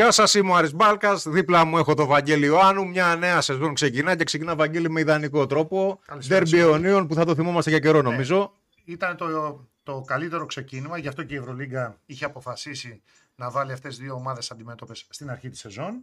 γεια 0.00 0.10
σας. 0.10 0.34
Είμαι 0.34 0.50
ο 0.50 0.54
Άρης 0.54 0.74
Μπάλκας. 0.74 1.28
Δίπλα 1.28 1.64
μου 1.64 1.78
έχω 1.78 1.94
το 1.94 2.06
Βαγγέλη 2.06 2.46
Ιωάννου. 2.46 2.88
Μια 2.88 3.16
νέα 3.16 3.40
σεζόν 3.40 3.74
ξεκινά 3.74 4.16
και 4.16 4.24
ξεκινά 4.24 4.54
Βαγγέλη 4.54 4.90
με 4.90 5.00
ιδανικό 5.00 5.46
τρόπο. 5.46 6.00
Δέρμπι 6.18 6.58
αιωνίων 6.58 7.06
που 7.06 7.14
θα 7.14 7.24
το 7.24 7.34
θυμόμαστε 7.34 7.70
για 7.70 7.78
καιρό, 7.78 8.02
ναι. 8.02 8.10
νομίζω. 8.10 8.52
Ήταν 8.84 9.16
το, 9.16 9.60
το 9.82 10.00
καλύτερο 10.06 10.46
ξεκίνημα, 10.46 10.98
γι' 10.98 11.08
αυτό 11.08 11.22
και 11.22 11.34
η 11.34 11.36
Ευρωλίγκα 11.36 11.98
είχε 12.06 12.24
αποφασίσει 12.24 13.02
να 13.34 13.50
βάλει 13.50 13.72
αυτές 13.72 13.96
τι 13.96 14.02
δύο 14.02 14.14
ομάδες 14.14 14.50
αντιμέτωπες 14.50 15.06
στην 15.08 15.30
αρχή 15.30 15.48
της 15.48 15.60
σεζόν. 15.60 16.00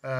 Ε, 0.00 0.10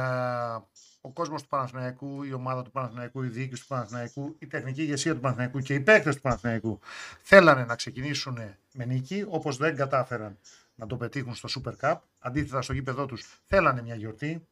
ο 1.01 1.11
κόσμος 1.13 1.43
του 1.43 1.49
Παναθηναϊκού, 1.49 2.23
η 2.23 2.33
ομάδα 2.33 2.63
του 2.63 2.71
Παναθηναϊκού, 2.71 3.23
η 3.23 3.29
διοίκηση 3.29 3.63
του 3.63 3.69
Παναθηναϊκού, 3.69 4.37
η 4.39 4.47
τεχνική 4.47 4.83
ηγεσία 4.83 5.15
του 5.15 5.21
Παναθηναϊκού 5.21 5.59
και 5.59 5.75
οι 5.75 5.81
παίκτες 5.81 6.15
του 6.15 6.21
Παναθηναϊκού 6.21 6.79
θέλανε 7.23 7.65
να 7.65 7.77
ξεκινήσουν 7.77 8.39
με 8.73 8.85
νίκη, 8.85 9.25
όπως 9.29 9.57
δεν 9.57 9.77
κατάφεραν 9.77 10.39
να 10.83 10.89
το 10.89 10.97
πετύχουν 10.97 11.35
στο 11.35 11.49
Super 11.63 11.73
Cup. 11.81 11.97
Αντίθετα, 12.19 12.63
στο 12.63 12.73
γήπεδό 12.73 13.07
τους 13.07 13.41
θέλανε 13.47 13.83
μια 13.83 13.95
γιορτή. 13.95 14.47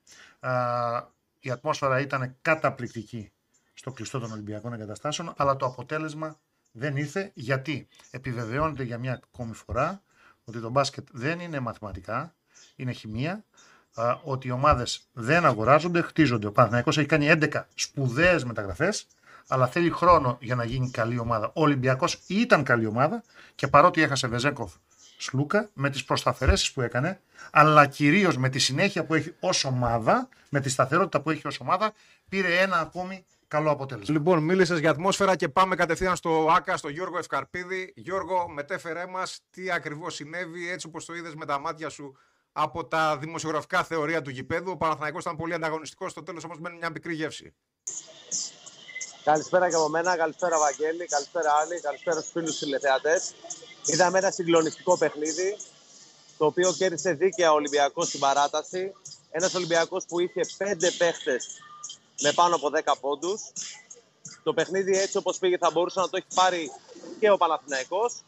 η 1.41 1.51
ατμόσφαιρα 1.51 2.01
ήταν 2.01 2.37
καταπληκτική 2.43 3.33
στο 3.75 3.93
κλειστό 3.93 4.19
των 4.19 4.33
Ολυμπιακών 4.33 4.73
Εγκαταστάσεων, 4.73 5.33
αλλά 5.37 5.57
το 5.57 5.67
αποτέλεσμα 5.67 6.41
δεν 6.73 6.97
ήρθε 6.97 7.31
γιατί 7.35 7.89
επιβεβαιώνεται 8.11 8.83
για 8.83 8.99
μια 8.99 9.13
ακόμη 9.13 9.55
φορά 9.55 10.03
ότι 10.45 10.61
το 10.61 10.71
μπάσκετ 10.71 11.09
δεν 11.13 11.41
είναι 11.41 11.61
μαθηματικά, 11.61 12.35
είναι 12.77 12.93
χημεία, 12.93 13.45
ότι 14.25 14.49
οι 14.49 14.51
ομάδες 14.51 15.09
δεν 15.13 15.45
αγοράζονται, 15.45 16.01
χτίζονται. 16.01 16.47
Ο 16.47 16.53
Παναθηναϊκός 16.53 16.99
έχει 16.99 17.07
κάνει 17.07 17.27
11 17.31 17.63
σπουδαίες 17.75 18.45
μεταγραφές, 18.45 19.07
αλλά 19.49 19.67
θέλει 19.67 19.91
χρόνο 19.91 20.39
για 20.41 20.55
να 20.55 20.65
γίνει 20.65 20.91
καλή 20.91 21.19
ομάδα. 21.19 21.47
Ο 21.47 21.63
Ολυμπιακός 21.63 22.23
ήταν 22.27 22.65
καλή 22.65 22.87
ομάδα 22.87 23.23
και 23.55 23.69
παρότι 23.69 24.03
έχασε 24.03 24.27
Βεζέκοφ 24.27 24.73
Σλούκα 25.21 25.71
με 25.73 25.91
τις 25.91 26.05
προσταφαιρέσει 26.05 26.73
που 26.73 26.81
έκανε, 26.81 27.21
αλλά 27.51 27.87
κυρίως 27.87 28.37
με 28.37 28.49
τη 28.49 28.59
συνέχεια 28.59 29.05
που 29.05 29.15
έχει 29.15 29.35
ως 29.41 29.65
ομάδα, 29.65 30.29
με 30.49 30.61
τη 30.61 30.69
σταθερότητα 30.69 31.21
που 31.21 31.31
έχει 31.31 31.47
ως 31.47 31.61
ομάδα, 31.61 31.93
πήρε 32.29 32.61
ένα 32.61 32.77
ακόμη 32.79 33.25
καλό 33.49 33.71
αποτέλεσμα. 33.71 34.15
Λοιπόν, 34.15 34.43
μίλησες 34.43 34.79
για 34.79 34.91
ατμόσφαιρα 34.91 35.37
και 35.37 35.49
πάμε 35.49 35.77
κατευθείαν 35.77 36.17
στο 36.17 36.47
ΑΚΑ, 36.51 36.77
στο 36.77 36.89
Γιώργο 36.89 37.19
Ευκαρπίδη. 37.19 37.93
Γιώργο, 37.97 38.49
μετέφερέ 38.49 39.07
μας 39.07 39.41
τι 39.51 39.71
ακριβώς 39.71 40.15
συνέβη, 40.15 40.71
έτσι 40.71 40.87
όπως 40.87 41.05
το 41.05 41.15
είδες 41.15 41.35
με 41.35 41.47
τα 41.47 41.59
μάτια 41.59 41.89
σου 41.89 42.17
από 42.53 42.85
τα 42.85 43.19
δημοσιογραφικά 43.19 43.85
θεωρία 43.85 44.23
του 44.23 44.31
γηπέδου. 44.31 44.71
Ο 44.71 44.77
Παναθηναϊκός 44.77 45.23
ήταν 45.23 45.37
πολύ 45.37 45.55
ανταγωνιστικός, 45.55 46.11
στο 46.11 46.23
τέλος 46.23 46.45
όμως 46.45 46.59
μένει 46.59 46.77
μια 46.77 46.91
μικρή 46.91 47.15
γεύση. 47.15 47.55
Καλησπέρα 49.25 49.69
και 49.69 49.75
από 49.75 49.89
μένα, 49.89 50.17
καλησπέρα 50.17 50.59
Βαγγέλη, 50.59 51.07
καλησπέρα 51.07 51.51
Άλλη, 51.61 51.81
καλησπέρα 51.81 52.21
στους 52.21 52.33
φίλους 52.33 52.59
τηλεθεατές. 52.59 53.35
Είδαμε 53.93 54.19
ένα 54.19 54.31
συγκλονιστικό 54.31 54.99
παιχνίδι, 54.99 55.57
το 56.39 56.47
οποίο 56.47 56.73
κέρδισε 56.73 57.13
δίκαια 57.13 57.53
ο 57.53 57.55
Ολυμπιακός 57.55 58.09
στην 58.09 58.21
παράταση. 58.21 58.93
Ένας 59.31 59.55
Ολυμπιακός 59.55 60.05
που 60.09 60.21
είχε 60.21 60.41
πέντε 60.57 60.91
παίχτες 60.91 61.47
με 62.23 62.33
πάνω 62.33 62.55
από 62.55 62.71
10 62.71 62.95
πόντους. 63.01 63.41
Το 64.43 64.53
παιχνίδι 64.55 64.99
έτσι 64.99 65.17
όπως 65.17 65.39
πήγε 65.39 65.57
θα 65.59 65.71
μπορούσε 65.71 66.01
να 66.01 66.09
το 66.09 66.17
έχει 66.17 66.27
πάρει 66.35 66.71
και 67.21 67.31
ο 67.31 67.37
Παναθηναϊκός. 67.37 68.23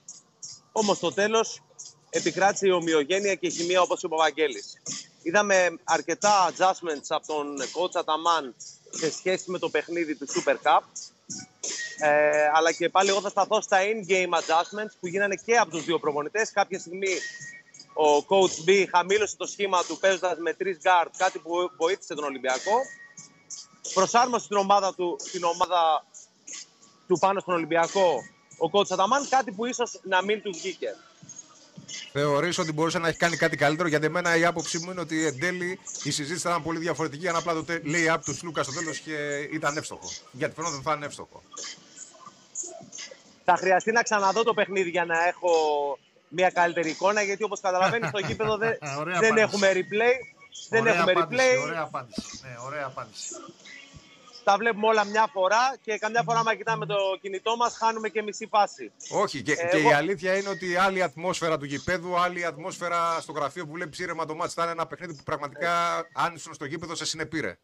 Όμως 0.72 0.96
στο 0.96 1.12
τέλος 1.12 1.62
επικράτησε 2.10 2.66
η 2.66 2.70
ομοιογένεια 2.70 3.34
και 3.34 3.46
η 3.46 3.50
χημεία 3.50 3.80
όπως 3.80 4.02
είπε 4.02 4.14
ο 4.14 4.16
Βαγγέλης. 4.16 4.82
Είδαμε 5.22 5.78
αρκετά 5.84 6.50
adjustments 6.50 7.06
από 7.08 7.26
τον 7.26 7.62
coach 7.62 7.94
Αταμάν 7.94 8.54
σε 8.90 9.12
σχέση 9.12 9.50
με 9.50 9.58
το 9.58 9.68
παιχνίδι 9.68 10.16
του 10.16 10.26
Super 10.28 10.56
Cup. 10.62 10.80
Ε, 12.04 12.50
αλλά 12.54 12.72
και 12.72 12.88
πάλι 12.88 13.08
εγώ 13.08 13.20
θα 13.20 13.28
σταθώ 13.28 13.60
στα 13.60 13.78
in-game 13.80 14.38
adjustments 14.38 14.92
που 15.00 15.06
γίνανε 15.06 15.34
και 15.44 15.56
από 15.56 15.70
τους 15.70 15.84
δύο 15.84 15.98
προπονητές. 15.98 16.50
Κάποια 16.50 16.78
στιγμή 16.78 17.14
ο 17.92 18.16
coach 18.28 18.68
B 18.68 18.84
χαμήλωσε 18.94 19.36
το 19.36 19.46
σχήμα 19.46 19.84
του 19.84 19.98
παίζοντας 19.98 20.38
με 20.38 20.52
τρεις 20.52 20.78
guard, 20.82 21.08
κάτι 21.16 21.38
που 21.38 21.70
βοήθησε 21.76 22.14
τον 22.14 22.24
Ολυμπιακό. 22.24 22.76
Προσάρμοσε 23.94 24.48
την 24.48 24.56
ομάδα 24.56 24.94
του, 24.94 25.16
την 25.32 25.44
ομάδα 25.44 26.06
του 27.06 27.18
πάνω 27.18 27.40
στον 27.40 27.54
Ολυμπιακό 27.54 28.22
ο 28.58 28.70
coach 28.72 28.90
Αταμάν, 28.90 29.28
κάτι 29.28 29.52
που 29.52 29.66
ίσως 29.66 30.00
να 30.02 30.24
μην 30.24 30.42
του 30.42 30.52
βγήκε. 30.52 30.96
Θεωρείς 32.12 32.58
ότι 32.58 32.72
μπορούσε 32.72 32.98
να 32.98 33.08
έχει 33.08 33.18
κάνει 33.18 33.36
κάτι 33.36 33.56
καλύτερο, 33.56 33.88
γιατί 33.88 34.06
εμένα 34.06 34.36
η 34.36 34.44
άποψή 34.44 34.78
μου 34.78 34.90
είναι 34.90 35.00
ότι 35.00 35.26
εν 35.26 35.38
τέλει 35.38 35.78
η 36.02 36.10
συζήτηση 36.10 36.48
ήταν 36.48 36.62
πολύ 36.62 36.78
διαφορετική. 36.78 37.28
Αν 37.28 37.36
απλά 37.36 37.54
το 37.54 37.64
λέει 37.82 38.08
από 38.08 38.24
του 38.24 38.38
Λούκα 38.42 38.62
στο 38.62 38.72
τέλος 38.72 38.98
και 38.98 39.48
ήταν 39.52 39.76
εύστοχο. 39.76 40.10
Γιατί 40.32 40.54
φαίνεται 40.54 40.74
ότι 40.74 40.84
θα 40.84 40.92
είναι 40.92 41.06
εύστοχο. 41.06 41.42
Θα 43.44 43.56
χρειαστεί 43.56 43.92
να 43.92 44.02
ξαναδώ 44.02 44.42
το 44.42 44.54
παιχνίδι 44.54 44.90
για 44.90 45.04
να 45.04 45.26
έχω 45.26 45.50
μια 46.28 46.50
καλύτερη 46.50 46.90
εικόνα, 46.90 47.22
γιατί 47.22 47.42
όπως 47.42 47.60
καταλαβαίνεις 47.60 48.08
στο 48.08 48.18
γήπεδο 48.18 48.56
δεν, 48.56 48.78
δεν 49.24 49.36
έχουμε 49.36 49.72
replay. 49.72 50.14
Δεν 50.68 50.86
έχουμε 50.86 51.12
replay. 51.16 51.62
Ωραία 51.62 51.82
απάντηση. 51.82 52.40
Ναι, 52.42 52.54
ωραία 52.66 52.86
απάντηση 52.86 53.34
τα 54.44 54.56
βλέπουμε 54.56 54.86
όλα 54.86 55.04
μια 55.04 55.26
φορά 55.32 55.76
και 55.82 55.98
καμιά 55.98 56.22
φορά, 56.22 56.38
άμα 56.38 56.54
κοιτάμε 56.54 56.86
το 56.86 56.96
κινητό 57.20 57.56
μας, 57.56 57.76
χάνουμε 57.76 58.08
και 58.08 58.22
μισή 58.22 58.46
φάση. 58.46 58.92
Όχι, 59.10 59.42
και, 59.42 59.54
και 59.54 59.78
η 59.78 59.92
αλήθεια 59.92 60.36
είναι 60.36 60.48
ότι 60.48 60.76
άλλη 60.76 61.02
ατμόσφαιρα 61.02 61.58
του 61.58 61.64
γηπέδου, 61.64 62.18
άλλη 62.18 62.44
άτμόσφαιρα 62.44 63.20
στο 63.20 63.32
γραφείο 63.32 63.66
που 63.66 63.72
βλέπεις 63.72 63.98
ήρεμα 63.98 64.26
το 64.26 64.34
μάτι. 64.34 64.52
Ήταν 64.52 64.68
ένα 64.68 64.86
παιχνίδι 64.86 65.14
που 65.16 65.22
πραγματικά, 65.22 65.98
έτσι. 65.98 66.12
αν 66.14 66.34
ήσουν 66.34 66.54
στο 66.54 66.64
γήπεδο, 66.64 66.94
σε 66.94 67.04
συνεπήρε. 67.04 67.58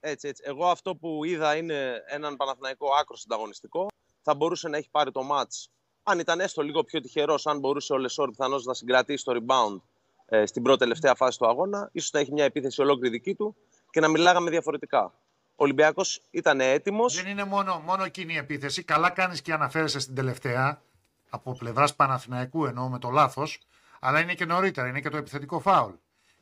Έτσι, 0.00 0.28
έτσι. 0.28 0.42
Εγώ 0.46 0.66
αυτό 0.68 0.96
που 0.96 1.24
είδα 1.24 1.56
είναι 1.56 2.02
έναν 2.06 2.36
Παναθηναϊκό 2.36 2.86
άκρο 3.00 3.16
συνταγωνιστικό. 3.16 3.86
Θα 4.22 4.34
μπορούσε 4.34 4.68
να 4.68 4.76
έχει 4.76 4.90
πάρει 4.90 5.10
το 5.12 5.22
μάτ. 5.22 5.52
Αν 6.02 6.18
ήταν 6.18 6.40
έστω 6.40 6.62
λίγο 6.62 6.84
πιο 6.84 7.00
τυχερός, 7.00 7.46
αν 7.46 7.58
μπορούσε 7.58 7.92
ο 7.92 7.98
Λεσόρ 7.98 8.30
πιθανώς 8.30 8.64
να 8.64 8.74
συγκρατήσει 8.74 9.24
το 9.24 9.32
rebound 9.32 9.80
ε, 10.26 10.46
στην 10.46 10.62
πρώτη 10.62 10.78
τελευταία 10.78 11.14
φάση 11.14 11.38
του 11.38 11.46
αγώνα, 11.46 11.88
ίσως 11.92 12.10
να 12.12 12.20
έχει 12.20 12.32
μια 12.32 12.44
επίθεση 12.44 12.80
ολόκληρη 12.80 13.10
δική 13.10 13.34
του 13.34 13.56
και 13.90 14.00
να 14.00 14.08
μιλάγαμε 14.08 14.50
διαφορετικά. 14.50 15.12
Ο 15.60 15.64
Ολυμπιακός 15.64 16.22
ήταν 16.30 16.60
έτοιμος. 16.60 17.14
Δεν 17.14 17.26
είναι 17.26 17.44
μόνο, 17.44 17.78
μόνο 17.78 18.04
εκείνη 18.04 18.32
η 18.32 18.36
επίθεση. 18.36 18.82
Καλά 18.82 19.10
κάνεις 19.10 19.42
και 19.42 19.52
αναφέρεσαι 19.52 19.98
στην 19.98 20.14
τελευταία 20.14 20.82
από 21.30 21.56
πλευράς 21.56 21.94
Παναθηναϊκού 21.94 22.64
εννοώ 22.64 22.88
με 22.88 22.98
το 22.98 23.10
λάθος. 23.10 23.58
Αλλά 24.00 24.20
είναι 24.20 24.34
και 24.34 24.44
νωρίτερα, 24.44 24.88
είναι 24.88 25.00
και 25.00 25.08
το 25.08 25.16
επιθετικό 25.16 25.60
φάουλ. 25.60 25.92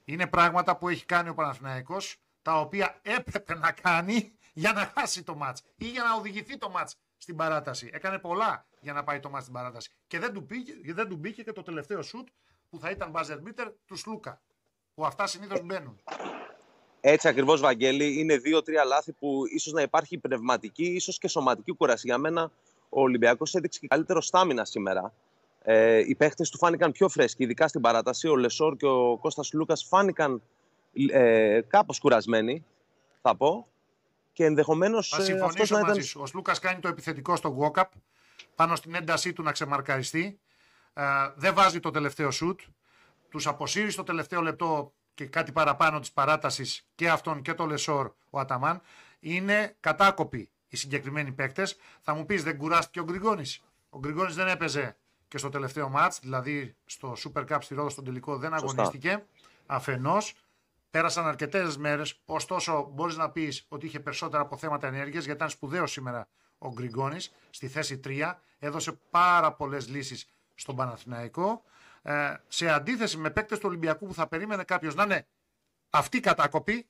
Είναι 0.04 0.26
πράγματα 0.26 0.76
που 0.76 0.88
έχει 0.88 1.04
κάνει 1.04 1.28
ο 1.28 1.34
Παναθηναϊκός 1.34 2.16
τα 2.42 2.60
οποία 2.60 3.00
έπρεπε 3.02 3.54
να 3.54 3.72
κάνει 3.72 4.32
για 4.52 4.72
να 4.72 4.92
χάσει 4.96 5.22
το 5.22 5.34
μάτς 5.34 5.62
ή 5.76 5.88
για 5.88 6.02
να 6.02 6.14
οδηγηθεί 6.14 6.58
το 6.58 6.70
μάτς 6.70 6.96
στην 7.18 7.36
παράταση. 7.36 7.90
Έκανε 7.92 8.18
πολλά 8.18 8.66
για 8.80 8.92
να 8.92 9.04
πάει 9.04 9.20
το 9.20 9.30
μάτς 9.30 9.42
στην 9.42 9.54
παράταση. 9.54 9.90
Και 10.06 10.18
δεν 10.18 10.32
του, 10.32 10.40
μπήκε, 10.40 10.72
δεν 10.94 11.08
του 11.08 11.16
μπήκε 11.16 11.42
και 11.42 11.52
το 11.52 11.62
τελευταίο 11.62 12.02
σουτ 12.02 12.28
που 12.70 12.78
θα 12.78 12.90
ήταν 12.90 13.12
buzzer 13.14 13.36
beater 13.36 13.72
του 13.86 13.96
Σλούκα. 13.96 14.40
Που 14.94 15.06
αυτά 15.06 15.26
συνήθως 15.26 15.60
μπαίνουν. 15.62 16.00
Έτσι 17.00 17.28
ακριβώς, 17.28 17.60
Βαγγέλη, 17.60 18.20
είναι 18.20 18.36
δύο-τρία 18.36 18.84
λάθη 18.84 19.12
που 19.12 19.42
ίσως 19.46 19.72
να 19.72 19.82
υπάρχει 19.82 20.18
πνευματική, 20.18 20.84
ίσως 20.84 21.18
και 21.18 21.28
σωματική 21.28 21.72
κούραση. 21.72 22.06
Για 22.06 22.18
μένα, 22.18 22.50
ο 22.88 23.00
Ολυμπιακός 23.00 23.54
έδειξε 23.54 23.78
και 23.78 23.86
καλύτερο 23.86 24.20
στάμινα 24.20 24.64
σήμερα. 24.64 25.12
Ε, 25.62 25.98
οι 25.98 26.14
παίχτες 26.14 26.50
του 26.50 26.58
φάνηκαν 26.58 26.92
πιο 26.92 27.08
φρέσκοι, 27.08 27.42
ειδικά 27.42 27.68
στην 27.68 27.80
παράταση. 27.80 28.28
Ο 28.28 28.36
Λεσόρ 28.36 28.76
και 28.76 28.86
ο 28.86 29.18
Κώστας 29.20 29.52
Λούκας 29.52 29.84
φάνηκαν 29.84 30.42
ε, 31.10 31.60
κάπως 31.68 32.00
κουρασμένοι, 32.00 32.64
θα 33.22 33.36
πω. 33.36 33.68
Και 34.38 34.44
ενδεχομένως. 34.44 35.08
Θα 35.08 35.22
ε, 35.22 35.24
συμφωνήσω 35.24 35.78
ε, 35.78 35.82
μαζί 35.82 36.00
σου. 36.00 36.20
Ο 36.20 36.30
Λούκα 36.34 36.58
κάνει 36.60 36.80
το 36.80 36.88
επιθετικό 36.88 37.36
στο 37.36 37.58
walk-up 37.60 37.84
πάνω 38.54 38.76
στην 38.76 38.94
έντασή 38.94 39.32
του 39.32 39.42
να 39.42 39.52
ξεμαρκαριστεί. 39.52 40.38
Ε, 40.92 41.02
δεν 41.34 41.54
βάζει 41.54 41.80
το 41.80 41.90
τελευταίο 41.90 42.30
σουτ. 42.30 42.60
Τους 43.28 43.46
αποσύρει 43.46 43.90
στο 43.90 44.02
τελευταίο 44.02 44.40
λεπτό 44.40 44.92
και 45.14 45.26
κάτι 45.26 45.52
παραπάνω 45.52 46.00
της 46.00 46.12
παράτασης 46.12 46.86
και 46.94 47.08
αυτόν 47.08 47.42
και 47.42 47.54
το 47.54 47.66
Λεσόρ 47.66 48.12
ο 48.30 48.38
Αταμάν 48.38 48.80
είναι 49.20 49.76
κατάκοποι 49.80 50.50
οι 50.68 50.76
συγκεκριμένοι 50.76 51.32
παίκτες. 51.32 51.76
Θα 52.00 52.14
μου 52.14 52.26
πεις 52.26 52.42
δεν 52.42 52.56
κουράστηκε 52.56 53.00
ο 53.00 53.04
Γκριγκόνης; 53.04 53.62
Ο 53.90 53.98
Γκριγκόνης 53.98 54.34
δεν 54.34 54.48
έπαιζε 54.48 54.96
και 55.28 55.38
στο 55.38 55.48
τελευταίο 55.48 55.88
μάτς, 55.88 56.18
δηλαδή 56.20 56.76
στο 56.84 57.16
Super 57.24 57.44
Cup 57.48 57.58
στη 57.60 57.74
Ρόδο 57.74 57.88
στον 57.88 58.04
τελικό 58.04 58.36
δεν 58.36 58.54
αγωνίστηκε. 58.54 59.24
Αφενός 59.66 60.34
πέρασαν 60.90 61.26
αρκετές 61.26 61.76
μέρες. 61.76 62.20
Ωστόσο, 62.24 62.90
μπορείς 62.92 63.16
να 63.16 63.30
πεις 63.30 63.64
ότι 63.68 63.86
είχε 63.86 64.00
περισσότερα 64.00 64.42
αποθέματα 64.42 64.86
ενέργειας 64.86 65.24
γιατί 65.24 65.38
ήταν 65.38 65.50
σπουδαίο 65.50 65.86
σήμερα 65.86 66.28
ο 66.58 66.72
Γκριγκόνης 66.72 67.32
στη 67.50 67.68
θέση 67.68 68.00
3. 68.04 68.34
Έδωσε 68.58 68.92
πάρα 69.10 69.52
πολλές 69.52 69.88
λύσεις 69.88 70.28
στον 70.54 70.76
Παναθηναϊκό. 70.76 71.62
Ε, 72.02 72.34
σε 72.48 72.68
αντίθεση 72.68 73.16
με 73.16 73.30
παίκτες 73.30 73.58
του 73.58 73.64
Ολυμπιακού 73.68 74.06
που 74.06 74.14
θα 74.14 74.26
περίμενε 74.26 74.64
κάποιος 74.64 74.94
να 74.94 75.02
είναι 75.02 75.26
αυτή 75.90 76.20
κατάκοπη, 76.20 76.86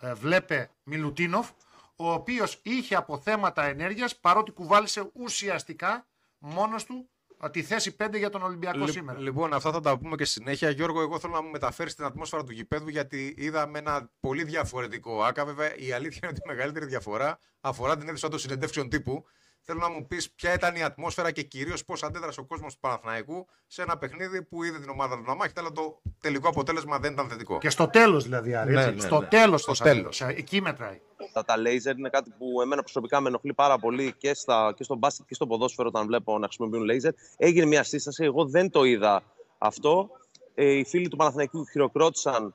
ε, 0.00 0.14
βλέπε 0.14 0.70
Μιλουτίνοφ, 0.82 1.50
ο 1.96 2.12
οποίος 2.12 2.60
είχε 2.62 2.94
αποθέματα 2.94 3.64
ενέργειας 3.64 4.16
παρότι 4.16 4.50
κουβάλισε 4.50 5.10
ουσιαστικά 5.12 6.06
μόνος 6.38 6.84
του 6.84 7.10
τη 7.50 7.62
θέση 7.62 7.96
5 8.04 8.08
για 8.18 8.30
τον 8.30 8.42
Ολυμπιακό 8.42 8.86
σήμερα. 8.86 9.18
Λοιπόν, 9.20 9.52
αυτά 9.54 9.72
θα 9.72 9.80
τα 9.80 9.98
πούμε 9.98 10.16
και 10.16 10.24
στη 10.24 10.32
συνέχεια. 10.40 10.70
Γιώργο, 10.70 11.00
εγώ 11.00 11.18
θέλω 11.18 11.32
να 11.32 11.42
μου 11.42 11.50
μεταφέρεις 11.50 11.94
την 11.94 12.04
ατμόσφαιρα 12.04 12.44
του 12.44 12.52
γηπέδου 12.52 12.88
γιατί 12.88 13.34
είδαμε 13.38 13.78
ένα 13.78 14.10
πολύ 14.20 14.44
διαφορετικό 14.44 15.22
άκα. 15.22 15.44
Βέβαια, 15.44 15.76
η 15.76 15.92
αλήθεια 15.92 16.18
είναι 16.22 16.30
ότι 16.30 16.40
η 16.44 16.48
μεγαλύτερη 16.54 16.86
διαφορά 16.86 17.38
αφορά 17.60 17.96
την 17.96 18.08
αίθουσα 18.08 18.28
των 18.28 18.38
συνεντεύξεων 18.38 18.88
τύπου 18.88 19.24
Θέλω 19.70 19.80
να 19.80 19.88
μου 19.90 20.06
πεις 20.06 20.30
ποια 20.30 20.52
ήταν 20.54 20.74
η 20.76 20.82
ατμόσφαιρα 20.82 21.30
και 21.30 21.42
κυρίως 21.42 21.84
πώς 21.84 22.02
αντέδρασε 22.02 22.40
ο 22.40 22.44
κόσμος 22.44 22.74
του 22.74 22.80
Παναθηναϊκού 22.80 23.46
σε 23.66 23.82
ένα 23.82 23.98
παιχνίδι 23.98 24.42
που 24.42 24.62
είδε 24.64 24.78
την 24.78 24.88
ομάδα 24.88 25.16
του 25.16 25.22
να 25.26 25.34
μάχεται, 25.34 25.60
αλλά 25.60 25.72
το 25.72 26.02
τελικό 26.20 26.48
αποτέλεσμα 26.48 26.98
δεν 26.98 27.12
ήταν 27.12 27.28
θετικό. 27.28 27.58
Και 27.58 27.70
στο 27.70 27.88
τέλος 27.88 28.24
δηλαδή, 28.24 28.54
Άρη, 28.54 28.72
Ναι, 28.72 28.80
έτσι. 28.82 28.94
ναι, 28.94 29.00
στο 29.00 29.20
ναι. 29.20 29.26
τέλος 29.26 29.60
Στο 29.62 29.72
το 29.72 29.82
τέλος. 29.82 30.16
τέλο. 30.18 30.30
Εκεί 30.36 30.60
μετράει. 30.60 31.00
Τα, 31.32 31.44
τα 31.44 31.54
laser 31.56 31.96
είναι 31.96 32.08
κάτι 32.08 32.30
που 32.38 32.60
εμένα 32.60 32.82
προσωπικά 32.82 33.20
με 33.20 33.28
ενοχλεί 33.28 33.54
πάρα 33.54 33.78
πολύ 33.78 34.14
και, 34.18 34.34
στα, 34.34 34.72
και 34.76 34.82
στο 34.82 34.96
μπάσκετ 34.96 35.26
και 35.26 35.34
στο 35.34 35.46
ποδόσφαιρο 35.46 35.88
όταν 35.88 36.06
βλέπω 36.06 36.38
να 36.38 36.46
χρησιμοποιούν 36.46 36.86
laser. 36.90 37.10
Έγινε 37.36 37.66
μια 37.66 37.82
σύσταση, 37.82 38.24
εγώ 38.24 38.44
δεν 38.44 38.70
το 38.70 38.84
είδα 38.84 39.22
αυτό. 39.58 40.10
Ε, 40.54 40.72
οι 40.72 40.84
φίλοι 40.84 41.08
του 41.08 41.16
Παναθηναϊκού 41.16 41.64
χειροκρότησαν 41.64 42.54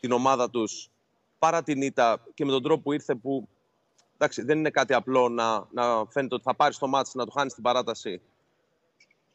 την 0.00 0.12
ομάδα 0.12 0.50
τους 0.50 0.90
παρά 1.38 1.62
την 1.62 1.82
ήττα 1.82 2.20
και 2.34 2.44
με 2.44 2.50
τον 2.50 2.62
τρόπο 2.62 2.82
που 2.82 2.92
ήρθε 2.92 3.14
που 3.14 3.48
εντάξει, 4.14 4.42
δεν 4.42 4.58
είναι 4.58 4.70
κάτι 4.70 4.94
απλό 4.94 5.28
να, 5.28 5.66
να 5.72 6.06
φαίνεται 6.08 6.34
ότι 6.34 6.42
θα 6.44 6.54
πάρεις 6.54 6.78
το 6.78 6.86
μάτς, 6.86 7.14
να 7.14 7.24
το 7.24 7.30
χάνεις 7.30 7.52
στην 7.52 7.64
παράταση. 7.64 8.20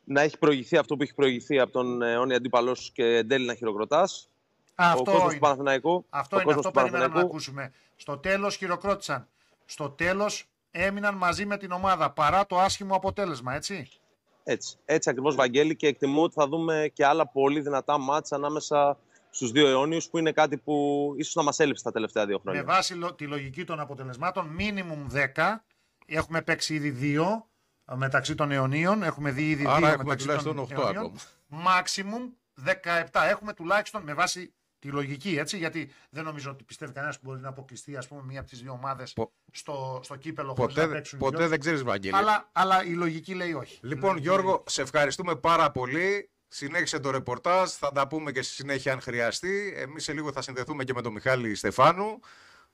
Να 0.03 0.21
έχει 0.21 0.37
προηγηθεί 0.37 0.77
αυτό 0.77 0.95
που 0.95 1.03
έχει 1.03 1.13
προηγηθεί 1.13 1.59
από 1.59 1.71
τον 1.71 2.01
αιώνιο 2.01 2.35
αντίπαλό 2.35 2.75
σου 2.75 2.91
και 2.91 3.03
εν 3.03 3.27
τέλει 3.27 3.45
να 3.45 3.55
χειροκροτάς. 3.55 4.29
Ο 4.69 4.83
Αυτό 4.83 5.03
κόσμος 5.03 5.23
του 5.23 5.29
είναι. 5.29 5.39
Παναθηναϊκού. 5.39 6.05
Αυτό 6.09 6.35
ο 6.35 6.39
είναι, 6.39 6.53
κόσμος 6.53 6.65
αυτό 6.65 6.79
του 6.79 6.85
περιμέναμε 6.85 7.07
να 7.07 7.09
Παναθηναϊκού 7.09 7.35
ακούσουμε. 7.35 7.73
Στο 8.01 8.17
τέλος 8.17 8.55
χειροκρότησαν. 8.55 9.27
Στο 9.65 9.89
τέλος 9.89 10.45
έμειναν 10.71 11.15
μαζί 11.15 11.45
με 11.45 11.57
την 11.57 11.71
ομάδα 11.71 12.11
παρά 12.11 12.45
το 12.45 12.59
άσχημο 12.59 12.95
αποτέλεσμα, 12.95 13.53
έτσι. 13.55 13.89
Έτσι, 14.43 14.77
έτσι 14.85 15.09
ακριβώς 15.09 15.35
Βαγγέλη 15.35 15.75
και 15.75 15.87
εκτιμώ 15.87 16.23
ότι 16.23 16.33
θα 16.33 16.47
δούμε 16.47 16.89
και 16.93 17.05
άλλα 17.05 17.27
πολύ 17.27 17.59
δυνατά 17.61 17.97
μάτσα 17.97 18.35
ανάμεσα 18.35 18.97
στους 19.29 19.51
δύο 19.51 19.67
αιώνιους 19.67 20.09
που 20.09 20.17
είναι 20.17 20.31
κάτι 20.31 20.57
που 20.57 21.13
ίσως 21.17 21.35
να 21.35 21.43
μας 21.43 21.59
έλειψε 21.59 21.83
τα 21.83 21.91
τελευταία 21.91 22.25
δύο 22.25 22.39
χρόνια. 22.39 22.61
Με 22.63 22.67
βάση 22.73 22.93
λο- 22.93 23.13
τη 23.13 23.27
λογική 23.27 23.63
των 23.65 23.79
αποτελεσμάτων, 23.79 24.55
minimum 24.59 25.11
10. 25.35 25.63
Έχουμε 26.05 26.41
παίξει 26.41 26.73
ήδη 26.73 26.89
δύο 26.89 27.47
ε, 27.91 27.95
μεταξύ 27.95 28.35
των 28.35 28.51
αιωνίων. 28.51 29.03
Έχουμε 29.03 29.31
δει 29.31 29.49
ήδη 29.49 29.65
Άρα 29.65 29.77
δύο 29.77 29.87
έχουμε 29.87 30.03
μεταξύ 30.03 30.25
τουλάχιστον 30.25 30.55
των 30.55 30.63
οκτώ 30.63 30.81
αιωνίων. 30.81 31.13
ακόμα. 31.49 31.81
Maximum 31.83 32.33
17. 33.13 33.27
Έχουμε 33.29 33.53
τουλάχιστον 33.53 34.01
με 34.03 34.13
βάση 34.13 34.53
τη 34.79 34.87
λογική, 34.87 35.37
έτσι. 35.37 35.57
Γιατί 35.57 35.91
δεν 36.09 36.23
νομίζω 36.23 36.51
ότι 36.51 36.63
πιστεύει 36.63 36.91
κανένας 36.93 37.19
που 37.19 37.27
μπορεί 37.29 37.39
να 37.41 37.49
αποκλειστεί 37.49 37.97
ας 37.97 38.07
πούμε, 38.07 38.21
μία 38.23 38.39
από 38.39 38.49
τις 38.49 38.61
δύο 38.61 38.71
ομάδες 38.71 39.13
Πο- 39.13 39.31
στο, 39.51 39.99
στο 40.03 40.15
κύπελο 40.15 40.53
χωρίς 40.57 40.75
να 40.75 40.81
Ποτέ, 40.81 40.93
παίξουν 40.95 41.19
οι 41.19 41.21
ποτέ 41.21 41.37
δυο. 41.37 41.47
δεν 41.47 41.59
ξέρεις, 41.59 41.83
Βαγγέλη. 41.83 42.15
Αλλά, 42.15 42.49
αλλά 42.51 42.83
η 42.85 42.89
λογική 42.93 43.33
λέει 43.33 43.53
όχι. 43.53 43.79
Λοιπόν, 43.81 44.17
Η 44.17 44.19
Γιώργο, 44.19 44.63
σε 44.67 44.81
ευχαριστούμε 44.81 45.35
πάρα 45.35 45.71
πολύ. 45.71 46.29
Συνέχισε 46.47 46.99
το 46.99 47.09
ρεπορτάζ. 47.11 47.69
Θα 47.71 47.91
τα 47.91 48.07
πούμε 48.07 48.31
και 48.31 48.41
στη 48.41 48.53
συνέχεια 48.53 48.93
αν 48.93 49.01
χρειαστεί. 49.01 49.73
Εμείς 49.77 50.03
σε 50.03 50.13
λίγο 50.13 50.31
θα 50.31 50.41
συνδεθούμε 50.41 50.83
και 50.83 50.93
με 50.93 51.01
τον 51.01 51.13
Μιχάλη 51.13 51.55
Στεφάνου. 51.55 52.19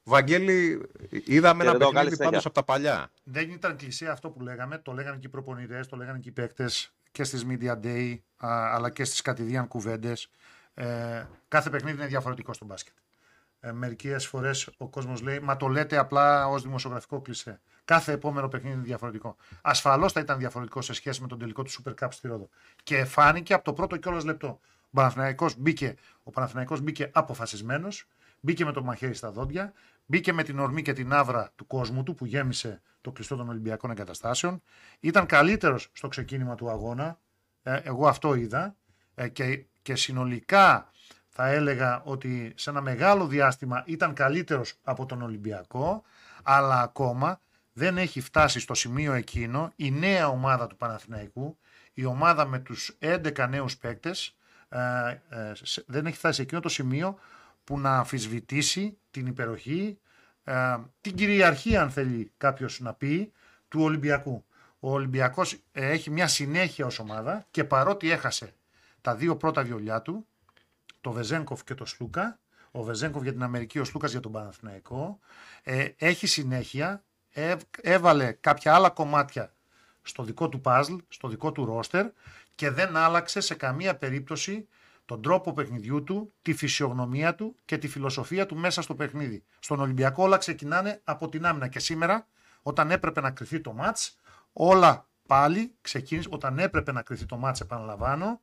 Βαγγέλη, 0.04 0.81
είδαμε 1.25 1.63
ένα 1.63 1.72
Χαιρετώ, 1.72 1.78
καλή 1.92 1.94
παιχνίδι 1.94 2.16
συνέχεια. 2.16 2.25
πάντως 2.25 2.46
από 2.46 2.56
τα 2.56 2.63
παλιά. 2.63 3.12
Δεν 3.24 3.50
ήταν 3.50 3.75
κλεισέ 3.75 4.08
αυτό 4.10 4.30
που 4.30 4.42
λέγαμε. 4.42 4.78
Το 4.78 4.92
λέγανε 4.92 5.18
και 5.18 5.28
οι 5.28 5.30
προπονητές, 5.30 5.88
το 5.88 5.96
λέγανε 5.96 6.19
και 6.19 6.30
οι 6.30 6.31
παίκτες 6.31 6.92
και 7.12 7.24
στις 7.24 7.46
Media 7.50 7.74
Day, 7.84 8.18
α, 8.38 8.74
αλλά 8.74 8.90
και 8.90 9.04
στις 9.06 9.22
κατηδίαν 9.22 9.68
κουβέντες. 9.68 10.30
Ε, 10.75 11.25
κάθε 11.48 11.69
παιχνίδι 11.69 11.98
είναι 11.98 12.07
διαφορετικό 12.07 12.54
στο 12.54 12.66
μπάσκετ. 12.66 12.94
Ε, 13.60 13.72
Μερικές 13.72 14.27
φορές 14.27 14.69
ο 14.77 14.88
κόσμος 14.88 15.22
λέει, 15.22 15.39
Μα 15.39 15.57
το 15.57 15.68
λέτε 15.68 15.98
απλά 15.98 16.48
ως 16.48 16.62
δημοσιογραφικό 16.62 17.22
κλεισέ. 17.22 17.62
Κάθε 17.86 18.12
επόμενο 18.12 18.48
παιχνίδι 18.48 18.75
είναι 18.75 18.83
διαφορετικό. 18.83 19.36
Ασφαλώς 19.62 20.12
θα 20.12 20.19
ήταν 20.19 20.38
διαφορετικό 20.38 20.81
σε 20.81 20.94
σχέση 20.94 21.22
με 21.22 21.27
τον 21.27 21.39
τελικό 21.39 21.63
του 21.63 21.72
Super 21.72 21.94
Cup 22.01 22.07
στη 22.12 22.27
Ρόδο. 22.27 22.50
Και 22.83 23.06
φάνηκε 23.06 23.54
από 23.54 23.63
το 23.63 23.74
πρώτο 23.74 23.98
κιόλας 23.98 24.24
λεπτό. 24.24 24.60
Ο 24.81 24.89
Παναθηναϊκός 24.92 25.56
μπήκε, 25.57 25.95
ο 26.24 26.31
Παναθηναϊκός 26.31 26.81
μπήκε 26.81 27.10
αποφασισμένος, 27.13 28.07
μπήκε 28.39 28.66
με 28.66 28.72
το 28.72 28.83
μαχαίρι 28.83 29.13
στα 29.13 29.31
δόντια, 29.31 29.74
μπήκε 30.06 30.33
με 30.33 30.44
την 30.44 30.60
ορμή 30.60 30.81
και 30.81 30.94
την 30.94 31.13
άβρα 31.13 31.51
του 31.56 31.68
κόσμου 31.68 32.04
του 32.04 32.16
που 32.16 32.25
γέμισε 32.25 32.81
το 33.01 33.12
κλειστό 33.12 33.36
των 33.36 33.50
Ολυμπιακών 33.50 33.92
Εγκαταστάσεων. 33.92 34.62
Ήταν 35.00 35.25
καλύτερος 35.25 35.89
στο 35.94 36.07
ξεκίνημα 36.07 36.56
του 36.56 36.69
αγώνα. 36.69 37.19
Ε, 37.63 37.80
εγώ 37.83 38.07
αυτό 38.07 38.33
είδα. 38.33 38.75
Ε, 39.15 39.27
και, 39.27 39.65
και 39.81 39.95
συνολικά 39.95 40.89
θα 41.29 41.47
έλεγα 41.47 42.01
ότι 42.03 42.53
σε 42.56 42.69
ένα 42.69 42.81
μεγάλο 42.81 43.27
διάστημα 43.27 43.83
ήταν 43.85 44.13
καλύτερος 44.13 44.73
από 44.83 45.06
τον 45.06 45.21
Ολυμπιακό, 45.21 46.03
αλλά 46.44 46.81
ακόμα 46.81 47.39
δεν 47.73 47.97
έχει 47.97 48.21
φτάσει 48.21 48.59
στο 48.59 48.73
σημείο 48.73 49.13
εκείνο 49.13 49.71
η 49.75 49.91
νέα 49.91 50.27
ομάδα 50.27 50.67
του 50.67 50.75
Παναθηναϊκού, 50.77 51.57
η 51.94 52.06
ομάδα 52.06 52.45
με 52.45 52.59
τους 52.59 52.97
11 53.00 53.47
νέους 53.50 53.77
παίκτες, 53.77 54.35
ε, 54.69 54.79
ε, 55.29 55.51
σε- 55.53 55.83
δεν 55.88 56.06
έχει 56.06 56.17
φτάσει 56.17 56.35
σε 56.35 56.41
εκείνο 56.41 56.59
το 56.59 56.69
σημείο 56.69 57.19
που 57.63 57.79
να 57.79 57.97
αμφισβητήσει 57.97 58.97
την 59.12 59.25
υπεροχή, 59.27 59.97
ε, 60.44 60.75
την 61.01 61.15
κυριαρχία 61.15 61.81
αν 61.81 61.89
θέλει 61.91 62.31
κάποιος 62.38 62.79
να 62.79 62.94
πει, 62.94 63.31
του 63.67 63.81
Ολυμπιακού. 63.81 64.45
Ο 64.79 64.91
Ολυμπιακός 64.91 65.53
ε, 65.71 65.89
έχει 65.89 66.09
μια 66.09 66.27
συνέχεια 66.27 66.85
ως 66.85 67.00
ομάδα 67.00 67.45
και 67.51 67.63
παρότι 67.63 68.12
έχασε 68.12 68.53
τα 69.06 69.16
δύο 69.16 69.38
πρώτα 69.38 69.63
βιολιά 69.63 70.02
του, 70.02 70.28
το 71.02 71.12
Βεζέγκοφ 71.12 71.63
και 71.63 71.74
το 71.74 71.86
Σλούκα, 71.86 72.40
ο 72.72 72.84
Βεζέγκοφ 72.84 73.24
για 73.24 73.31
την 73.31 73.44
Αμερική, 73.44 73.80
ο 73.80 73.84
Σλούκας 73.84 74.12
για 74.12 74.19
τον 74.19 74.31
Παναθηναϊκό, 74.31 75.19
ε, 75.63 75.88
έχει 75.98 76.28
συνέχεια, 76.28 77.04
έβ- 77.30 77.78
έβαλε 77.81 78.31
κάποια 78.31 78.74
άλλα 78.75 78.90
κομμάτια 78.90 79.54
στο 80.02 80.24
δικό 80.24 80.50
του 80.50 80.62
παζλ, 80.62 80.96
στο 81.07 81.28
δικό 81.28 81.52
του 81.52 81.66
ρόστερ 81.66 82.06
και 82.56 82.69
δεν 82.69 82.96
άλλαξε 82.96 83.40
σε 83.40 83.56
καμία 83.56 83.98
περίπτωση 83.98 84.68
τον 85.06 85.22
τρόπο 85.22 85.54
παιχνιδιού 85.54 86.04
του, 86.04 86.34
τη 86.42 86.54
φυσιογνωμία 86.54 87.36
του 87.36 87.56
και 87.66 87.78
τη 87.78 87.88
φιλοσοφία 87.88 88.46
του 88.46 88.56
μέσα 88.56 88.81
στο 88.81 88.96
παιχνίδι. 88.96 89.44
Στον 89.60 89.80
Ολυμπιακό 89.80 90.24
όλα 90.24 90.38
ξεκινάνε 90.38 91.01
από 91.04 91.30
την 91.30 91.46
άμυνα 91.46 91.68
και 91.68 91.80
σήμερα 91.80 92.28
όταν 92.62 92.92
έπρεπε 92.92 93.22
να 93.22 93.31
κρυθεί 93.31 93.60
το 93.60 93.74
μάτς, 93.74 94.18
όλα 94.54 95.08
πάλι 95.28 95.75
ξεκίνησε, 95.81 96.30
όταν 96.31 96.60
έπρεπε 96.60 96.92
να 96.92 97.01
κρυθεί 97.01 97.25
το 97.25 97.38
μάτς 97.38 97.60
επαναλαμβάνω, 97.62 98.42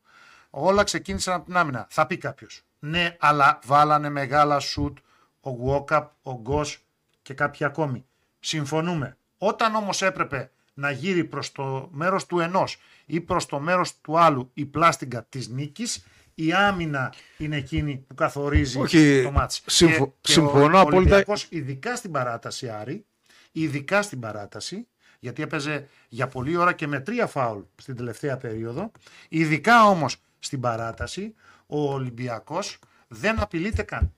όλα 0.54 0.82
ξεκίνησαν 0.84 1.34
από 1.34 1.44
την 1.44 1.56
άμυνα. 1.56 1.86
Θα 1.90 2.06
πει 2.06 2.16
κάποιος. 2.16 2.62
Ναι, 2.78 3.16
αλλά 3.20 3.58
βάλανε 3.64 4.08
μεγάλα 4.08 4.58
σουτ 4.58 4.98
ο 5.40 5.50
Γουόκαπ, 5.50 6.10
ο 6.22 6.32
Γκος 6.40 6.78
και 7.22 7.34
κάποιοι 7.34 7.66
ακόμη. 7.66 8.04
Συμφωνούμε. 8.40 9.16
Όταν 9.38 9.74
όμως 9.74 10.02
έπρεπε 10.02 10.50
να 10.74 10.90
γύρει 10.90 11.24
προς 11.24 11.52
το 11.52 11.88
μέρος 11.92 12.26
του 12.26 12.38
ενός 12.40 12.78
ή 13.06 13.20
προς 13.20 13.46
το 13.46 13.60
μέρος 13.60 14.00
του 14.00 14.18
άλλου 14.18 14.50
η 14.54 14.64
πλάστιγκα 14.64 15.24
της 15.28 15.48
νίκης, 15.48 16.04
η 16.34 16.52
άμυνα 16.52 17.12
είναι 17.38 17.56
εκείνη 17.56 18.04
που 18.08 18.14
καθορίζει 18.14 18.80
Όχι, 18.80 19.22
το 19.22 19.30
μάτς. 19.30 19.62
συμφω- 19.66 20.06
Και- 20.08 20.14
και 20.20 20.32
συμφωνώ 20.32 20.76
ο 20.76 20.80
απόλυτα. 20.80 20.96
Ολυμπιακός, 20.96 21.46
ειδικά 21.50 21.96
στην 21.96 22.10
παράταση, 22.10 22.68
Άρη, 22.68 23.04
ειδικά 23.52 24.02
στην 24.02 24.20
παράταση, 24.20 24.86
γιατί 25.20 25.42
έπαιζε 25.42 25.88
για 26.08 26.26
πολλή 26.28 26.56
ώρα 26.56 26.72
και 26.72 26.86
με 26.86 27.00
τρία 27.00 27.26
φάουλ 27.26 27.60
στην 27.76 27.96
τελευταία 27.96 28.36
περίοδο, 28.36 28.90
ειδικά 29.28 29.84
όμως 29.84 30.16
στην 30.44 30.60
παράταση, 30.60 31.34
ο 31.66 31.92
Ολυμπιακός 31.92 32.78
δεν 33.08 33.40
απειλείται 33.40 33.82
καν. 33.82 34.12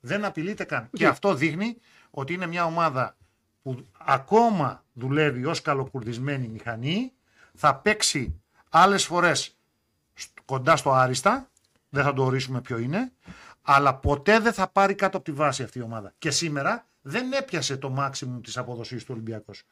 Δεν 0.00 0.24
απειλείται 0.24 0.64
καν. 0.64 0.88
Και 0.92 1.06
αυτό 1.06 1.34
δείχνει 1.34 1.76
ότι 2.10 2.32
είναι 2.32 2.46
μια 2.46 2.64
ομάδα 2.64 3.16
που 3.62 3.84
ακόμα 3.98 4.84
δουλεύει 4.92 5.44
ως 5.44 5.62
καλοκουρδισμένη 5.62 6.48
μηχανή, 6.48 7.12
θα 7.54 7.74
παίξει 7.76 8.40
άλλες 8.70 9.04
φορές 9.04 9.56
σ- 10.14 10.30
κοντά 10.44 10.76
στο 10.76 10.92
άριστα, 10.92 11.50
δεν 11.88 12.04
θα 12.04 12.12
το 12.12 12.24
ορίσουμε 12.24 12.60
ποιο 12.60 12.78
είναι, 12.78 13.12
αλλά 13.62 13.94
ποτέ 13.94 14.38
δεν 14.38 14.52
θα 14.52 14.68
πάρει 14.68 14.94
κάτω 14.94 15.16
από 15.16 15.26
τη 15.26 15.32
βάση 15.32 15.62
αυτή 15.62 15.78
η 15.78 15.82
ομάδα. 15.82 16.12
Και 16.18 16.30
σήμερα 16.30 16.86
δεν 17.02 17.32
έπιασε 17.32 17.76
το 17.76 17.94
maximum 17.98 18.40
της 18.42 18.56
αποδοσής 18.56 19.04
του 19.04 19.10
Ολυμπιακός. 19.12 19.62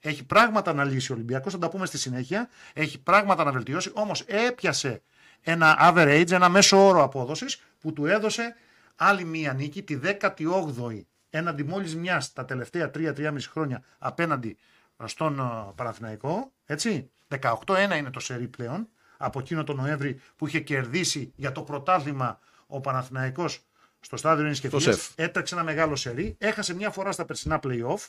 Έχει 0.00 0.24
πράγματα 0.24 0.72
να 0.72 0.84
λύσει 0.84 1.12
ο 1.12 1.14
Ολυμπιακός, 1.14 1.52
θα 1.52 1.58
τα 1.58 1.68
πούμε 1.68 1.86
στη 1.86 1.98
συνέχεια. 1.98 2.48
Έχει 2.72 2.98
πράγματα 2.98 3.44
να 3.44 3.52
βελτιώσει, 3.52 3.90
όμως 3.94 4.20
έπιασε 4.20 5.02
ένα 5.42 5.78
average, 5.80 6.30
ένα 6.30 6.48
μέσο 6.48 6.86
όρο 6.86 7.02
απόδοσης 7.02 7.60
που 7.80 7.92
του 7.92 8.06
έδωσε 8.06 8.54
άλλη 8.96 9.24
μία 9.24 9.52
νίκη, 9.52 9.82
τη 9.82 9.98
18η 10.02 11.00
έναντι 11.30 11.64
μόλις 11.64 11.96
μιας 11.96 12.32
τα 12.32 12.44
τελευταία 12.44 12.90
3-3,5 12.94 13.36
χρόνια 13.50 13.82
απέναντι 13.98 14.56
στον 15.04 15.38
ε, 15.38 15.72
Παναθηναϊκό, 15.74 16.52
έτσι. 16.66 17.10
18-1 17.40 17.96
είναι 17.96 18.10
το 18.10 18.20
σερί 18.20 18.48
πλέον, 18.48 18.88
από 19.16 19.38
εκείνο 19.38 19.64
τον 19.64 19.76
Νοέμβρη 19.76 20.20
που 20.36 20.46
είχε 20.46 20.60
κερδίσει 20.60 21.32
για 21.36 21.52
το 21.52 21.62
πρωτάθλημα 21.62 22.38
ο 22.66 22.80
Παναθηναϊκός 22.80 23.60
στο 24.00 24.16
στάδιο 24.16 24.40
Ειρήνης 24.40 24.60
και 24.60 24.68
Στο 24.68 24.78
Φιλίας. 24.78 25.00
ΣΕΦ. 25.00 25.12
Έτρεξε 25.16 25.54
ένα 25.54 25.64
μεγάλο 25.64 25.96
σερί, 25.96 26.36
έχασε 26.38 26.74
μια 26.74 26.90
φορά 26.90 27.12
στα 27.12 27.24
περσινά 27.24 27.60
play-off, 27.62 28.06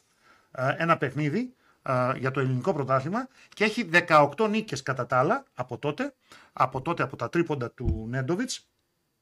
ε, 0.51 0.75
ένα 0.77 0.97
παιχνίδι 0.97 1.53
ε, 1.83 2.17
για 2.17 2.31
το 2.31 2.39
ελληνικό 2.39 2.73
πρωτάθλημα 2.73 3.27
και 3.53 3.63
έχει 3.63 3.89
18 4.07 4.49
νίκες 4.49 4.81
κατά 4.81 5.05
τα 5.05 5.17
άλλα 5.17 5.43
από 5.53 5.77
τότε, 5.77 6.13
από 6.53 6.81
τότε 6.81 7.03
από 7.03 7.15
τα 7.15 7.29
τρίποντα 7.29 7.71
του 7.71 8.05
Νέντοβιτς 8.09 8.67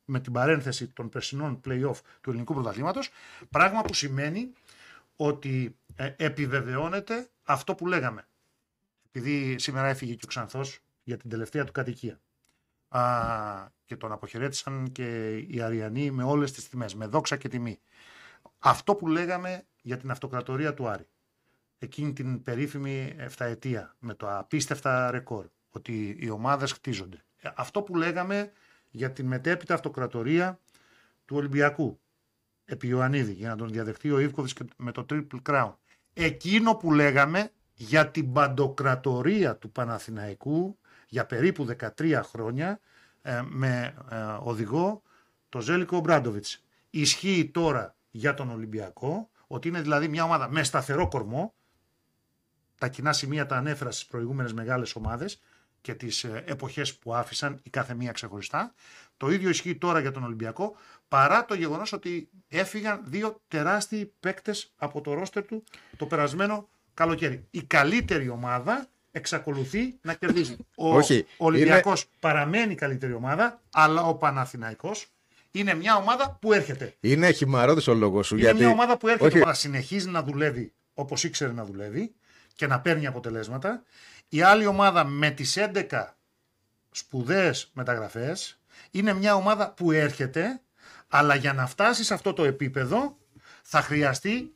με 0.06 0.20
την 0.20 0.34
παρένθεση 0.34 0.88
των 0.88 1.10
περσινών 1.10 1.60
play-off 1.66 2.00
του 2.22 2.30
ελληνικού 2.30 2.54
πρωταθλήματος, 2.54 3.10
πράγμα 3.50 3.82
που 3.82 3.94
σημαίνει 3.94 4.52
ότι 5.16 5.76
ε, 5.96 6.14
επιβεβαιώνεται 6.18 7.30
αυτό 7.44 7.76
που 7.76 7.88
λέγαμε. 7.88 8.28
Επειδή 9.08 9.60
σήμερα 9.60 9.88
έφυγε 9.88 10.14
και 10.14 10.22
ο 10.24 10.28
Ξανθός 10.28 10.80
για 11.04 11.18
την 11.18 11.30
τελευταία 11.30 11.64
του 11.64 11.72
κατοικία. 11.72 12.20
Α, 12.88 13.02
και 13.86 13.96
τον 13.96 14.12
αποχαιρέτησαν 14.12 14.92
και 14.92 15.38
οι 15.38 15.62
Αριανοί 15.62 16.12
με 16.12 16.24
όλες 16.24 16.52
τις 16.52 16.70
τιμές, 16.70 16.96
με 16.96 17.06
δόξα 17.06 17.38
και 17.38 17.48
τιμή. 17.48 17.80
Αυτό 18.60 18.96
που 18.96 19.08
λέγαμε 19.08 19.66
για 19.82 19.98
την 19.98 20.12
αυτοκρατορία 20.12 20.74
του 20.74 20.88
Άρη. 20.88 21.08
Εκείνη 21.84 22.14
την 22.14 22.44
περίφημη 22.44 23.16
7 23.20 23.28
ετία 23.38 23.96
με 24.00 24.14
το 24.14 24.38
απίστευτα 24.38 25.12
ρεκόρ 25.12 25.46
ότι 25.70 26.18
οι 26.20 26.30
ομάδες 26.30 26.72
χτίζονται. 26.72 27.26
Ε, 27.38 27.50
αυτό 27.56 27.82
που 27.82 27.96
λέγαμε 27.96 28.52
για 28.90 29.12
την 29.12 29.28
μετέπειτα 29.28 29.74
αυτοκρατορία 29.74 30.60
του 31.26 31.36
Ολυμπιακού 31.36 32.00
επί 32.66 32.88
Ιωαννίδη 32.88 33.32
για 33.34 33.50
να 33.50 33.56
τον 33.56 33.70
διαδεχτεί 33.70 34.12
ο 34.12 34.20
Ιβκοβιτς 34.20 34.54
με 34.78 34.92
το 34.92 35.06
Triple 35.10 35.42
Crown. 35.50 35.74
Εκείνο 36.14 36.76
που 36.76 36.94
λέγαμε 36.94 37.52
για 37.74 38.08
την 38.10 38.32
παντοκρατορία 38.32 39.56
του 39.58 39.72
Παναθηναϊκού 39.72 40.78
για 41.08 41.26
περίπου 41.26 41.68
13 41.98 42.22
χρόνια 42.24 42.80
ε, 43.22 43.42
με 43.46 43.94
ε, 44.10 44.16
οδηγό 44.40 45.02
το 45.50 45.60
Ζέλικο 45.60 46.00
Μπράντοβιτς. 46.00 46.64
Ισχύει 46.90 47.50
τώρα 47.54 47.96
για 48.10 48.34
τον 48.34 48.50
Ολυμπιακό 48.50 49.30
ότι 49.48 49.68
είναι 49.68 49.82
δηλαδή 49.82 50.08
μια 50.08 50.24
ομάδα 50.24 50.50
με 50.52 50.64
σταθερό 50.64 51.08
κορμό 51.08 51.54
τα 52.82 52.88
κοινά 52.88 53.14
σημεία 53.14 53.46
τα 53.46 53.56
ανέφερα 53.56 53.92
στις 53.92 54.06
προηγούμενες 54.06 54.54
μεγάλες 54.54 54.96
ομάδες 54.96 55.42
και 55.82 55.94
τις 55.94 56.24
ε, 56.24 56.44
εποχές 56.48 56.96
που 56.96 57.14
άφησαν 57.14 57.60
η 57.64 57.70
κάθε 57.70 57.94
μία 57.94 58.12
ξεχωριστά. 58.12 58.74
Το 59.18 59.32
ίδιο 59.32 59.50
ισχύει 59.50 59.76
τώρα 59.76 60.00
για 60.00 60.12
τον 60.12 60.24
Ολυμπιακό, 60.24 60.76
παρά 61.08 61.46
το 61.46 61.54
γεγονός 61.54 61.94
ότι 61.94 62.30
έφυγαν 62.48 63.02
δύο 63.06 63.42
τεράστιοι 63.48 64.14
παίκτες 64.20 64.72
από 64.76 65.02
το 65.02 65.14
ρόστερ 65.14 65.46
του 65.46 65.64
το 65.98 66.06
περασμένο 66.06 66.70
καλοκαίρι. 66.94 67.48
Η 67.52 67.64
καλύτερη 67.64 68.30
ομάδα 68.30 68.88
εξακολουθεί 69.12 69.98
να 70.02 70.14
κερδίζει. 70.14 70.58
Ο 70.76 70.96
Όχι, 70.96 71.26
Ολυμπιακός 71.38 72.06
παραμένει 72.20 72.72
η 72.72 72.76
καλύτερη 72.76 73.14
ομάδα, 73.14 73.62
αλλά 73.72 74.02
ο 74.02 74.16
Παναθηναϊκός 74.16 75.08
είναι 75.52 75.74
μια 75.74 75.96
ομάδα 75.96 76.38
που 76.42 76.54
έρχεται. 76.54 76.96
Είναι 77.00 77.32
χυμαρόδης 77.32 77.88
ο 77.88 77.94
λόγος 77.94 78.28
σου. 78.28 78.34
Είναι 78.34 78.44
γιατί... 78.44 78.60
μια 78.60 78.70
ομάδα 78.70 78.98
που 78.98 79.08
έρχεται 79.08 79.38
Όχι. 79.38 79.46
να 79.46 79.54
συνεχίζει 79.54 80.10
να 80.10 80.24
δουλεύει 80.24 80.74
όπως 80.94 81.24
ήξερε 81.24 81.52
να 81.52 81.66
δουλεύει 81.66 82.14
και 82.62 82.68
να 82.68 82.82
παίρνει 82.82 83.08
αποτελέσματα. 83.08 83.84
Η 84.30 84.42
άλλη 84.42 84.66
ομάδα 84.66 85.04
με 85.04 85.30
τις 85.30 85.58
11 85.58 86.18
σπουδαίες 86.92 87.72
μεταγραφές 87.74 88.60
είναι 88.92 89.14
μια 89.14 89.36
ομάδα 89.36 89.74
που 89.74 89.92
έρχεται 89.92 90.62
αλλά 91.08 91.36
για 91.36 91.54
να 91.54 91.68
φτάσεις 91.68 92.06
σε 92.06 92.14
αυτό 92.14 92.34
το 92.34 92.44
επίπεδο 92.44 93.18
θα 93.64 93.82
χρειαστεί 93.82 94.54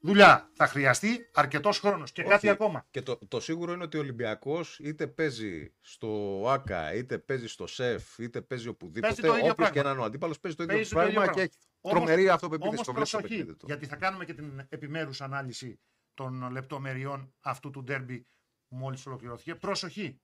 δουλειά, 0.00 0.50
θα 0.52 0.66
χρειαστεί 0.66 1.28
αρκετός 1.34 1.78
χρόνος 1.80 2.12
και 2.12 2.22
κάτι 2.22 2.34
Όχι. 2.34 2.48
ακόμα. 2.48 2.86
Και 2.90 3.02
το, 3.02 3.18
το 3.28 3.40
σίγουρο 3.40 3.72
είναι 3.72 3.82
ότι 3.84 3.96
ο 3.96 4.00
Ολυμπιακός 4.00 4.78
είτε 4.82 5.06
παίζει 5.06 5.72
στο 5.80 6.42
ΑΚΑ, 6.48 6.94
είτε 6.94 7.18
παίζει 7.18 7.46
στο 7.46 7.66
ΣΕΦ, 7.66 8.18
είτε 8.18 8.40
παίζει 8.40 8.68
οπουδήποτε. 8.68 9.06
Παίζει 9.06 9.20
το 9.20 9.26
ίδιο 9.26 9.40
Όποιο 9.40 9.54
πράγμα. 9.54 9.74
και 9.74 9.82
να 9.82 9.90
είναι 9.90 10.00
ο 10.00 10.04
αντίπαλος, 10.04 10.40
παίζει 10.40 10.56
το 10.56 10.62
ίδιο 10.62 10.74
Παίζει 10.76 10.90
το 10.90 10.96
πράγμα 10.96 11.22
ίδιο 11.22 11.34
και 11.34 11.40
έχει 11.40 11.50
Όμως- 11.80 11.98
τρομερή 11.98 12.28
αυτοπεποίθηση. 12.28 12.74
Όμως 12.74 12.86
Το 12.86 12.92
βλέπει 12.92 13.06
στο 13.08 13.16
προσοχή, 13.18 13.36
παιχνίδι 13.38 13.58
του. 13.58 13.66
γιατί 13.68 13.86
θα 13.86 13.96
κάνουμε 13.96 14.24
και 14.24 14.34
την 14.34 14.66
επιμέρους 14.68 15.20
ανάλυση 15.20 15.78
των 16.16 16.50
λεπτομεριών 16.50 17.34
αυτού 17.40 17.70
του 17.70 17.82
ντέρμπι 17.82 18.26
που 18.68 18.76
μόλις 18.76 19.06
ολοκληρώθηκε. 19.06 19.54
Προσοχή! 19.54 20.20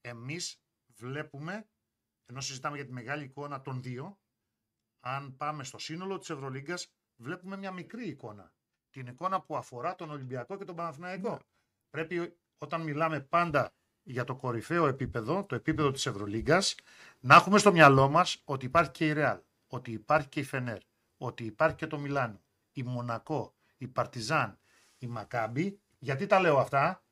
Εμείς 0.00 0.62
βλέπουμε, 0.86 1.68
ενώ 2.26 2.40
συζητάμε 2.40 2.76
για 2.76 2.86
τη 2.86 2.92
μεγάλη 2.92 3.24
εικόνα 3.24 3.60
των 3.60 3.82
δύο, 3.82 4.20
αν 5.04 5.36
πάμε 5.36 5.64
στο 5.64 5.78
σύνολο 5.78 6.18
της 6.18 6.30
Ευρωλίγκας, 6.30 6.92
βλέπουμε 7.16 7.56
μια 7.56 7.72
μικρή 7.72 8.08
εικόνα. 8.08 8.52
Την 8.90 9.06
εικόνα 9.06 9.40
που 9.40 9.56
αφορά 9.56 9.94
τον 9.94 10.10
Ολυμπιακό 10.10 10.56
και 10.56 10.64
τον 10.64 10.76
Παναθηναϊκό. 10.76 11.30
Ναι. 11.30 11.38
Πρέπει 11.90 12.36
όταν 12.58 12.82
μιλάμε 12.82 13.20
πάντα 13.20 13.74
για 14.02 14.24
το 14.24 14.36
κορυφαίο 14.36 14.86
επίπεδο, 14.86 15.44
το 15.44 15.54
επίπεδο 15.54 15.90
της 15.90 16.06
Ευρωλίγκας, 16.06 16.74
να 17.20 17.34
έχουμε 17.34 17.58
στο 17.58 17.72
μυαλό 17.72 18.08
μας 18.08 18.42
ότι 18.44 18.66
υπάρχει 18.66 18.90
και 18.90 19.06
η 19.06 19.12
Ρεάλ, 19.12 19.40
ότι 19.66 19.92
υπάρχει 19.92 20.28
και 20.28 20.40
η 20.40 20.44
Φενέρ, 20.44 20.82
ότι 21.16 21.44
υπάρχει 21.44 21.76
και 21.76 21.86
το 21.86 21.98
Μιλάνο, 21.98 22.42
η 22.72 22.82
Μονακό, 22.82 23.54
η 23.76 23.88
Παρτιζάν, 23.88 24.60
η 25.04 25.08
Μακάμπη. 25.08 25.80
Γιατί 25.98 26.26
τα 26.26 26.40
λέω 26.40 26.58
αυτά, 26.58 27.04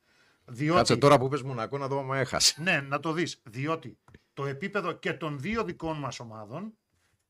διότι... 0.45 0.77
Κάτσε 0.77 0.97
τώρα 0.97 1.19
που 1.19 1.29
πες 1.29 1.43
Μονακό 1.43 1.79
να 1.79 1.87
δω 1.87 1.99
άμα 1.99 2.19
έχασε. 2.19 2.63
Ναι, 2.63 2.81
να 2.81 3.01
το 3.01 3.13
δεις. 3.13 3.41
Διότι 3.45 3.99
το 4.33 4.47
επίπεδο 4.47 4.93
και 4.93 5.13
των 5.13 5.41
δύο 5.41 5.65
δικών 5.65 5.99
μας 5.99 6.21
ομάδων, 6.21 6.79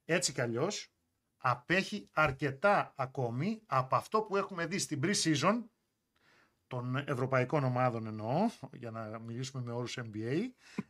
έτσι 0.05 0.33
κι 0.33 0.41
αλλιώς, 0.41 0.93
απέχει 1.37 2.09
αρκετά 2.13 2.93
ακόμη 2.97 3.63
από 3.67 3.97
αυτό 3.97 4.23
που 4.23 4.37
έχουμε 4.37 4.67
δει 4.67 4.79
στην 4.79 5.01
pre-season 5.03 5.63
των 6.67 6.97
ευρωπαϊκών 6.97 7.65
ομάδων 7.65 8.07
εννοώ, 8.07 8.51
για 8.73 8.91
να 8.91 9.19
μιλήσουμε 9.19 9.63
με 9.63 9.73
όρους 9.73 9.99
NBA, 9.99 10.39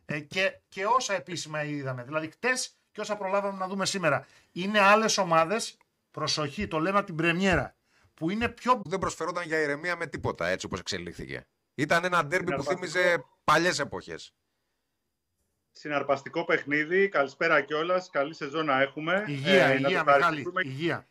ε, 0.05 0.19
και, 0.19 0.61
και 0.67 0.85
όσα 0.85 1.13
επίσημα 1.13 1.63
είδαμε. 1.63 2.03
Δηλαδή, 2.03 2.29
χτες 2.29 2.77
και 2.91 3.01
όσα 3.01 3.17
προλάβαμε 3.17 3.57
να 3.57 3.67
δούμε 3.67 3.85
σήμερα. 3.85 4.25
Είναι 4.51 4.79
άλλες 4.79 5.17
ομάδες, 5.17 5.77
προσοχή, 6.11 6.67
το 6.67 6.79
λέμε 6.79 6.97
από 6.97 7.05
την 7.05 7.15
πρεμιέρα, 7.15 7.75
που 8.21 8.29
είναι 8.29 8.49
πιο 8.49 8.81
Δεν 8.85 8.99
προσφερόταν 8.99 9.43
για 9.45 9.59
ηρεμία 9.61 9.95
με 9.95 10.07
τίποτα 10.07 10.47
έτσι 10.47 10.65
όπως 10.65 10.79
εξελίχθηκε. 10.79 11.47
Ήταν 11.75 12.03
ένα 12.03 12.25
ντέρμπι 12.25 12.53
που 12.55 12.61
Συναρπαστικό. 12.61 12.91
θύμιζε 12.91 13.25
παλιές 13.43 13.79
εποχές. 13.79 14.33
Συναρπαστικό 15.71 16.45
παιχνίδι. 16.45 17.09
Καλησπέρα 17.09 17.61
κιόλας. 17.61 18.09
Καλή 18.09 18.33
σεζόν 18.33 18.65
να 18.65 18.81
έχουμε. 18.81 19.23
υγεία, 19.27 19.65
Ε, 19.65 19.73
να 19.73 19.81
το 19.81 19.87
υγεία, 19.87 20.03
Μιχάλη, 20.03 20.17
ευχαριστηθούμε 20.19 20.61
υγεία. 20.65 21.07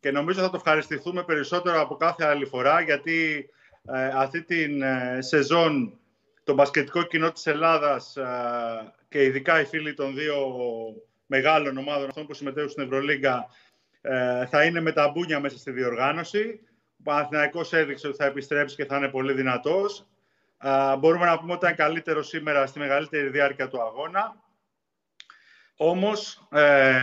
και 0.00 0.10
νομίζω 0.10 0.40
θα 0.40 0.50
το 0.50 0.56
ευχαριστηθούμε 0.56 1.24
περισσότερο 1.24 1.80
από 1.80 1.96
κάθε 1.96 2.24
άλλη 2.24 2.46
φορά 2.46 2.80
γιατί 2.80 3.48
ε, 3.92 4.06
αυτή 4.14 4.42
την 4.44 4.82
ε, 4.82 5.18
σεζόν 5.20 5.98
το 6.44 6.54
μπασκετικό 6.54 7.02
κοινό 7.02 7.32
της 7.32 7.46
Ελλάδας 7.46 8.16
ε, 8.16 8.24
και 9.08 9.24
ειδικά 9.24 9.60
οι 9.60 9.64
φίλοι 9.64 9.94
των 9.94 10.14
δύο 10.14 10.46
μεγάλων 11.26 11.76
ομάδων 11.78 12.08
αυτών 12.08 12.26
που 12.26 12.34
συμμετέχουν 12.34 12.70
στην 12.70 12.82
Ευρωλίγκα 12.84 13.46
ε, 14.00 14.46
θα 14.46 14.64
είναι 14.64 14.80
με 14.80 14.92
τα 14.92 15.08
μπούνια 15.08 15.40
μέσα 15.40 15.58
στη 15.58 15.70
διοργάνωση. 15.70 16.60
Ο 16.98 17.02
Παναθηναϊκός 17.02 17.72
έδειξε 17.72 18.06
ότι 18.06 18.16
θα 18.16 18.24
επιστρέψει 18.24 18.76
και 18.76 18.84
θα 18.84 18.96
είναι 18.96 19.08
πολύ 19.08 19.32
δυνατός. 19.32 20.06
Ε, 20.62 20.96
μπορούμε 20.96 21.24
να 21.26 21.38
πούμε 21.38 21.52
ότι 21.52 21.64
ήταν 21.64 21.76
καλύτερο 21.76 22.22
σήμερα 22.22 22.66
στη 22.66 22.78
μεγαλύτερη 22.78 23.28
διάρκεια 23.28 23.68
του 23.68 23.82
αγώνα. 23.82 24.42
Όμως, 25.76 26.48
ε, 26.50 26.96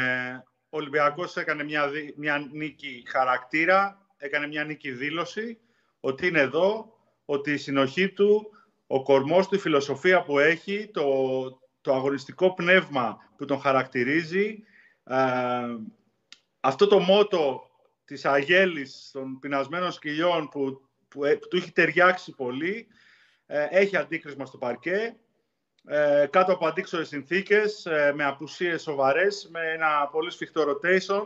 ο 0.70 0.78
Ολυμπιακός 0.78 1.36
έκανε 1.36 1.64
μια, 1.64 1.90
δι- 1.90 2.18
μια 2.18 2.48
νίκη 2.52 3.04
χαρακτήρα, 3.08 4.06
έκανε 4.18 4.48
μια 4.48 4.64
νίκη 4.64 4.92
δήλωση 4.92 5.58
ότι 6.00 6.28
είναι 6.28 6.40
εδώ, 6.40 6.94
ότι 7.26 7.52
η 7.52 7.58
συνοχή 7.58 8.10
του, 8.10 8.52
ο 8.88 9.04
κορμός 9.04 9.48
του, 9.48 9.56
η 9.56 9.60
φιλοσοφία 9.60 10.24
που 10.24 10.40
έχει, 10.40 10.90
το, 10.94 11.04
το 11.82 11.94
αγωνιστικό 11.94 12.54
πνεύμα 12.54 13.18
που 13.38 13.46
τον 13.46 13.60
χαρακτηρίζει, 13.60 14.64
ε, 15.04 15.16
αυτό 16.60 16.88
το 16.88 17.00
μότο 17.00 17.70
της 18.06 18.26
αγέλης 18.26 19.10
των 19.14 19.40
πεινασμένων 19.40 19.92
σκυλιών 19.92 20.50
που, 20.50 20.90
που, 21.08 21.26
ε, 21.26 21.36
που 21.36 21.48
του 21.48 21.58
έχει 21.58 21.72
ταιριάξει 21.72 22.32
πολύ, 22.32 22.88
ε, 23.46 23.68
έχει 23.70 23.98
αντίκρισμα 23.98 24.46
στο 24.46 24.58
παρκέ 24.58 25.18
ε, 25.90 26.28
κάτω 26.30 26.54
από 26.54 26.68
αντίξωες 26.68 27.08
συνθήκες, 27.08 27.86
ε, 27.86 28.14
με 28.16 28.24
απουσίες 28.24 28.82
σοβαρές, 28.82 29.50
με 29.52 29.60
ένα 29.74 30.08
πολύ 30.12 30.32
σφιχτό 30.32 30.62
rotation, 30.62 31.24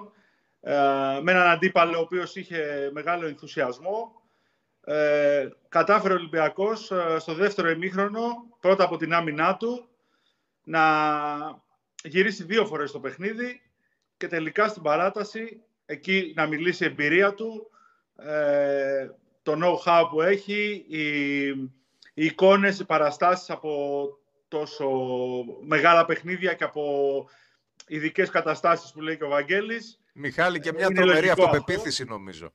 ε, 0.62 0.74
με 1.22 1.32
έναν 1.32 1.48
αντίπαλο 1.48 1.98
ο 1.98 2.02
οποίος 2.02 2.36
είχε 2.36 2.90
μεγάλο 2.94 3.28
ενθουσιασμό. 3.28 4.22
Ε, 4.84 5.50
κατάφερε 5.70 6.14
ο 6.14 6.18
Ολυμπιακός 6.18 6.92
ε, 6.92 7.16
στο 7.20 7.34
δεύτερο 7.34 7.70
ημίχρονο, 7.70 8.28
πρώτα 8.60 8.84
από 8.84 8.98
την 8.98 9.14
άμυνά 9.14 9.58
του, 9.58 9.90
να 10.64 10.82
γυρίσει 12.04 12.44
δύο 12.44 12.66
φορές 12.66 12.92
το 12.92 13.00
παιχνίδι 13.00 13.62
και 14.22 14.28
τελικά 14.28 14.68
στην 14.68 14.82
παράταση 14.82 15.62
εκεί 15.86 16.34
να 16.36 16.48
μιλήσει 16.48 16.84
η 16.84 16.88
εμπειρία 16.88 17.34
του, 17.34 17.70
ε, 18.16 19.10
το 19.44 19.54
know-how 19.64 20.08
που 20.10 20.22
έχει, 20.22 20.86
οι, 20.88 21.48
οι 22.14 22.26
εικόνες, 22.26 22.80
οι 22.80 22.86
παραστάσεις 22.86 23.50
από 23.50 23.72
τόσο 24.48 24.90
μεγάλα 25.62 26.06
παιχνίδια 26.06 26.54
και 26.54 26.64
από 26.64 26.84
ειδικές 27.88 28.30
καταστάσεις 28.30 28.92
που 28.92 29.02
λέει 29.02 29.18
και 29.18 29.24
ο 29.24 29.30
Βαγγέλης. 29.30 30.00
Μιχάλη 30.14 30.60
και 30.60 30.72
μια 30.74 30.86
Είναι 30.86 30.96
τρομερή 30.96 31.26
λογικό 31.26 31.44
αυτοπεποίθηση 31.44 32.04
νομίζω. 32.04 32.54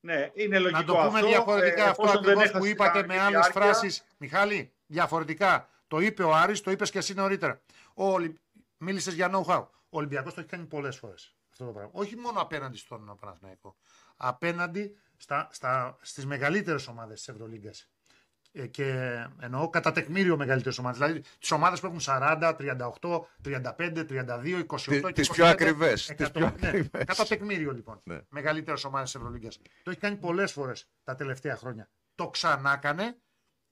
Ναι, 0.00 0.30
είναι 0.34 0.58
λογικό 0.58 0.78
Να 0.78 0.84
το 0.84 0.92
πούμε 0.92 1.18
αυτό. 1.18 1.26
διαφορετικά 1.28 1.84
ε, 1.84 1.88
αυτό 1.88 2.02
εφόσον 2.02 2.24
δεν 2.24 2.38
ακριβώς 2.38 2.50
που 2.50 2.64
έχασε 2.64 2.70
είπατε 2.70 2.98
με 2.98 3.14
κανονική 3.14 3.18
άλλες 3.26 3.40
διάρκεια. 3.40 3.62
φράσεις. 3.62 4.04
Μιχάλη, 4.18 4.72
διαφορετικά. 4.86 5.68
Το 5.88 6.00
είπε 6.00 6.22
ο 6.22 6.34
Άρης, 6.34 6.60
το 6.60 6.70
είπες 6.70 6.90
και 6.90 6.98
εσύ 6.98 7.14
νωρίτερα. 7.14 7.60
Ο 7.94 8.04
Ολυ... 8.12 8.38
Μίλησες 8.76 9.14
για 9.14 9.30
know-how. 9.34 9.66
Ο 9.90 9.98
Ολυμπιακός 9.98 10.34
το 10.34 10.40
έχει 10.40 10.48
κάνει 10.48 10.64
πολλές 10.66 10.96
φορές 10.96 11.34
αυτό 11.50 11.64
το 11.64 11.72
πράγμα. 11.72 11.90
Όχι 11.94 12.16
μόνο 12.16 12.40
απέναντι 12.40 12.76
στον 12.76 13.16
Παναθηναϊκό. 13.20 13.76
Απέναντι 14.16 14.96
στα, 15.16 15.48
στα, 15.52 15.98
στις 16.00 16.26
μεγαλύτερες 16.26 16.86
ομάδες 16.88 17.18
της 17.18 17.28
Ευρωλίγκας. 17.28 17.88
Ε, 18.52 18.66
και 18.66 19.14
εννοώ 19.40 19.70
κατά 19.70 19.92
τεκμήριο 19.92 20.36
μεγαλύτερες 20.36 20.78
ομάδες. 20.78 20.98
Δηλαδή 20.98 21.20
τις 21.38 21.50
ομάδες 21.50 21.80
που 21.80 21.86
έχουν 21.86 21.98
40, 22.00 22.54
38, 22.58 23.26
35, 23.42 24.04
32, 24.08 24.64
28 24.66 25.12
και 25.12 25.12
Τις 25.12 25.28
25 25.30 25.32
πιο 25.32 25.46
ακριβές, 25.46 26.00
τις 26.00 26.08
εκατό- 26.08 26.32
πιο 26.38 26.54
ναι, 26.60 26.68
ακριβές. 26.68 27.04
κατά 27.04 27.24
τεκμήριο 27.26 27.72
λοιπόν. 27.72 28.00
Ναι. 28.04 28.20
Μεγαλύτερες 28.28 28.84
ομάδες 28.84 29.10
της 29.12 29.20
Ευρωλίγκας. 29.20 29.58
Το 29.82 29.90
έχει 29.90 30.00
κάνει 30.00 30.16
πολλές 30.16 30.52
φορές 30.52 30.88
τα 31.04 31.14
τελευταία 31.14 31.56
χρόνια. 31.56 31.90
Το 32.14 32.28
ξανά 32.30 32.72
έκανε 32.72 33.18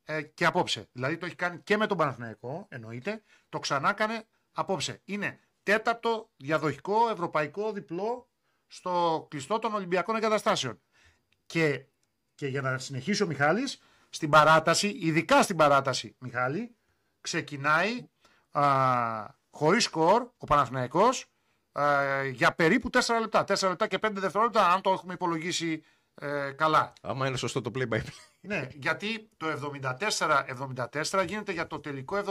ε, 0.05 0.23
και 0.23 0.45
απόψε. 0.45 0.89
Δηλαδή 0.93 1.17
το 1.17 1.27
έχει 1.27 1.35
κάνει 1.35 1.59
και 1.59 1.77
με 1.77 1.87
τον 1.87 1.97
Παναθηναϊκό, 1.97 2.67
εννοείται, 2.71 3.23
το 3.49 3.59
ξανά 3.59 3.89
έκανε 3.91 4.27
απόψε. 4.53 5.01
Είναι 5.05 5.41
τέταρτο 5.69 6.31
διαδοχικό 6.37 7.09
ευρωπαϊκό 7.11 7.73
διπλό 7.73 8.29
στο 8.67 9.27
κλειστό 9.31 9.59
των 9.59 9.75
Ολυμπιακών 9.75 10.17
Εγκαταστάσεων. 10.17 10.81
Και 11.47 11.87
Και 12.35 12.47
για 12.47 12.61
να 12.61 12.79
συνεχίσει 12.79 13.23
ο 13.23 13.27
Μιχάλης, 13.27 13.81
στην 14.11 14.31
παράταση, 14.31 14.99
ειδικά 15.01 15.43
στην 15.43 15.57
παράταση, 15.57 16.17
Μιχάλη, 16.19 16.77
ξεκινάει 17.21 18.09
α, 18.51 18.65
χωρίς 19.51 19.85
σκορ 19.85 20.31
ο 20.37 20.47
Παναθηναϊκός 20.47 21.27
α, 21.73 22.25
για 22.25 22.55
περίπου 22.55 22.91
4 22.93 23.01
λεπτά. 23.21 23.45
4 23.49 23.69
λεπτά 23.69 23.87
και 23.87 23.99
5 24.03 24.11
δευτερόλεπτα, 24.13 24.73
αν 24.73 24.81
το 24.81 24.91
έχουμε 24.91 25.13
υπολογίσει 25.13 25.83
ε, 26.21 26.51
καλά. 26.51 26.93
Άμα 27.01 27.27
είναι 27.27 27.37
σωστό 27.37 27.61
το 27.61 27.71
play 27.75 27.89
by 27.89 27.95
play. 27.95 28.03
Ναι, 28.41 28.69
γιατί 28.73 29.29
το 29.37 29.47
74-74 31.11 31.25
γίνεται 31.27 31.53
για 31.53 31.67
το 31.67 31.79
τελικό 31.81 32.23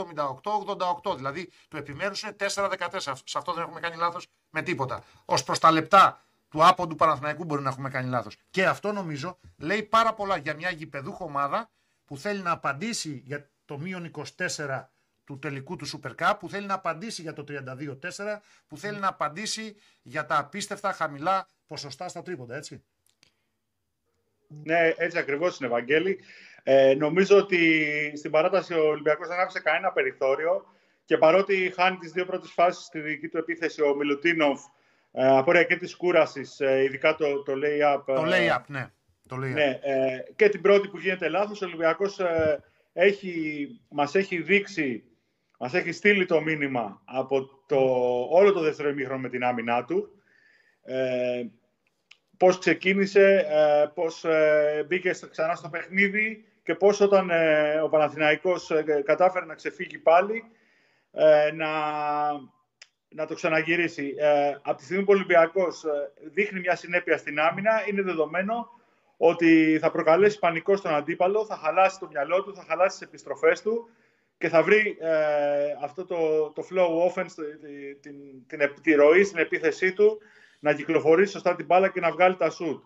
78-88. 1.04 1.16
Δηλαδή 1.16 1.50
το 1.68 1.76
επιμέρους 1.76 2.22
είναι 2.22 2.36
4-14. 2.38 2.98
Σε 3.24 3.38
αυτό 3.38 3.52
δεν 3.52 3.62
έχουμε 3.62 3.80
κάνει 3.80 3.96
λάθος 3.96 4.26
με 4.50 4.62
τίποτα. 4.62 5.02
Ως 5.24 5.44
προς 5.44 5.58
τα 5.58 5.70
λεπτά 5.70 6.22
του 6.48 6.66
άποντου 6.66 6.94
Παναθηναϊκού 6.94 7.44
μπορεί 7.44 7.62
να 7.62 7.68
έχουμε 7.68 7.88
κάνει 7.88 8.08
λάθος. 8.08 8.36
Και 8.50 8.66
αυτό 8.66 8.92
νομίζω 8.92 9.38
λέει 9.56 9.82
πάρα 9.82 10.14
πολλά 10.14 10.36
για 10.36 10.54
μια 10.54 10.70
γηπεδούχο 10.70 11.24
ομάδα 11.24 11.70
που 12.04 12.16
θέλει 12.16 12.42
να 12.42 12.50
απαντήσει 12.50 13.22
για 13.24 13.50
το 13.64 13.78
μείον 13.78 14.10
24 14.36 14.84
του 15.24 15.38
τελικού 15.38 15.76
του 15.76 15.86
Super 15.88 16.14
Cup, 16.18 16.34
που 16.38 16.48
θέλει 16.48 16.66
να 16.66 16.74
απαντήσει 16.74 17.22
για 17.22 17.32
το 17.32 17.44
32-4, 17.48 18.40
που 18.66 18.76
θέλει 18.76 18.98
να 18.98 19.08
απαντήσει 19.08 19.76
για 20.02 20.26
τα 20.26 20.38
απίστευτα 20.38 20.92
χαμηλά 20.92 21.46
ποσοστά 21.66 22.08
στα 22.08 22.22
τρίποντα, 22.22 22.56
έτσι. 22.56 22.82
Ναι, 24.48 24.92
έτσι 24.96 25.18
ακριβώς 25.18 25.58
είναι, 25.58 25.68
Ευαγγέλη. 25.68 26.18
Ε, 26.62 26.94
νομίζω 26.94 27.36
ότι 27.36 27.86
στην 28.16 28.30
παράταση 28.30 28.74
ο 28.74 28.88
Ολυμπιακός 28.88 29.28
δεν 29.28 29.38
άφησε 29.38 29.60
κανένα 29.60 29.92
περιθώριο 29.92 30.64
και 31.04 31.18
παρότι 31.18 31.72
χάνει 31.76 31.96
τις 31.96 32.12
δύο 32.12 32.24
πρώτες 32.24 32.50
φάσεις 32.50 32.84
στη 32.84 33.00
δική 33.00 33.28
του 33.28 33.38
επίθεση 33.38 33.82
ο 33.82 33.94
Μιλουτίνοφ 33.94 34.60
ε, 35.12 35.26
απόρρια 35.26 35.64
και 35.64 35.76
της 35.76 35.96
κούρασης, 35.96 36.60
ε, 36.60 36.82
ειδικά 36.82 37.14
το, 37.14 37.42
το 37.42 37.52
lay-up. 37.52 38.02
Το 38.06 38.24
lay-up, 38.26 38.62
ναι. 38.66 38.90
Το 39.28 39.36
lay-up. 39.36 39.52
ναι 39.52 39.78
ε, 39.82 40.22
και 40.36 40.48
την 40.48 40.60
πρώτη 40.60 40.88
που 40.88 40.98
γίνεται 40.98 41.28
λάθος, 41.28 41.62
ο 41.62 41.66
Ολυμπιακός 41.66 42.18
ε, 42.18 42.62
έχει, 42.92 43.66
μας 43.88 44.14
έχει 44.14 44.42
δείξει, 44.42 45.04
μας 45.58 45.74
έχει 45.74 45.92
στείλει 45.92 46.26
το 46.26 46.40
μήνυμα 46.40 47.02
από 47.04 47.48
το, 47.66 47.78
όλο 48.30 48.52
το 48.52 48.60
δεύτερο 48.60 48.88
ημίχρονο 48.88 49.20
με 49.20 49.28
την 49.28 49.44
άμυνά 49.44 49.84
του. 49.84 50.22
Ε, 50.82 51.44
πώς 52.38 52.58
ξεκίνησε, 52.58 53.46
ε, 53.48 53.86
πώς 53.94 54.24
ε, 54.24 54.84
μπήκε 54.88 55.10
ξανά 55.30 55.54
στο 55.54 55.68
παιχνίδι 55.68 56.44
και 56.62 56.74
πώς 56.74 57.00
όταν 57.00 57.30
ε, 57.30 57.80
ο 57.80 57.88
Παναθηναϊκός 57.88 58.72
κατάφερε 59.04 59.44
να 59.44 59.54
ξεφύγει 59.54 59.98
πάλι 59.98 60.44
να, 61.54 61.68
να 63.08 63.26
το 63.26 63.34
ξαναγυρίσει. 63.34 64.14
Από 64.62 64.76
τη 64.76 64.84
στιγμή 64.84 65.04
που 65.04 65.12
ο 65.12 65.14
Ολυμπιακός 65.14 65.84
δείχνει 66.24 66.60
μια 66.60 66.76
συνέπεια 66.76 67.16
στην 67.16 67.40
άμυνα, 67.40 67.82
είναι 67.88 68.02
δεδομένο 68.02 68.68
ότι 69.16 69.78
θα 69.80 69.90
προκαλέσει 69.90 70.38
πανικό 70.38 70.76
στον 70.76 70.94
αντίπαλο, 70.94 71.44
θα 71.44 71.56
χαλάσει 71.56 71.98
το 71.98 72.08
μυαλό 72.10 72.42
του, 72.42 72.54
θα 72.54 72.64
χαλάσει 72.68 72.98
τις 72.98 73.06
επιστροφές 73.06 73.62
του 73.62 73.88
και 74.38 74.48
θα 74.48 74.62
βρει 74.62 74.98
αυτό 75.82 76.04
το, 76.04 76.50
το 76.50 76.66
flow 76.70 77.12
offense, 77.12 77.32
την, 78.00 78.00
την, 78.00 78.58
την, 78.58 78.82
τη 78.82 78.94
ροή 78.94 79.24
στην 79.24 79.38
επίθεσή 79.38 79.92
του 79.92 80.20
να 80.58 80.72
κυκλοφορήσει 80.72 81.32
σωστά 81.32 81.54
την 81.56 81.66
μπάλα 81.66 81.88
και 81.88 82.00
να 82.00 82.10
βγάλει 82.10 82.36
τα 82.36 82.50
σουτ. 82.50 82.82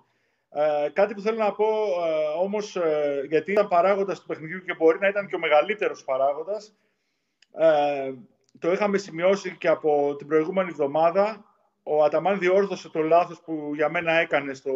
Ε, 0.51 0.89
κάτι 0.93 1.15
που 1.15 1.21
θέλω 1.21 1.39
να 1.39 1.53
πω 1.53 1.67
ε, 1.67 2.43
όμως, 2.43 2.77
ε, 2.77 3.27
γιατί 3.29 3.53
ήταν 3.53 3.69
παράγοντας 3.69 4.21
του 4.21 4.27
παιχνιδιού 4.27 4.63
και 4.63 4.75
μπορεί 4.75 4.99
να 4.99 5.09
ήταν 5.09 5.27
και 5.27 5.35
ο 5.35 5.39
μεγαλύτερος 5.39 6.05
παράγοντας, 6.05 6.75
ε, 7.53 8.13
το 8.59 8.73
είχαμε 8.73 8.99
σημειώσει 8.99 9.57
και 9.57 9.69
από 9.69 10.17
την 10.17 10.27
προηγούμενη 10.27 10.69
εβδομάδα. 10.69 11.45
Ο 11.83 12.05
Αταμάν 12.05 12.39
διόρθωσε 12.39 12.89
το 12.89 13.03
λάθος 13.03 13.41
που 13.41 13.71
για 13.75 13.89
μένα 13.89 14.13
έκανε 14.13 14.55
στο, 14.55 14.73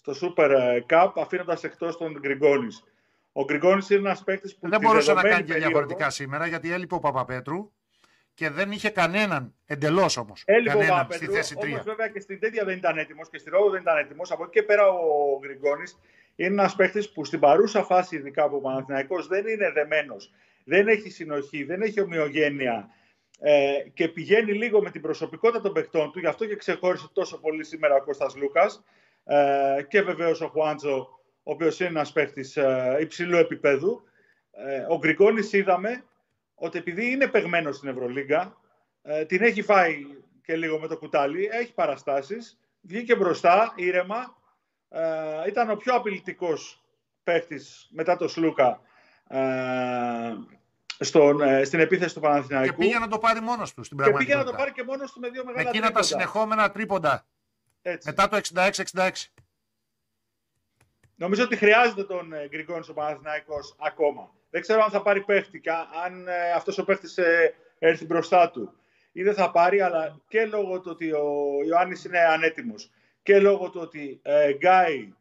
στο 0.00 0.12
Super 0.36 0.80
Cup, 0.88 1.12
αφήνοντας 1.16 1.64
εκτός 1.64 1.96
τον 1.96 2.18
Γκριγκόνης. 2.20 2.84
Ο 3.32 3.44
Γκριγκόνης 3.44 3.90
είναι 3.90 4.00
ένας 4.00 4.24
παίκτης 4.24 4.56
που... 4.56 4.68
Δεν 4.68 4.80
μπορούσε 4.80 5.12
να 5.12 5.22
κάνει 5.22 5.44
και 5.44 5.54
διαφορετικά 5.54 6.10
σήμερα, 6.10 6.46
γιατί 6.46 6.72
έλειπε 6.72 6.94
ο 6.94 6.98
Παπαπέτρου 6.98 7.70
και 8.38 8.50
δεν 8.50 8.70
είχε 8.70 8.90
κανέναν 8.90 9.54
εντελώς 9.66 10.16
όμως. 10.16 10.44
Κανέναν 10.64 11.06
στη 11.10 11.26
θέση 11.26 11.56
3. 11.60 11.64
Όμως 11.64 11.82
βέβαια 11.84 12.08
και 12.08 12.20
στην 12.20 12.40
τέτοια 12.40 12.64
δεν 12.64 12.76
ήταν 12.76 12.98
έτοιμος 12.98 13.30
και 13.30 13.38
στη 13.38 13.50
Ρόδο 13.50 13.70
δεν 13.70 13.80
ήταν 13.80 13.98
έτοιμος. 13.98 14.30
Από 14.30 14.42
εκεί 14.42 14.52
και 14.52 14.62
πέρα 14.62 14.88
ο 14.88 15.38
Γκριγκόνη 15.40 15.82
είναι 16.36 16.48
ένας 16.48 16.74
παίχτης 16.74 17.12
που 17.12 17.24
στην 17.24 17.40
παρούσα 17.40 17.82
φάση, 17.82 18.16
ειδικά 18.16 18.42
από 18.42 18.56
ο 18.56 18.60
Παναθηναϊκός, 18.60 19.26
δεν 19.26 19.46
είναι 19.46 19.70
δεμένος. 19.70 20.32
Δεν 20.64 20.88
έχει 20.88 21.10
συνοχή, 21.10 21.64
δεν 21.64 21.82
έχει 21.82 22.00
ομοιογένεια. 22.00 22.88
Ε, 23.40 23.72
και 23.94 24.08
πηγαίνει 24.08 24.52
λίγο 24.52 24.82
με 24.82 24.90
την 24.90 25.00
προσωπικότητα 25.00 25.60
των 25.60 25.72
παιχτών 25.72 26.12
του, 26.12 26.18
γι' 26.18 26.26
αυτό 26.26 26.46
και 26.46 26.56
ξεχώρισε 26.56 27.08
τόσο 27.12 27.40
πολύ 27.40 27.64
σήμερα 27.64 27.94
ο 27.94 28.02
Κώστας 28.02 28.36
Λούκας 28.36 28.84
ε, 29.24 29.82
και 29.88 30.02
βεβαίως 30.02 30.40
ο 30.40 30.48
Χουάντζο, 30.48 31.08
ο 31.42 31.52
οποίος 31.52 31.80
είναι 31.80 31.88
ένας 31.88 32.12
παίχτης 32.12 32.56
ε, 32.56 32.96
υψηλού 33.00 33.36
επίπεδου. 33.36 34.02
Ε, 34.50 34.84
ο 34.88 34.98
Γκριγκόνη 34.98 35.48
είδαμε 35.52 36.04
ότι 36.58 36.78
επειδή 36.78 37.10
είναι 37.10 37.26
παιγμένο 37.26 37.72
στην 37.72 37.88
Ευρωλίγκα, 37.88 38.56
ε, 39.02 39.24
την 39.24 39.42
έχει 39.42 39.62
φάει 39.62 40.06
και 40.42 40.56
λίγο 40.56 40.78
με 40.78 40.86
το 40.86 40.98
κουτάλι, 40.98 41.48
έχει 41.52 41.74
παραστάσεις, 41.74 42.58
βγήκε 42.80 43.16
μπροστά, 43.16 43.72
ήρεμα, 43.76 44.36
ε, 44.88 45.48
ήταν 45.48 45.70
ο 45.70 45.76
πιο 45.76 45.94
απειλητικός 45.94 46.82
παίχτης 47.22 47.88
μετά 47.90 48.16
το 48.16 48.28
Σλούκα 48.28 48.80
ε, 49.28 50.32
στον, 50.98 51.40
ε, 51.40 51.64
στην 51.64 51.80
επίθεση 51.80 52.14
του 52.14 52.20
Παναθηναϊκού. 52.20 52.70
Και 52.70 52.76
πήγε 52.76 52.98
να 52.98 53.08
το 53.08 53.18
πάρει 53.18 53.40
μόνος 53.40 53.74
του 53.74 53.82
στην 53.84 53.98
Και 53.98 54.12
πήγε 54.12 54.34
να 54.34 54.44
το 54.44 54.52
πάρει 54.52 54.72
και 54.72 54.84
μόνος 54.84 55.12
του 55.12 55.20
με 55.20 55.28
δύο 55.28 55.44
μεγάλα 55.44 55.68
Εκείνα 55.68 55.90
τα 55.90 56.02
συνεχόμενα 56.02 56.70
τρίποντα. 56.70 57.26
Έτσι. 57.82 58.08
Μετά 58.08 58.28
το 58.28 58.40
66-66. 58.94 59.10
Νομίζω 61.14 61.44
ότι 61.44 61.56
χρειάζεται 61.56 62.04
τον 62.04 62.32
ε, 62.32 62.48
Γκριγκόνη 62.48 62.86
ο 62.90 62.92
Παναθηναϊκός 62.92 63.76
ακόμα. 63.78 64.30
Δεν 64.50 64.60
ξέρω 64.60 64.82
αν 64.82 64.90
θα 64.90 65.02
πάρει 65.02 65.20
παίχτη 65.20 65.60
αν 66.04 66.28
ε, 66.28 66.52
αυτός 66.52 66.78
ο 66.78 66.84
παίχτης 66.84 67.18
ε, 67.18 67.54
έρθει 67.78 68.04
μπροστά 68.04 68.50
του 68.50 68.72
ή 69.12 69.22
δεν 69.22 69.34
θα 69.34 69.50
πάρει, 69.50 69.80
αλλά 69.80 70.20
και 70.28 70.44
λόγω 70.44 70.80
του 70.80 70.90
ότι 70.92 71.12
ο 71.12 71.32
Ιωάννης 71.68 72.04
είναι 72.04 72.18
ανέτοιμος 72.18 72.90
και 73.22 73.38
λόγω 73.38 73.70
του 73.70 73.80
ότι 73.82 74.20
ε, 74.22 74.52
Γκάι, 74.52 75.12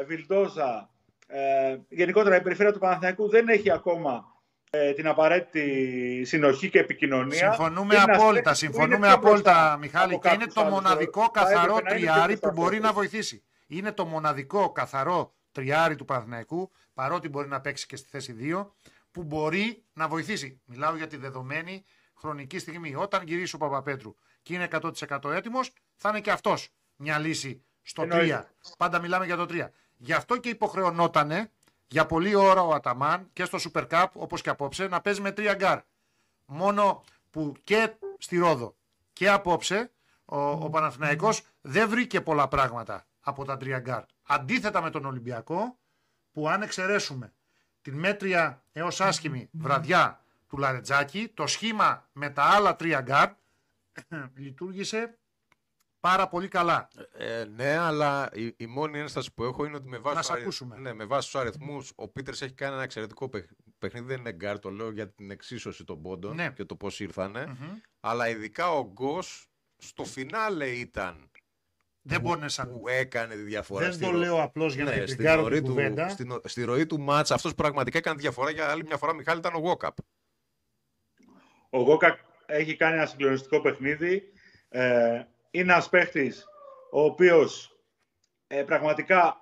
ε, 0.00 0.04
Βιλντόζα, 0.04 0.90
ε, 1.26 1.76
γενικότερα 1.88 2.36
η 2.36 2.40
περιφέρεια 2.40 2.72
του 2.72 2.78
Παναθηναϊκού 2.78 3.28
δεν 3.28 3.48
έχει 3.48 3.72
ακόμα 3.72 4.24
ε, 4.70 4.92
την 4.92 5.06
απαραίτητη 5.06 6.24
συνοχή 6.24 6.70
και 6.70 6.78
επικοινωνία. 6.78 7.52
Συμφωνούμε 7.52 7.96
απόλυτα, 7.96 8.54
συμφωνούμε 8.54 9.10
απόλυτα, 9.10 9.76
Μιχάλη, 9.80 10.18
και 10.18 10.30
είναι 10.34 10.46
το 10.46 10.64
μοναδικό 10.64 11.28
καθαρό 11.28 11.78
τριάρι 11.88 12.38
που 12.38 12.50
μπορεί 12.50 12.80
να 12.80 12.92
βοηθήσει. 12.92 13.42
Είναι 13.66 13.92
το 13.92 14.04
μοναδικό 14.04 14.72
καθαρό 14.72 15.34
τριάρι 15.54 15.96
του 15.96 16.04
Παναθηναϊκού, 16.04 16.70
παρότι 16.94 17.28
μπορεί 17.28 17.48
να 17.48 17.60
παίξει 17.60 17.86
και 17.86 17.96
στη 17.96 18.08
θέση 18.08 18.36
2, 18.40 18.66
που 19.10 19.22
μπορεί 19.22 19.84
να 19.92 20.08
βοηθήσει. 20.08 20.60
Μιλάω 20.64 20.96
για 20.96 21.06
τη 21.06 21.16
δεδομένη 21.16 21.84
χρονική 22.14 22.58
στιγμή. 22.58 22.94
Όταν 22.94 23.22
γυρίσει 23.26 23.54
ο 23.54 23.58
Παπαπέτρου 23.58 24.14
και 24.42 24.54
είναι 24.54 24.68
100% 24.70 25.30
έτοιμος, 25.30 25.72
θα 25.96 26.08
είναι 26.08 26.20
και 26.20 26.30
αυτός 26.30 26.68
μια 26.96 27.18
λύση 27.18 27.64
στο 27.82 28.06
3. 28.10 28.42
Πάντα 28.78 29.00
μιλάμε 29.00 29.24
για 29.24 29.36
το 29.36 29.46
3. 29.48 29.68
Γι' 29.96 30.12
αυτό 30.12 30.36
και 30.36 30.48
υποχρεωνότανε 30.48 31.50
για 31.86 32.06
πολλή 32.06 32.34
ώρα 32.34 32.62
ο 32.62 32.72
Αταμάν 32.74 33.28
και 33.32 33.44
στο 33.44 33.58
Super 33.60 33.86
Cup, 33.88 34.06
όπως 34.12 34.42
και 34.42 34.50
απόψε, 34.50 34.88
να 34.88 35.00
παίζει 35.00 35.20
με 35.20 35.30
3 35.36 35.54
γκαρντ. 35.56 35.80
Μόνο 36.46 37.04
που 37.30 37.54
και 37.64 37.94
στη 38.18 38.38
Ρόδο 38.38 38.76
και 39.12 39.28
απόψε 39.30 39.90
ο, 40.24 40.40
ο 40.50 40.70
Παναθηναϊκός 40.70 41.42
δεν 41.60 41.88
βρήκε 41.88 42.20
πολλά 42.20 42.48
πράγματα 42.48 43.06
από 43.24 43.44
τα 43.44 43.56
3 43.56 43.78
γκαρντ. 43.80 44.04
Αντίθετα 44.22 44.82
με 44.82 44.90
τον 44.90 45.04
Ολυμπιακό, 45.04 45.78
που 46.32 46.48
αν 46.48 46.62
εξαιρέσουμε 46.62 47.32
την 47.82 47.98
μέτρια 47.98 48.64
έως 48.72 49.00
άσχημη 49.00 49.48
βραδιά 49.52 50.24
του 50.48 50.56
Λαρεντζάκη, 50.58 51.28
το 51.34 51.46
σχήμα 51.46 52.08
με 52.12 52.30
τα 52.30 52.42
άλλα 52.42 52.76
τρία 52.76 53.00
γκαρντ 53.00 53.30
λειτουργήσε 54.34 55.18
πάρα 56.00 56.28
πολύ 56.28 56.48
καλά. 56.48 56.88
Ε, 57.12 57.44
ναι, 57.44 57.76
αλλά 57.76 58.30
η, 58.32 58.54
η, 58.56 58.66
μόνη 58.66 58.98
ένσταση 58.98 59.34
που 59.34 59.44
έχω 59.44 59.64
είναι 59.64 59.76
ότι 59.76 59.88
με 59.88 59.98
βάση, 59.98 60.32
του, 60.32 60.74
ναι, 60.78 60.92
με 60.92 61.04
βάση 61.04 61.30
τους 61.30 61.40
αριθμούς 61.40 61.92
ο 61.94 62.08
Πίτερς 62.08 62.42
έχει 62.42 62.54
κάνει 62.54 62.74
ένα 62.74 62.82
εξαιρετικό 62.82 63.30
παιχνίδι, 63.78 64.06
δεν 64.06 64.18
είναι 64.18 64.32
γκαρντ, 64.32 64.58
το 64.58 64.70
λέω 64.70 64.90
για 64.90 65.08
την 65.08 65.30
εξίσωση 65.30 65.84
των 65.84 66.02
πόντων 66.02 66.34
ναι. 66.34 66.50
και 66.50 66.64
το 66.64 66.76
πώς 66.76 67.02
αλλά 68.00 68.28
ειδικά 68.28 68.70
ο 68.70 68.90
Γκος 68.92 69.46
στο 69.76 70.04
φινάλε 70.04 70.68
ήταν 70.68 71.30
δεν 72.06 72.20
μπορεί 72.20 72.40
να 72.40 72.48
σαν... 72.48 72.70
Που 72.70 72.88
έκανε 72.88 73.34
τη 73.34 73.42
διαφορά. 73.42 73.90
Δεν 73.90 74.00
το 74.00 74.12
λέω 74.12 74.42
απλώς 74.42 74.74
για 74.74 74.84
να 74.84 74.96
ναι, 74.96 75.04
την 75.04 75.16
κάνω 75.16 75.48
την 75.48 75.62
κουβέντα. 75.62 76.08
Στην, 76.08 76.40
στη 76.44 76.64
ροή 76.64 76.86
του 76.86 77.00
ματς 77.00 77.30
αυτός 77.30 77.54
πραγματικά 77.54 77.98
έκανε 77.98 78.20
διαφορά 78.20 78.50
για 78.50 78.70
άλλη 78.70 78.84
μια 78.84 78.96
φορά 78.96 79.14
Μιχάλη 79.14 79.38
ήταν 79.38 79.54
ο 79.54 79.58
Γουόκαπ. 79.58 79.96
Ο 81.70 81.78
Γόκαπ 81.78 82.18
έχει 82.46 82.76
κάνει 82.76 82.96
ένα 82.96 83.06
συγκλονιστικό 83.06 83.60
παιχνίδι. 83.60 84.22
Ε, 84.68 85.22
είναι 85.50 85.72
ένας 85.72 85.88
παίχτης 85.88 86.44
ο 86.90 87.00
οποίος 87.04 87.78
ε, 88.46 88.62
πραγματικά 88.62 89.36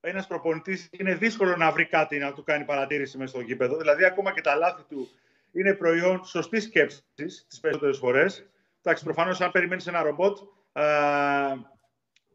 ένας 0.00 0.26
προπονητής 0.26 0.88
είναι 0.90 1.14
δύσκολο 1.14 1.56
να 1.56 1.72
βρει 1.72 1.86
κάτι 1.86 2.18
να 2.18 2.32
του 2.32 2.42
κάνει 2.42 2.64
παρατήρηση 2.64 3.18
μέσα 3.18 3.30
στο 3.30 3.40
γήπεδο. 3.40 3.76
Δηλαδή 3.76 4.04
ακόμα 4.04 4.32
και 4.32 4.40
τα 4.40 4.54
λάθη 4.54 4.82
του 4.82 5.08
είναι 5.52 5.74
προϊόν 5.74 6.24
σωστής 6.24 6.64
σκέψης 6.64 7.46
τις 7.48 7.60
περισσότερες 7.60 7.98
φορές. 7.98 8.46
Εντάξει, 8.82 9.04
προφανώς 9.04 9.40
αν 9.40 9.50
περιμένεις 9.50 9.86
ένα 9.86 10.02
ρομπότ, 10.02 10.38
ε, 10.72 10.82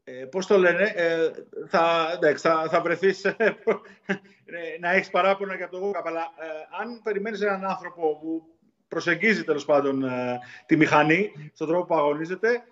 ε, 0.06 0.12
πώς 0.12 0.46
το 0.46 0.58
λένε, 0.58 0.94
ε, 0.96 1.32
θα, 1.68 2.12
εντάξει, 2.16 2.48
θα, 2.48 2.68
θα 2.70 2.82
βρεθείς 2.82 3.26
ε, 3.26 3.36
να 4.80 4.92
έχεις 4.92 5.10
παράπονα 5.10 5.56
για 5.56 5.70
το 5.70 5.78
Γόκαπ, 5.78 6.08
αλλά 6.08 6.34
αν 6.82 7.02
περιμένεις 7.04 7.42
έναν 7.42 7.66
άνθρωπο 7.66 8.18
που 8.18 8.44
προσεγγίζει 8.88 9.44
τέλος 9.44 9.66
πάντων 9.66 10.06
τη 10.66 10.78
μηχανή 10.78 11.32
στον 11.54 11.68
τρόπο 11.68 11.86
που 11.86 11.96
αγωνίζεται, 11.96 12.64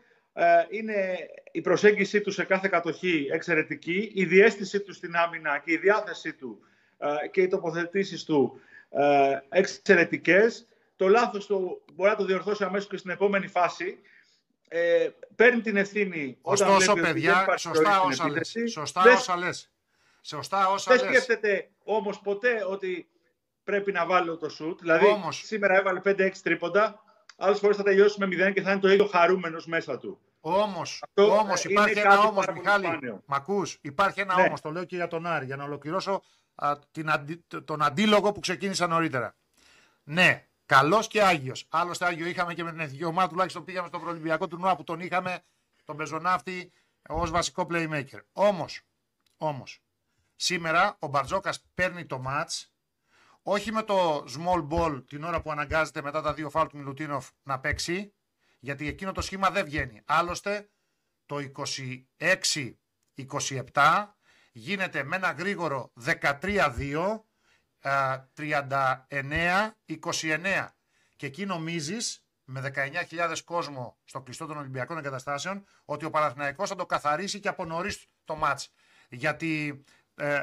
είναι 0.69 1.17
η 1.51 1.61
προσέγγιση 1.61 2.21
του 2.21 2.31
σε 2.31 2.43
κάθε 2.43 2.67
κατοχή 2.67 3.27
εξαιρετική, 3.31 4.11
η 4.13 4.25
διέστησή 4.25 4.79
του 4.79 4.93
στην 4.93 5.15
άμυνα 5.15 5.61
και 5.65 5.71
η 5.71 5.77
διάθεσή 5.77 6.33
του 6.33 6.59
και 7.31 7.41
οι 7.41 7.47
τοποθετήσεις 7.47 8.23
του 8.23 8.59
εξαιρετικές. 9.49 10.67
Το 10.95 11.07
λάθος 11.07 11.45
του 11.45 11.81
μπορεί 11.93 12.09
να 12.09 12.15
το 12.15 12.25
διορθώσει 12.25 12.63
αμέσως 12.63 12.89
και 12.89 12.97
στην 12.97 13.11
επόμενη 13.11 13.47
φάση, 13.47 13.97
ε, 14.73 15.09
παίρνει 15.35 15.61
την 15.61 15.77
ευθύνη 15.77 16.37
Ωστόσο, 16.41 16.73
όταν 16.73 16.93
βλέπει 16.93 17.13
παιδιά, 17.13 17.45
ότι 17.47 17.59
σωστά 17.59 18.01
όσα 18.01 18.29
λες. 18.29 18.55
Σωστά 18.71 19.01
δεν, 19.01 19.15
όσα 19.15 19.37
λες. 19.37 19.71
Σωστά 20.21 20.69
όσα 20.69 20.95
δεν 20.95 21.07
σκέφτεται 21.07 21.69
όμως 21.83 22.19
ποτέ 22.19 22.65
ότι 22.69 23.09
πρέπει 23.63 23.91
να 23.91 24.05
βάλει 24.05 24.37
το 24.37 24.49
σουτ. 24.49 24.79
Δηλαδή, 24.79 25.05
όμως. 25.05 25.41
σήμερα 25.45 25.75
έβαλε 25.75 26.01
5-6 26.05 26.31
τρίποντα, 26.43 27.03
άλλες 27.37 27.59
φορές 27.59 27.77
θα 27.77 27.83
τελειώσει 27.83 28.19
με 28.19 28.49
0 28.49 28.53
και 28.53 28.61
θα 28.61 28.71
είναι 28.71 28.79
το 28.79 28.89
ίδιο 28.89 29.05
χαρούμενος 29.05 29.65
μέσα 29.65 29.97
του. 29.97 30.19
Όμως, 30.39 31.03
όμως 31.13 31.63
υπάρχει 31.63 31.99
ένα 31.99 32.19
όμως, 32.19 32.45
Μιχάλη, 32.53 32.87
μ' 33.25 33.33
ακούς, 33.33 33.77
υπάρχει 33.81 34.19
ένα 34.19 34.35
ναι. 34.35 34.43
όμως, 34.43 34.61
το 34.61 34.71
λέω 34.71 34.83
και 34.83 34.95
για 34.95 35.07
τον 35.07 35.25
Άρη, 35.25 35.45
για 35.45 35.55
να 35.55 35.63
ολοκληρώσω 35.63 36.21
α, 36.55 36.73
την 36.91 37.09
αντι, 37.09 37.43
τον 37.65 37.81
αντίλογο 37.81 38.31
που 38.31 38.39
ξεκίνησα 38.39 38.87
νωρίτερα. 38.87 39.35
Ναι, 40.03 40.45
Καλός 40.71 41.07
και 41.07 41.23
Άγιος. 41.23 41.65
Άλλωστε, 41.69 42.05
Άγιο 42.05 42.25
είχαμε 42.25 42.53
και 42.53 42.63
με 42.63 42.71
την 42.71 42.79
εθνική 42.79 43.03
ομάδα, 43.03 43.27
τουλάχιστον 43.27 43.63
πήγαμε 43.63 43.87
στο 43.87 43.99
προολυμπιακό 43.99 44.47
τουρνουά 44.47 44.75
που 44.75 44.83
τον 44.83 44.99
είχαμε 44.99 45.43
τον 45.85 45.97
πεζοναύτη 45.97 46.71
ως 47.09 47.31
βασικό 47.31 47.67
playmaker. 47.69 48.19
Όμως, 48.31 48.81
όμως, 49.37 49.79
σήμερα 50.35 50.95
ο 50.99 51.07
Μπαρτζόκας 51.07 51.61
παίρνει 51.73 52.05
το 52.05 52.23
match 52.27 52.65
όχι 53.41 53.71
με 53.71 53.83
το 53.83 54.17
small 54.17 54.67
ball 54.69 55.03
την 55.07 55.23
ώρα 55.23 55.41
που 55.41 55.51
αναγκάζεται 55.51 56.01
μετά 56.01 56.21
τα 56.21 56.33
δύο 56.33 56.49
φάουλ 56.49 56.67
του 56.67 56.77
Μιλουτίνοφ 56.77 57.29
να 57.43 57.59
παίξει, 57.59 58.13
γιατί 58.59 58.87
εκείνο 58.87 59.11
το 59.11 59.21
σχήμα 59.21 59.49
δεν 59.49 59.65
βγαίνει. 59.65 60.01
Άλλωστε, 60.05 60.69
το 61.25 61.51
26-27 63.73 64.05
γίνεται 64.51 65.03
με 65.03 65.15
ένα 65.15 65.31
γρήγορο 65.31 65.91
13-2 66.05 67.21
39-29 67.81 70.67
και 71.15 71.25
εκεί 71.25 71.45
νομίζεις 71.45 72.25
με 72.43 72.71
19.000 72.75 73.37
κόσμο 73.45 73.97
στο 74.03 74.21
κλειστό 74.21 74.45
των 74.45 74.57
Ολυμπιακών 74.57 74.97
Εγκαταστάσεων 74.97 75.65
ότι 75.85 76.05
ο 76.05 76.09
Παναθηναϊκός 76.09 76.69
θα 76.69 76.75
το 76.75 76.85
καθαρίσει 76.85 77.39
και 77.39 77.47
από 77.47 77.65
νωρίς 77.65 78.05
το 78.25 78.35
μάτς. 78.35 78.71
Γιατί 79.09 79.83
ε, 80.15 80.39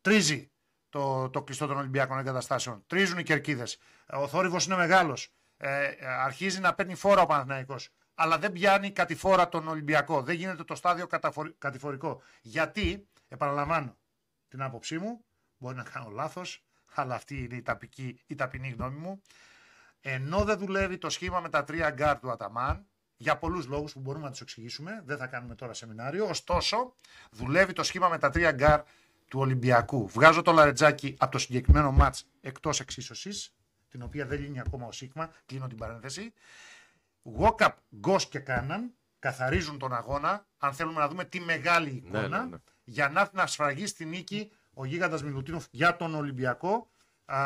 τρίζει 0.00 0.50
το, 0.88 1.30
το 1.30 1.42
κλειστό 1.42 1.66
των 1.66 1.76
Ολυμπιακών 1.76 2.18
Εγκαταστάσεων. 2.18 2.84
Τρίζουν 2.86 3.18
οι 3.18 3.22
κερκίδες. 3.22 3.78
Ο 4.06 4.28
θόρυβος 4.28 4.66
είναι 4.66 4.76
μεγάλος. 4.76 5.32
Ε, 5.56 5.90
αρχίζει 6.06 6.60
να 6.60 6.74
παίρνει 6.74 6.94
φόρα 6.94 7.22
ο 7.22 7.26
Παναθηναϊκός. 7.26 7.90
Αλλά 8.14 8.38
δεν 8.38 8.52
πιάνει 8.52 8.90
κατηφόρα 8.90 9.48
τον 9.48 9.68
Ολυμπιακό. 9.68 10.22
Δεν 10.22 10.34
γίνεται 10.34 10.64
το 10.64 10.74
στάδιο 10.74 11.06
κατηφορικό. 11.58 12.22
Γιατί, 12.42 13.08
επαναλαμβάνω 13.28 13.96
την 14.48 14.62
άποψή 14.62 14.98
μου, 14.98 15.24
μπορεί 15.58 15.76
να 15.76 15.82
κάνω 15.82 16.10
λάθος, 16.10 16.64
αλλά 16.94 17.14
αυτή 17.14 17.44
είναι 17.44 17.56
η, 17.56 17.62
ταπική, 17.62 18.20
η 18.26 18.34
ταπεινή 18.34 18.68
γνώμη 18.68 18.98
μου. 18.98 19.20
Ενώ 20.00 20.44
δεν 20.44 20.58
δουλεύει 20.58 20.98
το 20.98 21.10
σχήμα 21.10 21.40
με 21.40 21.48
τα 21.48 21.64
τρία 21.64 21.90
γκαρντ 21.90 22.18
του 22.18 22.30
Αταμάν, 22.30 22.86
για 23.16 23.38
πολλούς 23.38 23.66
λόγους 23.66 23.92
που 23.92 24.00
μπορούμε 24.00 24.24
να 24.24 24.30
τους 24.30 24.40
εξηγήσουμε, 24.40 25.02
δεν 25.04 25.16
θα 25.16 25.26
κάνουμε 25.26 25.54
τώρα 25.54 25.74
σεμινάριο. 25.74 26.26
Ωστόσο, 26.28 26.94
δουλεύει 27.30 27.72
το 27.72 27.82
σχήμα 27.82 28.08
με 28.08 28.18
τα 28.18 28.30
τρία 28.30 28.52
γκαρντ 28.52 28.82
του 29.28 29.40
Ολυμπιακού. 29.40 30.08
Βγάζω 30.08 30.42
το 30.42 30.52
Λαρεντζάκη 30.52 31.14
από 31.18 31.32
το 31.32 31.38
συγκεκριμένο 31.38 31.92
ματς 31.92 32.16
εκτός 32.40 32.80
εξίσωσης, 32.80 33.54
την 33.88 34.02
οποία 34.02 34.26
δεν 34.26 34.40
λύνει 34.40 34.60
ακόμα 34.60 34.86
ο 34.86 34.92
Σίκμα, 34.92 35.30
κλείνω 35.46 35.66
την 35.66 35.76
παρένθεση. 35.76 36.32
Γουόκαπ, 37.22 37.76
Γκος 37.96 38.16
και 38.28 38.38
Κάναν 38.38 38.94
καθαρίζουν 39.18 39.78
τον 39.78 39.94
αγώνα, 39.94 40.46
αν 40.58 40.72
θέλουμε 40.72 41.00
να 41.00 41.08
δούμε 41.08 41.24
τη 41.24 41.40
μεγάλη 41.40 41.90
ναι, 41.90 42.18
εικόνα, 42.18 42.38
ναι, 42.38 42.48
ναι. 42.48 42.56
για 42.84 43.08
να 43.08 43.20
έρθει 43.20 43.36
να 43.36 43.46
σφραγεί 43.46 43.86
στη 43.86 44.04
νίκη 44.04 44.50
ο 44.74 44.84
γίγαντας 44.84 45.22
Μιλουτίνοφ 45.22 45.64
για 45.70 45.96
τον 45.96 46.14
Ολυμπιακό 46.14 46.88
α, 47.24 47.38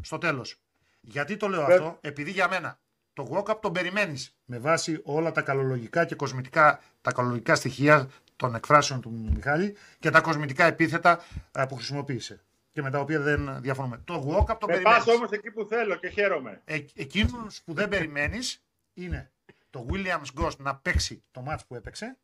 στο 0.00 0.18
τέλος. 0.18 0.56
Γιατί 1.00 1.36
το 1.36 1.48
λέω 1.48 1.62
αυτό, 1.62 1.98
επειδή 2.00 2.30
για 2.30 2.48
μένα 2.48 2.78
το 3.12 3.28
walk-up 3.32 3.58
τον 3.60 3.72
περιμένεις 3.72 4.36
με 4.44 4.58
βάση 4.58 5.00
όλα 5.04 5.32
τα 5.32 5.42
καλολογικά 5.42 6.04
και 6.04 6.14
κοσμητικά, 6.14 6.80
τα 7.00 7.12
καλολογικά 7.12 7.54
στοιχεία 7.54 8.08
των 8.36 8.54
εκφράσεων 8.54 9.00
του 9.00 9.30
Μιχάλη 9.34 9.76
και 9.98 10.10
τα 10.10 10.20
κοσμητικά 10.20 10.64
επίθετα 10.64 11.24
που 11.68 11.74
χρησιμοποίησε 11.74 12.40
και 12.70 12.82
με 12.82 12.90
τα 12.90 12.98
οποία 13.00 13.20
δεν 13.20 13.60
διαφωνούμε. 13.60 14.00
Το 14.04 14.14
walk-up 14.14 14.56
τον 14.58 14.68
περιμένεις. 14.68 15.04
Πας 15.04 15.14
όμως 15.14 15.30
εκεί 15.30 15.50
που 15.50 15.64
θέλω 15.64 15.96
και 15.96 16.08
χαίρομαι. 16.08 16.60
Ε, 16.64 16.78
εκείνους 16.94 17.62
που 17.64 17.74
δεν 17.74 17.88
περιμένεις 17.88 18.62
είναι 18.94 19.30
το 19.70 19.86
Williams 19.90 20.40
Ghost 20.40 20.56
να 20.56 20.76
παίξει 20.76 21.22
το 21.30 21.44
match 21.48 21.60
που 21.68 21.74
έπαιξε 21.74 22.16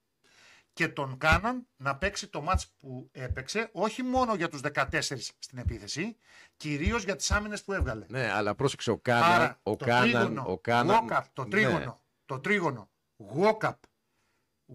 και 0.79 0.89
τον 0.89 1.19
Κάναν 1.19 1.67
να 1.77 1.97
παίξει 1.97 2.27
το 2.27 2.43
ματς 2.43 2.69
που 2.81 3.11
έπαιξε, 3.13 3.69
όχι 3.73 4.03
μόνο 4.03 4.35
για 4.35 4.49
τους 4.49 4.61
14 4.73 4.85
στην 5.39 5.59
επίθεση, 5.59 6.17
κυρίως 6.57 7.05
για 7.05 7.17
τις 7.17 7.31
άμυνες 7.31 7.65
που 7.65 7.73
έβγαλε. 7.73 8.07
Ναι, 8.09 8.33
αλλά 8.33 8.55
πρόσεξε, 8.55 8.91
ο 8.91 8.99
Κάναν... 8.99 9.59
ο 9.63 9.77
το 9.77 9.85
Κάναν, 9.85 10.11
τρίγωνο, 10.11 10.45
ο 10.47 10.59
Κάναν, 10.59 11.07
το 11.33 11.43
ναι. 11.43 11.49
τρίγωνο, 11.49 11.79
ναι. 11.79 11.93
το 12.27 12.39
τρίγωνο, 12.39 12.91
Γουόκαπ, 13.17 13.79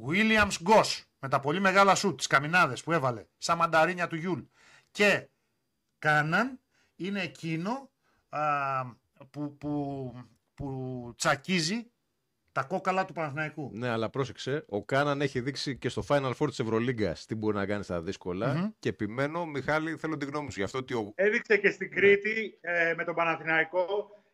Ουίλιαμς 0.07 0.57
Γκος, 0.61 1.05
με 1.19 1.29
τα 1.29 1.39
πολύ 1.39 1.59
μεγάλα 1.59 1.95
σουτ, 1.95 2.17
τις 2.17 2.27
καμινάδες 2.27 2.83
που 2.83 2.91
έβαλε, 2.91 3.25
σαν 3.37 3.57
μανταρίνια 3.57 4.07
του 4.07 4.15
Γιουλ, 4.15 4.41
και 4.91 5.29
Κάναν 5.99 6.59
είναι 6.95 7.21
εκείνο 7.21 7.89
α, 8.29 8.85
που, 9.29 9.57
που, 9.57 10.13
που 10.53 11.13
τσακίζει 11.17 11.91
τα 12.53 12.63
κόκαλα 12.63 13.05
του 13.05 13.13
Παναθηναϊκού. 13.13 13.69
Ναι, 13.73 13.89
αλλά 13.89 14.09
πρόσεξε. 14.09 14.65
Ο 14.69 14.85
Κάναν 14.85 15.21
έχει 15.21 15.39
δείξει 15.39 15.77
και 15.77 15.89
στο 15.89 16.03
Final 16.07 16.31
Four 16.39 16.47
της 16.47 16.59
Ευρωλίγκα 16.59 17.15
τι 17.27 17.35
μπορεί 17.35 17.55
να 17.55 17.65
κάνει 17.65 17.83
στα 17.83 18.01
δύσκολα. 18.01 18.73
Και 18.79 18.89
επιμένω, 18.89 19.45
Μιχάλη, 19.45 19.95
θέλω 19.95 20.17
την 20.17 20.29
γνώμη 20.29 20.51
σου 20.51 20.59
γι' 20.59 20.65
αυτό 20.65 20.77
ότι. 20.77 20.93
Ο... 20.93 21.11
Έδειξε 21.15 21.57
και 21.57 21.71
στην 21.71 21.91
Κρήτη 21.91 22.57
ε, 22.61 22.93
με 22.97 23.03
τον 23.03 23.15
Παναθηναϊκό. 23.15 23.85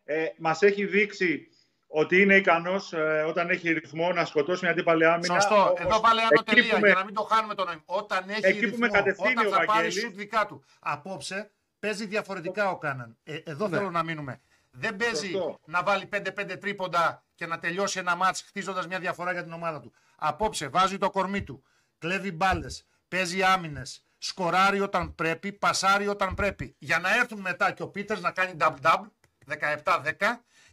Ε, 0.04 0.26
Μας 0.38 0.62
έχει 0.62 0.86
δείξει 0.86 1.48
ότι 1.88 2.22
είναι 2.22 2.36
ικανός 2.36 2.94
ε, 2.94 3.24
όταν 3.28 3.50
έχει 3.50 3.72
ρυθμό 3.72 4.12
να 4.12 4.26
σκοτώσει 4.26 4.60
μια 4.64 4.72
αντίπαλη 4.72 5.06
άμυνα. 5.06 5.34
Σωστό. 5.34 5.56
Όμως, 5.56 5.80
Εδώ 5.80 6.00
πάλι 6.00 6.20
άνω 6.22 6.44
τελεία 6.44 6.78
για 6.78 6.94
να 6.94 7.06
μην 7.06 7.14
το 7.14 7.22
χάνουμε 7.22 7.56
τον 7.56 7.66
νόημα. 7.66 7.82
Όταν 7.86 8.30
έχει 8.30 8.46
εκεί 8.46 8.60
ρυθμό, 8.60 8.86
όταν 8.86 9.50
θα 9.52 9.66
πάρει 9.66 9.92
σουτ 9.92 10.16
δικά 10.16 10.46
του. 10.46 10.64
Απόψε 10.80 11.52
παίζει 11.80 12.06
διαφορετικά 12.06 12.70
ο 12.72 12.78
Κάναν. 12.78 13.18
Ε, 13.24 13.38
εδώ 13.44 13.68
ναι. 13.68 13.78
θέλω 13.78 13.92
να 13.92 14.04
μείνουμε. 14.04 14.42
Δεν 14.72 14.96
παίζει 14.96 15.32
να 15.66 15.84
βάλει 15.84 16.10
5-5 16.14 16.58
τρίποντα 16.60 17.24
και 17.36 17.46
να 17.46 17.60
τελειώσει 17.60 18.00
ένα 18.00 18.16
μάτς 18.16 18.42
χτίζοντας 18.42 18.88
μια 18.88 19.00
διαφορά 19.00 19.32
για 19.32 19.44
την 19.44 19.54
ομάδα 19.54 19.80
του. 19.80 19.94
Απόψε 20.16 20.68
βάζει 20.68 20.98
το 20.98 21.10
κορμί 21.10 21.44
του, 21.44 21.64
κλέβει 21.98 22.32
μπάλες, 22.32 22.86
παίζει 23.08 23.44
άμυνες, 23.44 24.06
σκοράρει 24.18 24.80
όταν 24.80 25.16
πρέπει, 25.16 25.52
πασάρει 25.52 26.08
όταν 26.08 26.34
πρέπει. 26.34 26.76
Για 26.80 27.00
να 27.00 27.16
έρθουν 27.16 27.40
μετά 27.40 27.72
και 27.72 27.84
ο 27.84 27.88
Πίτερς 27.88 28.22
να 28.22 28.32
κάνει 28.32 28.54
dub-dub 28.60 29.02
17-10, 29.84 30.12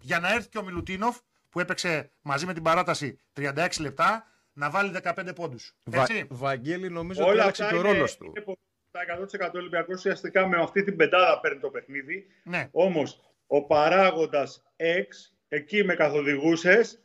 για 0.01 0.21
να 0.21 0.33
έρθει 0.33 0.49
και 0.49 0.59
ο 0.59 0.63
Μιλουτίνοφ 0.63 1.19
που 1.51 1.61
έπαιξε 1.61 2.11
μαζί 2.23 2.47
με 2.47 2.53
την 2.53 2.63
παράταση 2.63 3.19
36 3.37 3.69
λεπτά 3.81 4.27
να 4.53 4.71
βάλει 4.71 4.97
15 5.03 5.35
πόντους. 5.35 5.75
Βα... 5.85 6.07
Βαγγέλη, 6.29 6.91
νομίζω 6.91 7.23
Όλα 7.23 7.33
ότι 7.33 7.41
άλλαξε 7.41 7.67
και 7.69 7.77
ο 7.77 7.81
ρόλος 7.81 8.17
του. 8.17 8.33
Τα 8.91 9.01
100% 9.49 9.51
Ολυμπιακός 9.55 9.95
ουσιαστικά 9.95 10.47
με 10.47 10.63
αυτή 10.63 10.83
την 10.83 10.97
πεντάδα 10.97 11.41
παίρνει 11.41 11.61
το 11.61 11.71
παιχνίδι. 11.71 12.27
Ναι. 12.43 12.69
Όμως 12.73 13.21
ο 13.47 13.67
παράγοντας 13.67 14.63
X 14.77 15.35
εκεί 15.49 15.85
με 15.85 15.95
καθοδηγούσες. 15.95 17.01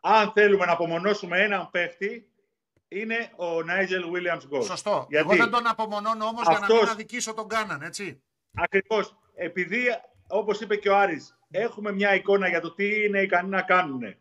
Αν 0.00 0.32
θέλουμε 0.32 0.64
να 0.66 0.72
απομονώσουμε 0.72 1.42
έναν 1.42 1.70
παίχτη, 1.70 2.28
είναι 2.88 3.30
ο 3.36 3.62
Νάιζελ 3.62 4.10
Βίλιαμς 4.10 4.46
Γκολ. 4.46 4.62
Σωστό. 4.62 5.06
Γιατί 5.08 5.26
Εγώ 5.28 5.36
δεν 5.36 5.50
τον 5.50 5.66
απομονώνω 5.66 6.24
όμως 6.24 6.48
αυτός... 6.48 6.66
για 6.66 6.76
να 6.76 6.82
μην 6.82 6.90
αδικήσω 6.90 7.34
τον 7.34 7.48
Κάναν, 7.48 7.82
έτσι. 7.82 8.22
Ακριβώς. 8.54 9.16
Επειδή, 9.34 9.86
όπως 10.28 10.60
είπε 10.60 10.76
και 10.76 10.88
ο 10.88 10.96
Άρης, 10.96 11.38
έχουμε 11.50 11.92
μια 11.92 12.14
εικόνα 12.14 12.48
για 12.48 12.60
το 12.60 12.74
τι 12.74 13.04
είναι 13.04 13.20
ικανοί 13.20 13.48
να 13.48 13.62
κάνουν 13.62 14.16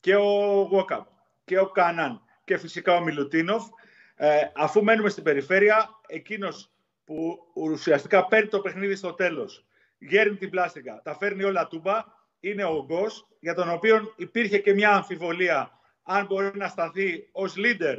και 0.00 0.16
ο 0.16 0.62
Γουόκαπ 0.70 1.06
και 1.44 1.58
ο 1.58 1.66
Κάναν 1.66 2.20
και 2.44 2.58
φυσικά 2.58 2.96
ο 2.96 3.00
Μιλουτίνοφ, 3.00 3.66
ε, 4.14 4.40
αφού 4.54 4.84
μένουμε 4.84 5.08
στην 5.08 5.22
περιφέρεια, 5.22 6.00
εκείνος 6.06 6.70
που 7.04 7.38
ουσιαστικά 7.54 8.26
παίρνει 8.26 8.48
το 8.48 8.60
παιχνίδι 8.60 8.94
στο 8.94 9.12
τέλος, 9.12 9.65
γέρνει 9.98 10.36
την 10.36 10.50
πλάστικα, 10.50 11.00
τα 11.04 11.16
φέρνει 11.16 11.44
όλα 11.44 11.66
τούμπα, 11.66 12.04
είναι 12.40 12.64
ο 12.64 12.84
Γκος, 12.84 13.26
για 13.40 13.54
τον 13.54 13.70
οποίο 13.70 14.14
υπήρχε 14.16 14.58
και 14.58 14.74
μια 14.74 14.90
αμφιβολία 14.90 15.70
αν 16.02 16.26
μπορεί 16.26 16.50
να 16.54 16.68
σταθεί 16.68 17.28
ως 17.32 17.54
leader, 17.56 17.96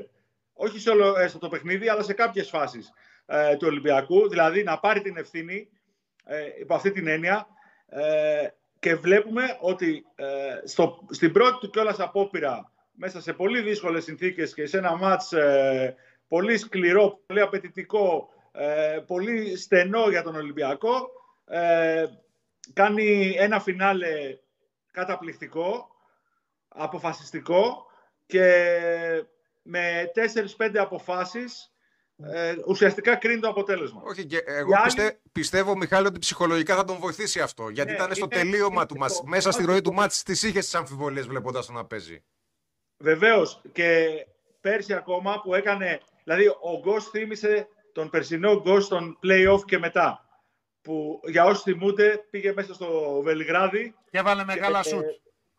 όχι 0.54 0.80
σε 0.80 0.90
όλο 0.90 1.20
έστω 1.20 1.40
το 1.40 1.50
παιχνίδι, 1.50 1.90
αλλά 1.90 2.04
σε 2.04 2.14
κάποιες 2.14 2.50
φάσεις 2.50 2.92
ε, 3.26 3.56
του 3.56 3.68
Ολυμπιακού, 3.68 4.30
δηλαδή 4.30 4.64
να 4.64 4.80
πάρει 4.80 5.02
την 5.02 5.18
ευθύνη 5.18 5.70
ε, 6.26 6.38
υπό 6.60 6.76
αυτή 6.76 6.92
την 6.92 7.08
έννοια. 7.08 7.48
Ε, 7.88 8.48
και 8.80 8.96
βλέπουμε 8.96 9.58
ότι 9.60 10.06
ε, 10.16 10.26
στο, 10.68 11.08
στην 11.10 11.32
πρώτη 11.32 11.58
του 11.60 11.70
κιόλας 11.70 12.00
απόπειρα 12.00 12.72
μέσα 12.92 13.22
σε 13.22 13.34
πολύ 13.34 13.62
δύσκολες 13.62 14.04
συνθήκες 14.04 14.54
και 14.54 14.66
σε 14.66 14.78
ένα 14.78 14.98
μάτς 14.98 15.34
ε, 15.34 15.96
πολύ 16.28 16.58
σκληρό, 16.58 17.20
πολύ 17.26 17.42
απαιτητικό, 17.42 18.30
ε, 18.52 19.00
πολύ 19.08 19.58
στενό 19.58 20.10
για 20.10 20.24
τον 20.24 20.36
Ολυμπιακό. 20.36 21.10
Ε, 21.48 22.06
κάνει 22.74 23.36
ένα 23.38 23.60
φινάλε 23.60 24.38
καταπληκτικό, 24.92 25.88
αποφασιστικό 26.68 27.86
και 28.26 28.74
με 29.62 30.12
4-5 30.58 30.78
αποφάσεις 30.78 31.72
ε, 32.24 32.56
ουσιαστικά 32.68 33.16
κρίνει 33.16 33.40
το 33.40 33.48
αποτέλεσμα. 33.48 34.02
Όχι, 34.06 34.26
και 34.26 34.44
εγώ 34.46 34.72
πιστε, 34.84 35.20
πιστεύω, 35.32 35.76
Μιχάλη, 35.76 36.08
ότι 36.08 36.20
ψυχολογικά 36.20 36.76
θα 36.76 36.84
τον 36.84 36.98
βοηθήσει 36.98 37.40
αυτό. 37.40 37.70
Γιατί 37.70 37.90
ναι, 37.90 37.96
ήταν 37.96 38.16
στο 38.16 38.28
τελείωμα 38.28 38.86
του 38.86 38.98
μας, 38.98 39.22
μέσα 39.26 39.52
στη 39.52 39.66
ροή 39.66 39.82
του 39.82 39.94
μάτς, 39.94 40.24
τις 40.24 40.44
είχε 40.44 40.60
τις 40.60 40.76
αμφιβολίες 40.76 41.28
βλέποντας 41.28 41.66
τον 41.66 41.76
να 41.76 41.86
παίζει. 41.86 42.24
Βεβαίως. 42.98 43.62
Και 43.72 44.08
πέρσι 44.62 44.94
ακόμα 44.94 45.42
που 45.42 45.56
έκανε... 45.56 46.00
Δηλαδή, 46.24 46.48
ο 46.48 46.80
Γκος 46.80 47.10
θύμισε 47.10 47.68
τον 47.94 48.10
περσινό 48.10 48.62
Γκος 48.62 48.88
των 48.88 49.20
play-off 49.24 49.62
και 49.66 49.78
μετά. 49.78 50.27
Που 50.88 51.21
για 51.23 51.45
όσοι 51.45 51.62
θυμούνται 51.62 52.26
πήγε 52.30 52.54
μέσα 52.54 52.73
στο 52.73 53.19
Βελιγράδι. 53.23 53.95
Και 54.12 54.17
έβαλε 54.17 54.43
μεγάλα 54.43 54.82
και, 54.82 54.89
σουτ. 54.89 55.06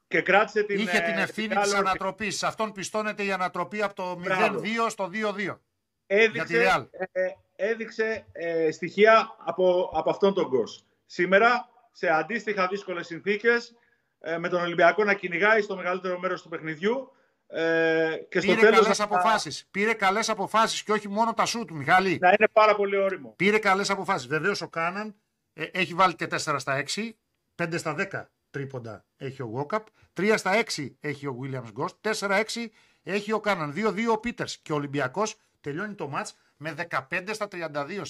Και 0.09 0.23
κράτησε 0.23 0.63
την. 0.63 0.79
Είχε 0.79 0.99
την 0.99 1.19
ε, 1.19 1.23
ευθύνη 1.23 1.55
της 1.55 1.75
ανατροπής. 1.75 2.39
Σε 2.39 2.47
αυτόν 2.47 2.73
πιστώνεται 2.73 3.25
η 3.25 3.33
ανατροπή 3.33 3.83
από 3.83 3.95
το 3.95 4.21
0-2 4.25 4.87
στο 4.89 5.11
2-2. 5.13 5.59
Έδειξε, 6.07 6.89
ε, 7.13 7.29
έδειξε 7.57 8.27
ε, 8.33 8.71
στοιχεία 8.71 9.37
από, 9.45 9.91
από 9.95 10.11
αυτόν 10.11 10.35
τον 10.35 10.47
Γκος. 10.47 10.85
Σήμερα, 11.07 11.69
σε 11.93 12.09
αντίστοιχα 12.09 12.67
δύσκολες 12.67 13.07
συνθήκες, 13.07 13.75
ε, 14.21 14.39
με 14.39 14.49
τον 14.49 14.61
Ολυμπιακό 14.61 15.05
να 15.05 15.15
κυνηγάει 15.15 15.61
στο 15.61 15.77
μεγαλύτερο 15.77 16.19
μέρος 16.19 16.43
του 16.43 16.49
παιχνιδιού, 16.49 17.13
ε, 17.51 18.17
και 18.29 18.41
στο 18.41 18.53
Πήρε 18.53 18.61
τέλος 18.61 18.81
καλές 18.81 19.01
αποφάσεις. 19.01 19.67
Πήρε 19.71 19.95
καλές 19.95 20.29
αποφάσεις 20.29 20.83
και 20.83 20.93
όχι 20.93 21.09
μόνο 21.09 21.35
τα 21.35 21.45
σου 21.45 21.65
του, 21.65 21.75
Μιχάλη. 21.75 22.19
Να 22.21 22.29
είναι 22.29 22.49
πάρα 22.53 22.75
πολύ 22.75 22.97
όριμο. 22.97 23.35
Πήρε 23.37 23.59
καλές 23.59 23.91
αποφάσεις. 23.91 24.27
Βεβαίως 24.27 24.61
ο 24.61 24.69
Κάναν 24.69 25.15
ε, 25.53 25.65
έχει 25.73 25.95
βάλει 25.95 26.15
και 26.15 26.27
4 26.31 26.37
στα 26.37 26.85
6, 26.95 27.11
5 27.57 27.79
στα 27.79 27.95
10 28.13 28.25
τρίποντα 28.51 29.05
έχει 29.17 29.43
ο 29.43 29.47
Γόκαπ, 29.47 29.87
3 30.17 30.35
στα 30.37 30.63
6 30.75 30.91
έχει 31.01 31.27
ο 31.27 31.39
Williams 31.43 31.73
Ghost, 31.79 32.13
4-6 32.13 32.67
έχει 33.03 33.33
ο 33.33 33.41
Κάναν, 33.41 33.73
2-2 33.77 34.07
ο 34.11 34.19
Πίτερς 34.19 34.59
και 34.59 34.73
ο 34.73 34.75
Ολυμπιακός 34.75 35.37
τελειώνει 35.61 35.95
το 35.95 36.09
μάτς 36.09 36.37
με 36.57 36.75
15 37.11 37.31
στα 37.33 37.49
32, 37.51 38.03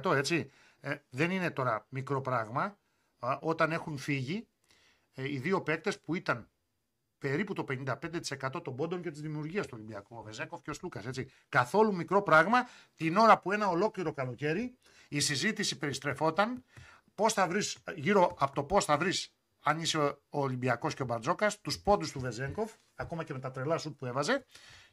47% 0.00 0.14
έτσι. 0.14 0.50
Ε, 0.80 0.94
δεν 1.10 1.30
είναι 1.30 1.50
τώρα 1.50 1.86
μικρό 1.88 2.20
πράγμα. 2.20 2.78
όταν 3.40 3.72
έχουν 3.72 3.98
φύγει 3.98 4.46
ε, 5.14 5.32
οι 5.32 5.38
δύο 5.38 5.62
παίκτες 5.62 6.00
που 6.00 6.14
ήταν 6.14 6.48
περίπου 7.22 7.52
το 7.52 7.64
55% 7.68 8.62
των 8.62 8.76
πόντων 8.76 9.02
και 9.02 9.10
της 9.10 9.20
δημιουργίας 9.20 9.66
του 9.66 9.74
Ολυμπιακού. 9.76 10.16
Ο 10.16 10.22
Βεζέκοφ 10.22 10.62
και 10.62 10.70
ο 10.70 10.72
Σλούκας. 10.72 11.04
Καθόλου 11.48 11.94
μικρό 11.94 12.22
πράγμα 12.22 12.68
την 12.96 13.16
ώρα 13.16 13.38
που 13.38 13.52
ένα 13.52 13.68
ολόκληρο 13.68 14.12
καλοκαίρι 14.12 14.74
η 15.08 15.20
συζήτηση 15.20 15.78
περιστρεφόταν 15.78 16.64
πώς 17.14 17.32
θα 17.32 17.46
βρεις, 17.46 17.78
γύρω 17.94 18.36
από 18.38 18.54
το 18.54 18.62
πώς 18.62 18.84
θα 18.84 18.96
βρεις, 18.96 19.34
αν 19.62 19.80
είσαι 19.80 19.98
ο 19.98 20.18
Ολυμπιακός 20.28 20.94
και 20.94 21.02
ο 21.02 21.04
Μπαρτζόκας, 21.04 21.60
τους 21.60 21.78
πόντους 21.78 22.12
του 22.12 22.20
Βεζέγκοφ, 22.20 22.72
ακόμα 22.94 23.24
και 23.24 23.32
με 23.32 23.38
τα 23.38 23.50
τρελά 23.50 23.78
σουτ 23.78 23.98
που 23.98 24.06
έβαζε, 24.06 24.44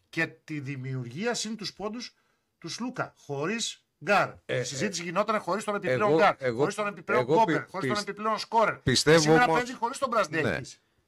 και 0.09 0.27
τη 0.27 0.59
δημιουργία 0.59 1.33
συν 1.33 1.55
τους 1.55 1.73
πόντους 1.73 2.15
του 2.57 2.69
Σλούκα. 2.69 3.13
Χωρίς 3.17 3.85
γκαρντ. 4.03 4.33
Ε, 4.45 4.59
η 4.59 4.63
συζήτηση 4.63 5.01
ε, 5.01 5.03
γινόταν 5.03 5.39
χωρίς 5.39 5.63
τον 5.63 5.75
επιπλέον 5.75 6.15
γκαρντ. 6.15 6.35
Χωρίς 6.53 6.75
τον 6.75 6.87
επιπλέον 6.87 7.25
σκόρερ. 7.25 7.65
Χωρίς 7.65 7.89
τον 7.89 8.01
επιπλέον 8.01 8.37
σκόρερ. 8.37 8.75
Πιστεύω 8.75 9.19
σήμερα 9.19 9.43
όμως... 9.43 9.57
παίζει 9.57 9.73
χωρίς 9.73 9.97
τον 9.97 10.09
Μπραζντέικις. 10.09 10.43
Ναι. 10.43 10.59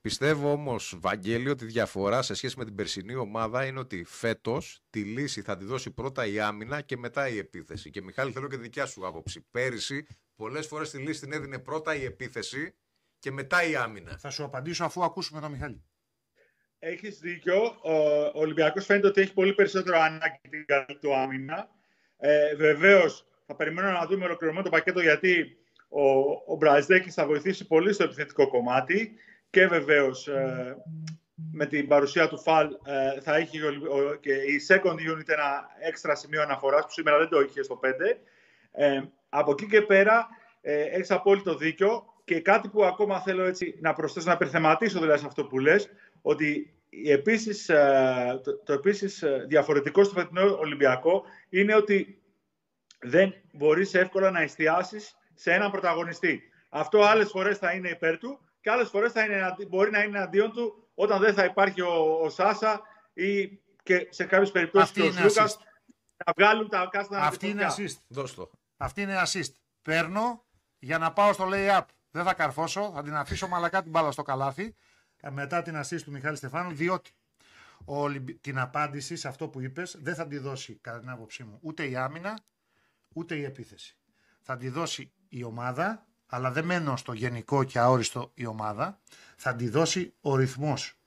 Πιστεύω 0.01 0.51
όμως, 0.51 0.97
Βαγγέλη, 0.99 1.49
ότι 1.49 1.63
η 1.63 1.67
διαφορά 1.67 2.21
σε 2.21 2.33
σχέση 2.33 2.57
με 2.57 2.65
την 2.65 2.75
περσινή 2.75 3.15
ομάδα 3.15 3.65
είναι 3.65 3.79
ότι 3.79 4.03
φέτος 4.03 4.83
τη 4.89 5.03
λύση 5.03 5.41
θα 5.41 5.57
τη 5.57 5.65
δώσει 5.65 5.91
πρώτα 5.91 6.25
η 6.25 6.39
άμυνα 6.39 6.81
και 6.81 6.97
μετά 6.97 7.27
η 7.27 7.37
επίθεση. 7.37 7.89
Και 7.89 8.01
Μιχάλη, 8.01 8.31
θέλω 8.31 8.47
και 8.47 8.57
δικιά 8.57 8.85
σου 8.85 9.07
άποψη. 9.07 9.45
Πέρυσι, 9.51 10.05
πολλές 10.35 10.67
φορές 10.67 10.89
τη 10.89 10.97
λύση 10.97 11.19
την 11.21 11.33
έδινε 11.33 11.59
πρώτα 11.59 11.95
η 11.95 12.03
επίθεση 12.03 12.75
και 13.19 13.31
μετά 13.31 13.63
η 13.63 13.75
άμυνα. 13.75 14.17
Θα 14.17 14.29
σου 14.29 14.43
απαντήσω 14.43 14.83
αφού 14.83 15.03
ακούσουμε 15.03 15.41
τον 15.41 15.51
Μιχάλη. 15.51 15.83
Έχεις 16.79 17.19
δίκιο. 17.19 17.61
Ο 17.83 18.39
Ολυμπιακός 18.39 18.85
φαίνεται 18.85 19.07
ότι 19.07 19.21
έχει 19.21 19.33
πολύ 19.33 19.53
περισσότερο 19.53 19.99
ανάγκη 19.99 20.49
την 20.49 20.65
καλή 20.65 20.97
του 21.01 21.15
άμυνα. 21.15 21.69
Ε, 22.17 22.55
Βεβαίως, 22.55 23.25
θα 23.45 23.55
περιμένω 23.55 23.91
να 23.91 24.05
δούμε 24.05 24.25
ολοκληρωμένο 24.25 24.63
το 24.63 24.69
πακέτο 24.69 25.01
γιατί 25.01 25.57
ο, 25.89 26.03
ο 26.31 26.57
θα 27.09 27.25
βοηθήσει 27.25 27.67
πολύ 27.67 27.93
στο 27.93 28.03
επιθετικό 28.03 28.47
κομμάτι 28.47 29.15
και 29.51 29.67
βεβαίως 29.67 30.27
ε, 30.27 30.77
με 31.51 31.65
την 31.65 31.87
παρουσία 31.87 32.27
του 32.27 32.39
Φαλ 32.39 32.67
ε, 32.85 33.21
θα 33.21 33.35
έχει 33.35 33.59
και 34.19 34.33
η 34.33 34.61
second 34.67 34.93
unit 34.93 35.27
ένα 35.29 35.69
έξτρα 35.79 36.15
σημείο 36.15 36.41
αναφοράς 36.41 36.85
που 36.85 36.91
σήμερα 36.91 37.17
δεν 37.17 37.29
το 37.29 37.41
είχε 37.41 37.63
στο 37.63 37.79
5. 37.83 37.87
Ε, 38.71 39.01
από 39.29 39.51
εκεί 39.51 39.67
και 39.67 39.81
πέρα 39.81 40.27
ε, 40.61 40.81
έχεις 40.81 41.11
απόλυτο 41.11 41.55
δίκιο 41.55 42.05
και 42.23 42.39
κάτι 42.39 42.67
που 42.67 42.85
ακόμα 42.85 43.21
θέλω 43.21 43.43
έτσι 43.43 43.77
να 43.81 43.93
προσθέσω, 43.93 44.27
να 44.27 44.33
υπερθεματίσω 44.33 44.99
δηλαδή 44.99 45.19
σε 45.19 45.25
αυτό 45.27 45.45
που 45.45 45.59
λες, 45.59 45.89
ότι 46.21 46.73
επίσης, 47.05 47.69
ε, 47.69 48.41
το, 48.43 48.57
το 48.57 48.73
επίσης 48.73 49.23
διαφορετικό 49.47 50.03
στο 50.03 50.19
φετινό 50.19 50.57
Ολυμπιακό 50.59 51.23
είναι 51.49 51.75
ότι 51.75 52.21
δεν 52.99 53.33
μπορείς 53.53 53.93
εύκολα 53.93 54.31
να 54.31 54.41
εστιάσεις 54.41 55.17
σε 55.33 55.51
έναν 55.51 55.71
πρωταγωνιστή. 55.71 56.41
Αυτό 56.69 57.01
άλλες 57.01 57.29
φορές 57.29 57.57
θα 57.57 57.71
είναι 57.71 57.89
υπέρ 57.89 58.17
του 58.17 58.39
και 58.61 58.71
άλλες 58.71 58.89
φορές 58.89 59.11
μπορεί 59.69 59.91
να 59.91 60.03
είναι 60.03 60.19
αντίον 60.19 60.51
του 60.51 60.89
όταν 60.93 61.19
δεν 61.19 61.33
θα 61.33 61.45
υπάρχει 61.45 61.81
ο, 61.81 62.19
ο 62.23 62.29
Σάσα 62.29 62.81
ή 63.13 63.47
και 63.83 64.07
σε 64.09 64.23
κάποιες 64.23 64.51
περιπτώσεις 64.51 65.03
ο 65.03 65.11
Σλούκας 65.11 65.57
να 66.25 66.33
βγάλουν 66.37 66.69
τα 66.69 66.87
κάστανα 66.91 67.25
Αυτή 67.25 67.49
είναι 67.49 67.67
assist. 67.69 67.95
Δώσ' 68.07 68.33
το. 68.33 68.51
Αυτή 68.77 69.01
είναι 69.01 69.21
assist. 69.25 69.51
Παίρνω 69.81 70.45
για 70.79 70.97
να 70.97 71.13
πάω 71.13 71.33
στο 71.33 71.49
lay-up. 71.51 71.85
Δεν 72.11 72.23
θα 72.23 72.33
καρφώσω, 72.33 72.91
θα 72.93 73.03
την 73.03 73.15
αφήσω 73.15 73.47
μαλακά 73.47 73.81
την 73.81 73.91
μπάλα 73.91 74.11
στο 74.11 74.21
καλάθι 74.21 74.75
ε, 75.21 75.29
μετά 75.29 75.61
την 75.61 75.79
assist 75.79 76.01
του 76.01 76.11
Μιχάλη 76.11 76.35
Στεφάνου, 76.35 76.71
διότι 76.71 77.11
ο, 77.85 78.11
την 78.41 78.59
απάντηση 78.59 79.15
σε 79.15 79.27
αυτό 79.27 79.47
που 79.47 79.61
είπες 79.61 79.97
δεν 80.01 80.15
θα 80.15 80.27
τη 80.27 80.37
δώσει 80.37 80.75
κατά 80.81 80.99
την 80.99 81.09
άποψή 81.09 81.43
μου 81.43 81.59
ούτε 81.61 81.89
η 81.89 81.95
άμυνα 81.95 82.39
ούτε 83.13 83.35
η 83.35 83.43
επίθεση. 83.43 83.97
Θα 84.41 84.57
τη 84.57 84.69
δώσει 84.69 85.13
η 85.29 85.43
ομάδα 85.43 86.07
αλλά 86.33 86.51
δεν 86.51 86.65
μένω 86.65 86.97
στο 86.97 87.13
γενικό 87.13 87.63
και 87.63 87.79
αόριστο 87.79 88.31
η 88.33 88.45
ομάδα, 88.45 88.99
θα 89.35 89.55
τη 89.55 89.69
δώσει 89.69 90.13
ο 90.21 90.35
ρυθμός. 90.35 90.97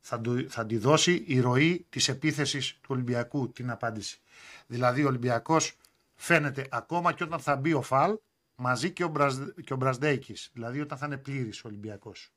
Θα, 0.00 0.20
θα 0.48 0.66
τη 0.66 0.78
δώσει 0.78 1.24
η 1.26 1.40
ροή 1.40 1.86
της 1.88 2.08
επίθεσης 2.08 2.72
του 2.72 2.88
Ολυμπιακού 2.88 3.52
την 3.52 3.70
απάντηση. 3.70 4.20
Δηλαδή 4.66 5.04
ο 5.04 5.06
Ολυμπιακός 5.06 5.76
φαίνεται 6.14 6.66
ακόμα 6.70 7.12
και 7.12 7.24
όταν 7.24 7.40
θα 7.40 7.56
μπει 7.56 7.72
ο 7.72 7.82
Φαλ 7.82 8.18
μαζί 8.54 8.90
και 8.90 9.04
ο, 9.04 9.08
Μπραζ, 9.08 9.38
και 9.64 9.72
ο 9.72 9.76
Μπρασδέικης, 9.76 10.50
δηλαδή 10.52 10.80
όταν 10.80 10.98
θα 10.98 11.06
είναι 11.06 11.16
πλήρης 11.16 11.64
ο 11.64 11.68
Ολυμπιακός. 11.68 12.32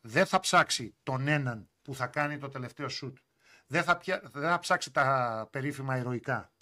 Δεν 0.00 0.26
θα 0.26 0.40
ψάξει 0.40 0.94
τον 1.02 1.28
έναν 1.28 1.68
που 1.82 1.94
θα 1.94 2.06
κάνει 2.06 2.38
το 2.38 2.48
τελευταίο 2.48 2.88
σουτ. 2.88 3.18
Δεν 3.66 3.82
θα, 3.82 4.00
δεν 4.22 4.50
θα 4.50 4.58
ψάξει 4.58 4.90
τα 4.92 5.48
περίφημα 5.50 5.96
ηρωικά, 5.96 6.52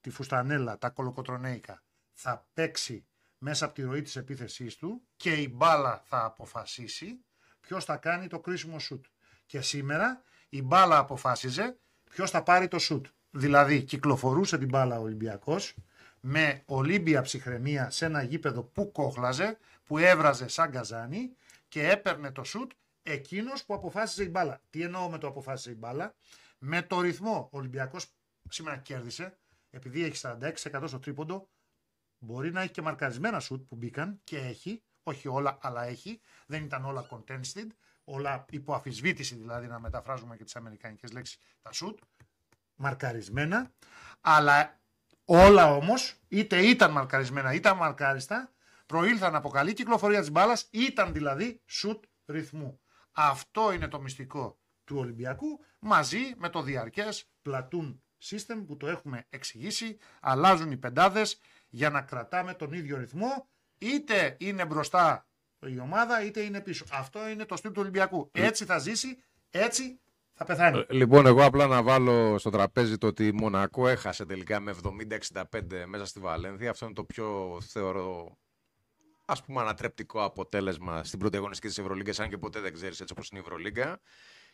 τη 0.00 0.10
φουστανέλα, 0.10 0.78
τα 0.78 0.88
κολοκοτρονέικα. 0.90 1.82
Θα 2.12 2.46
παίξει 2.54 3.06
μέσα 3.44 3.64
από 3.64 3.74
τη 3.74 3.82
ροή 3.82 4.02
της 4.02 4.16
επίθεσής 4.16 4.76
του 4.76 5.02
και 5.16 5.32
η 5.32 5.52
μπάλα 5.52 6.02
θα 6.04 6.24
αποφασίσει 6.24 7.18
ποιος 7.60 7.84
θα 7.84 7.96
κάνει 7.96 8.26
το 8.26 8.40
κρίσιμο 8.40 8.78
σουτ. 8.78 9.04
Και 9.46 9.60
σήμερα 9.60 10.22
η 10.48 10.62
μπάλα 10.62 10.98
αποφάσιζε 10.98 11.76
ποιος 12.10 12.30
θα 12.30 12.42
πάρει 12.42 12.68
το 12.68 12.78
σουτ. 12.78 13.06
Δηλαδή 13.30 13.82
κυκλοφορούσε 13.82 14.58
την 14.58 14.68
μπάλα 14.68 14.98
ο 14.98 15.02
Ολυμπιακός 15.02 15.74
με 16.20 16.62
ολύμπια 16.66 17.22
ψυχραιμία 17.22 17.90
σε 17.90 18.04
ένα 18.04 18.22
γήπεδο 18.22 18.62
που 18.62 18.92
κόχλαζε, 18.92 19.58
που 19.84 19.98
έβραζε 19.98 20.48
σαν 20.48 20.70
καζάνι 20.70 21.36
και 21.68 21.88
έπαιρνε 21.88 22.30
το 22.30 22.44
σουτ 22.44 22.70
εκείνος 23.02 23.64
που 23.64 23.74
αποφάσιζε 23.74 24.22
η 24.22 24.28
μπάλα. 24.30 24.60
Τι 24.70 24.82
εννοώ 24.82 25.10
με 25.10 25.18
το 25.18 25.26
αποφάσιζε 25.26 25.70
η 25.70 25.76
μπάλα; 25.78 26.14
Με 26.58 26.82
το 26.82 27.00
ρυθμό 27.00 27.48
ο 27.52 27.58
Ολυμπιακός 27.58 28.06
σήμερα 28.48 28.76
κέρδισε 28.76 29.36
επειδή 29.70 30.04
έχει 30.04 30.20
46% 30.22 30.84
στο 30.86 30.98
τρίποντο 30.98 31.48
Μπορεί 32.24 32.52
να 32.52 32.60
έχει 32.60 32.70
και 32.70 32.82
μαρκαρισμένα 32.82 33.40
σουτ 33.40 33.68
που 33.68 33.76
μπήκαν 33.76 34.20
και 34.24 34.38
έχει, 34.38 34.82
όχι 35.02 35.28
όλα, 35.28 35.58
αλλά 35.60 35.84
έχει. 35.84 36.20
Δεν 36.46 36.64
ήταν 36.64 36.84
όλα 36.84 37.06
contested, 37.10 37.66
όλα 38.04 38.44
υπό 38.50 38.74
αφισβήτηση 38.74 39.34
δηλαδή 39.34 39.66
να 39.66 39.80
μεταφράζουμε 39.80 40.36
και 40.36 40.44
τις 40.44 40.56
αμερικανικές 40.56 41.12
λέξεις 41.12 41.38
τα 41.62 41.72
σουτ. 41.72 41.98
Μαρκαρισμένα, 42.74 43.72
αλλά 44.20 44.80
όλα 45.24 45.74
όμως 45.74 46.16
είτε 46.28 46.66
ήταν 46.66 46.90
μαρκαρισμένα 46.90 47.54
είτε 47.54 47.74
μαρκάριστα 47.74 48.52
προήλθαν 48.86 49.34
από 49.34 49.48
καλή 49.48 49.72
κυκλοφορία 49.72 50.20
της 50.20 50.30
μπάλας, 50.30 50.68
ήταν 50.70 51.12
δηλαδή 51.12 51.62
σουτ 51.66 52.04
ρυθμού. 52.26 52.80
Αυτό 53.12 53.72
είναι 53.72 53.88
το 53.88 54.00
μυστικό 54.00 54.58
του 54.84 54.96
Ολυμπιακού 54.96 55.60
μαζί 55.78 56.34
με 56.36 56.48
το 56.48 56.62
διαρκές 56.62 57.30
platoon 57.44 57.98
system 58.22 58.64
που 58.66 58.76
το 58.76 58.86
έχουμε 58.86 59.26
εξηγήσει. 59.28 59.98
Αλλάζουν 60.20 60.70
οι 60.70 60.76
πεντάδες, 60.76 61.40
για 61.72 61.90
να 61.90 62.02
κρατάμε 62.02 62.54
τον 62.54 62.72
ίδιο 62.72 62.98
ρυθμό, 62.98 63.48
είτε 63.78 64.36
είναι 64.40 64.64
μπροστά 64.64 65.26
η 65.58 65.78
ομάδα, 65.78 66.24
είτε 66.24 66.40
είναι 66.40 66.60
πίσω. 66.60 66.84
Αυτό 66.92 67.28
είναι 67.28 67.44
το 67.44 67.56
στυλ 67.56 67.70
του 67.70 67.80
Ολυμπιακού. 67.80 68.30
Έτσι 68.32 68.64
θα 68.64 68.78
ζήσει 68.78 69.22
Έτσι 69.50 70.00
θα 70.32 70.44
πεθάνει. 70.44 70.78
Ε, 70.78 70.84
λοιπόν, 70.88 71.26
εγώ 71.26 71.44
απλά 71.44 71.66
να 71.66 71.82
βάλω 71.82 72.38
στο 72.38 72.50
τραπέζι 72.50 72.98
το 72.98 73.06
ότι 73.06 73.26
η 73.26 73.32
Μονακό 73.32 73.88
έχασε 73.88 74.24
τελικά 74.24 74.60
με 74.60 74.74
70-65 75.30 75.42
μέσα 75.86 76.04
στη 76.04 76.20
Βαλένθια. 76.20 76.70
Αυτό 76.70 76.84
είναι 76.84 76.94
το 76.94 77.04
πιο 77.04 77.58
θεωρώ 77.68 78.36
ας 79.24 79.42
πούμε 79.42 79.60
ανατρεπτικό 79.60 80.24
αποτέλεσμα 80.24 81.04
στην 81.04 81.18
πρώτη 81.18 81.36
αγωνιστική 81.36 81.68
της 81.68 81.78
Ευρωλίγκας, 81.78 82.20
αν 82.20 82.28
και 82.28 82.38
ποτέ 82.38 82.60
δεν 82.60 82.72
ξέρεις 82.72 83.00
έτσι 83.00 83.12
όπως 83.12 83.28
είναι 83.28 83.40
η 83.40 83.42
Ευρωλίγκα. 83.46 84.00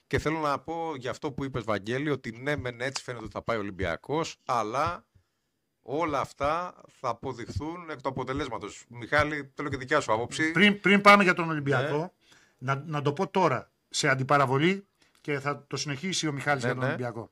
Και 0.07 0.19
θέλω 0.19 0.39
να 0.39 0.61
πω 0.61 0.95
για 0.97 1.11
αυτό 1.11 1.33
που 1.33 1.45
είπες 1.45 1.65
Βαγγέλη, 1.65 2.11
ότι 2.11 2.31
ναι 2.31 2.57
μεν 2.57 2.81
έτσι 2.81 3.03
φαίνεται 3.03 3.25
ότι 3.25 3.33
θα 3.33 3.43
πάει 3.43 3.57
ο 3.57 3.61
Ολυμπιακός, 3.61 4.37
αλλά 4.45 5.08
όλα 5.91 6.21
αυτά 6.21 6.75
θα 7.01 7.09
αποδειχθούν 7.09 7.91
εκ 7.91 8.01
του 8.01 8.09
αποτελέσματος. 8.09 8.85
Μιχάλη, 8.89 9.53
θέλω 9.55 9.69
και 9.69 9.77
δικιά 9.77 10.01
σου 10.01 10.13
άποψη. 10.13 10.51
Πριν, 10.51 10.81
πριν 10.81 11.01
πάμε 11.01 11.23
για 11.23 11.35
τον 11.35 11.49
Ολυμπιακό, 11.49 12.13
να, 12.59 12.83
να 12.87 13.03
το 13.03 13.13
πω 13.13 13.29
τώρα 13.29 13.71
σε 13.89 14.09
αντιπαραβολή 14.09 14.87
και 15.21 15.39
θα 15.39 15.67
το 15.67 15.77
συνεχίσει 15.77 16.29
ο 16.29 16.33
Μιχάλης 16.33 16.63
Ναι, 16.63 16.69
για 16.69 16.79
τον 16.79 16.89
ναι. 16.89 16.95
Ολυμπιακό. 16.95 17.31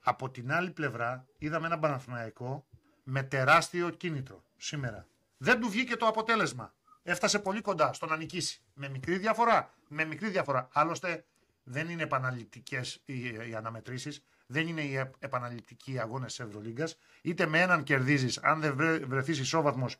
Από 0.00 0.30
την 0.30 0.52
άλλη 0.52 0.70
πλευρά 0.70 1.26
είδαμε 1.38 1.66
έναν 1.66 1.80
Παναθηναϊκό 1.80 2.66
με 3.02 3.22
τεράστιο 3.22 3.90
κίνητρο 3.90 4.44
σήμερα. 4.56 5.06
Δεν 5.36 5.60
του 5.60 5.68
βγήκε 5.68 5.96
το 5.96 6.06
αποτέλεσμα. 6.06 6.74
Έφτασε 7.02 7.38
πολύ 7.38 7.60
κοντά 7.60 7.92
στο 7.92 8.06
να 8.06 8.16
νικήσει. 8.16 8.62
Με 8.74 8.88
μικρή 8.88 9.18
διαφορά. 9.18 9.70
Με 9.88 10.04
μικρή 10.04 10.28
διαφορά. 10.28 10.68
Άλλωστε 10.72 11.24
δεν 11.62 11.88
είναι 11.88 12.02
επαναληπτικές 12.02 13.02
οι, 13.04 13.24
οι 13.24 13.54
αναμετρήσεις. 13.56 14.22
Δεν 14.52 14.68
είναι 14.68 14.80
οι 14.80 14.96
επ- 14.96 15.14
επαναληπτικοί 15.18 15.98
αγώνες 16.00 16.36
της 16.36 16.46
Ευρωλίγκας. 16.46 16.98
Είτε 17.22 17.46
με 17.46 17.60
έναν 17.60 17.82
κερδίζεις, 17.82 18.38
αν 18.42 18.60
δεν 18.60 18.74
βρε, 18.76 18.98
βρεθείς 18.98 19.38
ισόβαθμος 19.38 19.96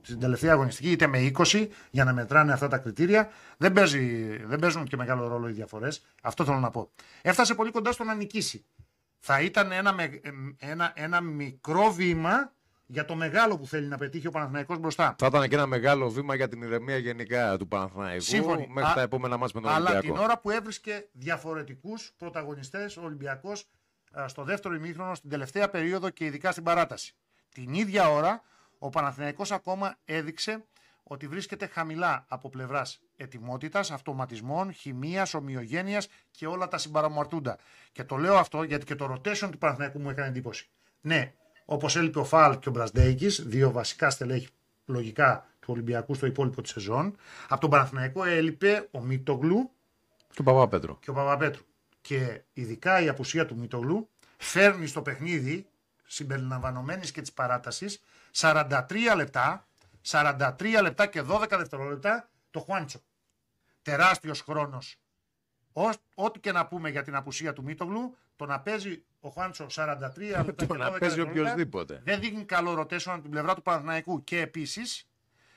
στην 0.00 0.20
τελευταία 0.20 0.52
αγωνιστική, 0.52 0.90
είτε 0.90 1.06
με 1.06 1.18
20 1.18 1.68
για 1.90 2.04
να 2.04 2.12
μετράνε 2.12 2.52
αυτά 2.52 2.68
τα 2.68 2.78
κριτήρια. 2.78 3.28
Δεν, 3.56 3.72
παίζει, 3.72 4.36
δεν 4.44 4.58
παίζουν 4.58 4.84
και 4.84 4.96
μεγάλο 4.96 5.26
ρόλο 5.28 5.48
οι 5.48 5.52
διαφορές. 5.52 6.04
Αυτό 6.22 6.44
θέλω 6.44 6.58
να 6.58 6.70
πω. 6.70 6.90
Έφτασε 7.22 7.54
πολύ 7.54 7.70
κοντά 7.70 7.92
στο 7.92 8.04
να 8.04 8.14
νικήσει. 8.14 8.64
Θα 9.18 9.40
ήταν 9.40 9.72
ένα, 9.72 9.92
με- 9.92 10.20
ένα, 10.58 10.92
ένα 10.94 11.20
μικρό 11.20 11.92
βήμα 11.92 12.52
για 12.86 13.04
το 13.04 13.14
μεγάλο 13.14 13.58
που 13.58 13.66
θέλει 13.66 13.86
να 13.86 13.96
πετύχει 13.96 14.26
ο 14.26 14.30
Παναθηναϊκός 14.30 14.78
μπροστά. 14.78 15.14
Θα 15.18 15.26
ήταν 15.26 15.48
και 15.48 15.54
ένα 15.54 15.66
μεγάλο 15.66 16.10
βήμα 16.10 16.34
για 16.34 16.48
την 16.48 16.62
ηρεμία 16.62 16.96
γενικά 16.96 17.56
του 17.56 17.68
Παναθηναϊκού 17.68 18.20
Σύμφωνοι. 18.22 18.66
μέχρι 18.72 18.90
Α- 18.90 18.94
τα 18.94 19.00
επόμενα 19.00 19.36
μάτς 19.36 19.52
με 19.52 19.60
τον 19.60 19.70
Αλλά 19.70 19.90
Ολυμπιακό. 19.90 20.14
την 20.14 20.24
ώρα 20.24 20.38
που 20.38 20.50
έβρισκε 20.50 21.08
διαφορετικούς 21.12 22.12
πρωταγωνιστές 22.18 22.96
ο 22.96 23.02
Ολυμπιακός 23.04 23.60
α, 23.60 23.64
στο 24.26 24.44
δεύτερο 24.44 24.74
ημίχρονο, 24.74 25.14
στην 25.14 25.30
τελευταία 25.30 25.70
περίοδο 25.70 26.10
και 26.10 26.24
ειδικά 26.24 26.50
στην 26.50 26.62
παράταση. 26.64 27.14
Την 27.54 27.74
ίδια 27.74 28.10
ώρα 28.10 28.42
ο 28.78 28.88
Παναθηναϊκός 28.88 29.52
ακόμα 29.52 29.96
έδειξε 30.04 30.64
ότι 31.02 31.26
βρίσκεται 31.26 31.66
χαμηλά 31.66 32.24
από 32.28 32.48
πλευράς 32.48 33.00
ετοιμότητας, 33.16 33.90
αυτοματισμών, 33.90 34.72
χημίας, 34.72 35.34
ομοιογένειας 35.34 36.08
και 36.30 36.46
όλα 36.46 36.68
τα 36.68 36.78
συμπαραμαρτούντα. 36.78 37.58
Και 37.92 38.04
το 38.04 38.16
λέω 38.16 38.36
αυτό 38.36 38.62
γιατί 38.62 38.84
και 38.84 38.94
το 38.94 39.12
rotation 39.12 39.48
του 39.50 39.58
Παναθηναϊκού 39.58 40.00
μου 40.00 40.10
έκανε 40.10 40.28
εντύπωση. 40.28 40.68
Ναι, 41.00 41.32
όπως 41.64 41.96
έλειπε 41.96 42.18
ο 42.18 42.24
Φαλ 42.24 42.58
και 42.58 42.68
ο 42.68 42.72
Μπρασντέικης, 42.72 43.42
δύο 43.46 43.70
βασικά 43.70 44.10
στελέχη 44.10 44.48
λογικά 44.86 45.46
του 45.60 45.68
Ολυμπιακού 45.72 46.14
στο 46.14 46.26
υπόλοιπο 46.26 46.62
της 46.62 46.70
σεζόν. 46.70 47.16
Από 47.48 47.60
τον 47.60 47.70
Παναθηναϊκό 47.70 48.24
έλειπε 48.24 48.88
ο 48.90 49.00
Μίτογλου 49.00 49.70
Του 50.34 50.42
Παπαπέτρου. 50.42 50.98
και 50.98 51.10
ο 51.10 51.12
Παπαπέτρου. 51.12 51.62
Και 52.08 52.42
ειδικά 52.52 53.00
η 53.00 53.08
απουσία 53.08 53.46
του 53.46 53.56
Μήτογλου 53.56 54.10
φέρνει 54.36 54.86
στο 54.86 55.02
παιχνίδι, 55.02 55.68
συμπεριλαμβανομένης 56.06 57.10
και 57.10 57.20
της 57.20 57.32
παράτασης, 57.32 58.02
43 58.36 58.80
λεπτά, 59.16 59.66
43 60.06 60.78
λεπτά 60.82 61.06
και 61.06 61.22
12 61.22 61.46
δευτερόλεπτα 61.48 62.28
το 62.50 62.60
Χουάντσο. 62.60 63.00
Τεράστιος 63.82 64.40
χρόνος. 64.40 64.96
Ό,τι 66.14 66.40
και 66.40 66.52
να 66.52 66.66
πούμε 66.66 66.88
για 66.90 67.02
την 67.02 67.14
απουσία 67.14 67.52
του 67.52 67.62
Μίτογλου, 67.62 68.16
το 68.36 68.46
να 68.46 68.60
παίζει 68.60 69.04
ο 69.20 69.28
Χουάντσο 69.28 69.66
43 69.74 69.96
λεπτά 70.44 70.52
και 70.56 70.64
12 70.64 70.66
Το 70.66 70.74
να 70.74 70.90
παίζει 70.90 71.14
δευτερόλεπτα 71.14 71.30
οποιοδήποτε. 71.30 72.00
δεν 72.04 72.20
δείχνει 72.20 72.44
καλό 72.44 72.74
rotation 72.74 73.12
από 73.12 73.22
την 73.22 73.30
πλευρά 73.30 73.54
του 73.54 73.62
Παναθηναϊκού. 73.62 74.24
Και 74.24 74.40
επίσης 74.40 75.08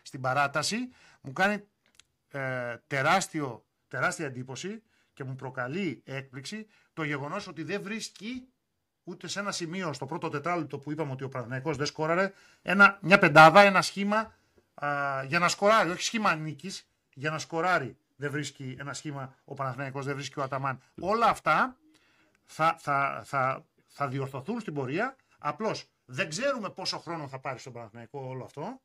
στην 0.01 0.21
παράταση 0.21 0.77
μου 1.21 1.33
κάνει 1.33 1.63
ε, 2.31 2.75
τεράστιο, 2.87 3.65
τεράστια 3.87 4.25
εντύπωση 4.25 4.81
και 5.13 5.24
μου 5.24 5.36
προκαλεί 5.36 6.02
έκπληξη 6.06 6.67
το 6.93 7.04
γεγονός 7.04 7.47
ότι 7.47 7.63
δεν 7.63 7.82
βρίσκει 7.82 8.47
ούτε 9.04 9.28
σε 9.28 9.39
ένα 9.39 9.52
σημείο 9.52 9.93
στο 9.93 10.06
πρώτο 10.06 10.30
τετράλεπτο 10.30 10.80
που 10.80 10.91
είπαμε 10.91 11.12
ότι 11.12 11.24
ο 11.24 11.30
Παναθηναϊκός 11.30 11.78
δεν 11.78 11.86
σκόραρε 11.86 12.34
ένα, 12.62 12.97
μια 13.02 13.19
πεντάδα, 13.19 13.62
ένα 13.62 13.82
σχήμα 13.82 14.34
α, 14.74 15.24
για 15.24 15.39
να 15.39 15.47
σκοράρει, 15.47 15.89
όχι 15.89 16.04
σχήμα 16.04 16.36
νίκης, 16.36 16.89
για 17.13 17.32
να 17.32 17.38
σκοράρει. 17.39 17.97
Δεν 18.15 18.32
βρίσκει 18.32 18.76
ένα 18.80 18.93
σχήμα 18.93 19.36
ο 19.45 19.54
Παναθηναϊκός, 19.54 20.06
δεν 20.06 20.15
βρίσκει 20.15 20.39
ο 20.39 20.43
Αταμάν. 20.43 20.82
Όλα 21.00 21.26
αυτά 21.26 21.78
θα, 22.45 22.76
θα, 22.80 23.21
θα, 23.26 23.65
θα 23.88 24.08
διορθωθούν 24.08 24.60
στην 24.60 24.74
πορεία. 24.74 25.15
Απλώς 25.38 25.89
δεν 26.06 26.30
ξέρουμε 26.30 26.69
πόσο 26.69 27.00
χρόνο 27.00 27.28
θα 27.28 27.39
πάρει 27.39 27.60
στον 27.60 27.74
Παναθηναϊκό 27.74 28.19
όλο 28.19 28.43
αυτό 28.43 28.82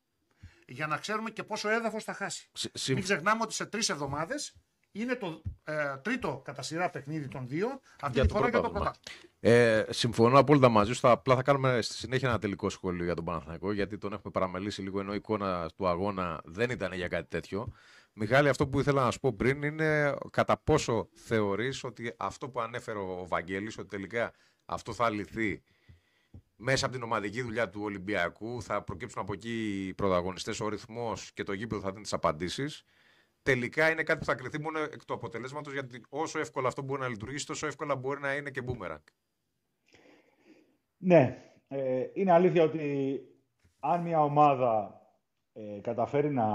για 0.67 0.87
να 0.87 0.97
ξέρουμε 0.97 1.31
και 1.31 1.43
πόσο 1.43 1.69
έδαφος 1.69 2.05
θα 2.05 2.13
χάσει. 2.13 2.49
Συ- 2.53 2.79
συμ- 2.79 2.97
Μην 2.97 3.05
ξεχνάμε 3.05 3.43
ότι 3.43 3.55
σε 3.55 3.67
τρεις 3.67 3.89
εβδομάδες 3.89 4.55
είναι 5.01 5.15
το 5.15 5.43
ε, 5.65 5.97
τρίτο 6.03 6.41
κατά 6.45 6.63
σειρά 6.63 6.91
παιχνίδι 6.91 7.29
των 7.29 7.49
δύο. 7.49 7.81
Αυτή 8.01 8.19
Για 8.19 8.23
τη 8.27 8.29
το 8.29 8.35
φορά 8.35 8.49
για 8.49 8.61
το 8.61 8.71
πρωτάθλημα. 8.71 8.71
πρωτάθλημα. 8.71 9.25
Ε, 9.41 9.87
συμφωνώ 9.91 10.39
απόλυτα 10.39 10.69
μαζί 10.69 10.93
σου. 10.93 11.01
Θα, 11.01 11.11
απλά 11.11 11.35
θα 11.35 11.43
κάνουμε 11.43 11.83
στη 11.83 11.95
συνέχεια 11.95 12.29
ένα 12.29 12.39
τελικό 12.39 12.69
σχόλιο 12.69 13.05
για 13.05 13.15
τον 13.15 13.25
Παναθηναϊκό, 13.25 13.73
γιατί 13.73 13.99
τον 13.99 14.13
έχουμε 14.13 14.33
παραμελήσει 14.33 14.83
λίγο, 14.83 15.01
ενώ 15.01 15.13
η 15.13 15.17
εικόνα 15.17 15.71
του 15.77 15.89
αγώνα 15.89 16.41
δεν 16.45 16.71
ήταν 16.71 16.93
για 16.93 17.09
κάτι 17.09 17.29
τέτοιο. 17.29 17.73
Μιχάλη, 18.13 18.49
αυτό 18.49 18.69
που 18.69 18.81
ήθελα 18.81 19.05
να 19.05 19.11
σου 19.11 19.21
πω 19.21 19.33
πριν 19.33 19.63
είναι 19.63 20.15
κατά 20.31 20.57
πόσο 20.57 21.09
θεωρείς 21.15 21.85
ότι 21.85 22.15
αυτό 22.17 22.49
που 22.49 22.61
ανέφερε 22.61 22.99
ο 22.99 23.27
Βαγγέλης, 23.29 23.79
ότι 23.79 23.89
τελικά 23.89 24.33
αυτό 24.65 24.93
θα 24.93 25.11
λυθεί 25.11 25.63
μέσα 26.57 26.85
από 26.87 26.95
την 26.95 27.03
ομαδική 27.05 27.43
δουλειά 27.43 27.69
του 27.69 27.81
Ολυμπιακού, 27.83 28.63
θα 28.63 28.83
προκύψουν 28.83 29.23
από 29.23 29.33
εκεί 29.33 29.85
οι 29.89 29.95
πρωταγωνιστές, 29.95 30.61
ο 30.61 30.69
ρυθμός 30.69 31.31
και 31.35 31.43
το 31.43 31.53
γήπεδο 31.53 31.81
θα 31.81 31.91
δίνει 31.91 32.03
τις 32.03 32.13
απαντήσεις. 32.13 32.85
Τελικά 33.47 33.91
είναι 33.91 34.03
κάτι 34.03 34.19
που 34.19 34.25
θα 34.25 34.35
κρυθεί 34.35 34.61
μόνο 34.61 34.79
εκ 34.79 35.05
του 35.05 35.15
αποτελέσματος, 35.15 35.73
γιατί 35.73 36.01
όσο 36.09 36.39
εύκολα 36.39 36.69
αυτό 36.69 36.83
μπορεί 36.83 37.01
να 37.01 37.09
λειτουργήσει, 37.09 37.47
τόσο 37.47 37.67
εύκολα 37.67 37.97
μπορεί 37.97 38.21
να 38.21 38.35
είναι 38.35 38.51
και 38.51 38.63
μπούμεραγκ. 38.63 39.01
Ναι, 40.97 41.39
ε, 41.69 42.05
είναι 42.13 42.33
αλήθεια 42.33 42.63
ότι 42.63 43.21
αν 43.81 44.01
μια 44.01 44.23
ομάδα 44.23 45.01
ε, 45.53 45.81
καταφέρει 45.81 46.31
να 46.31 46.47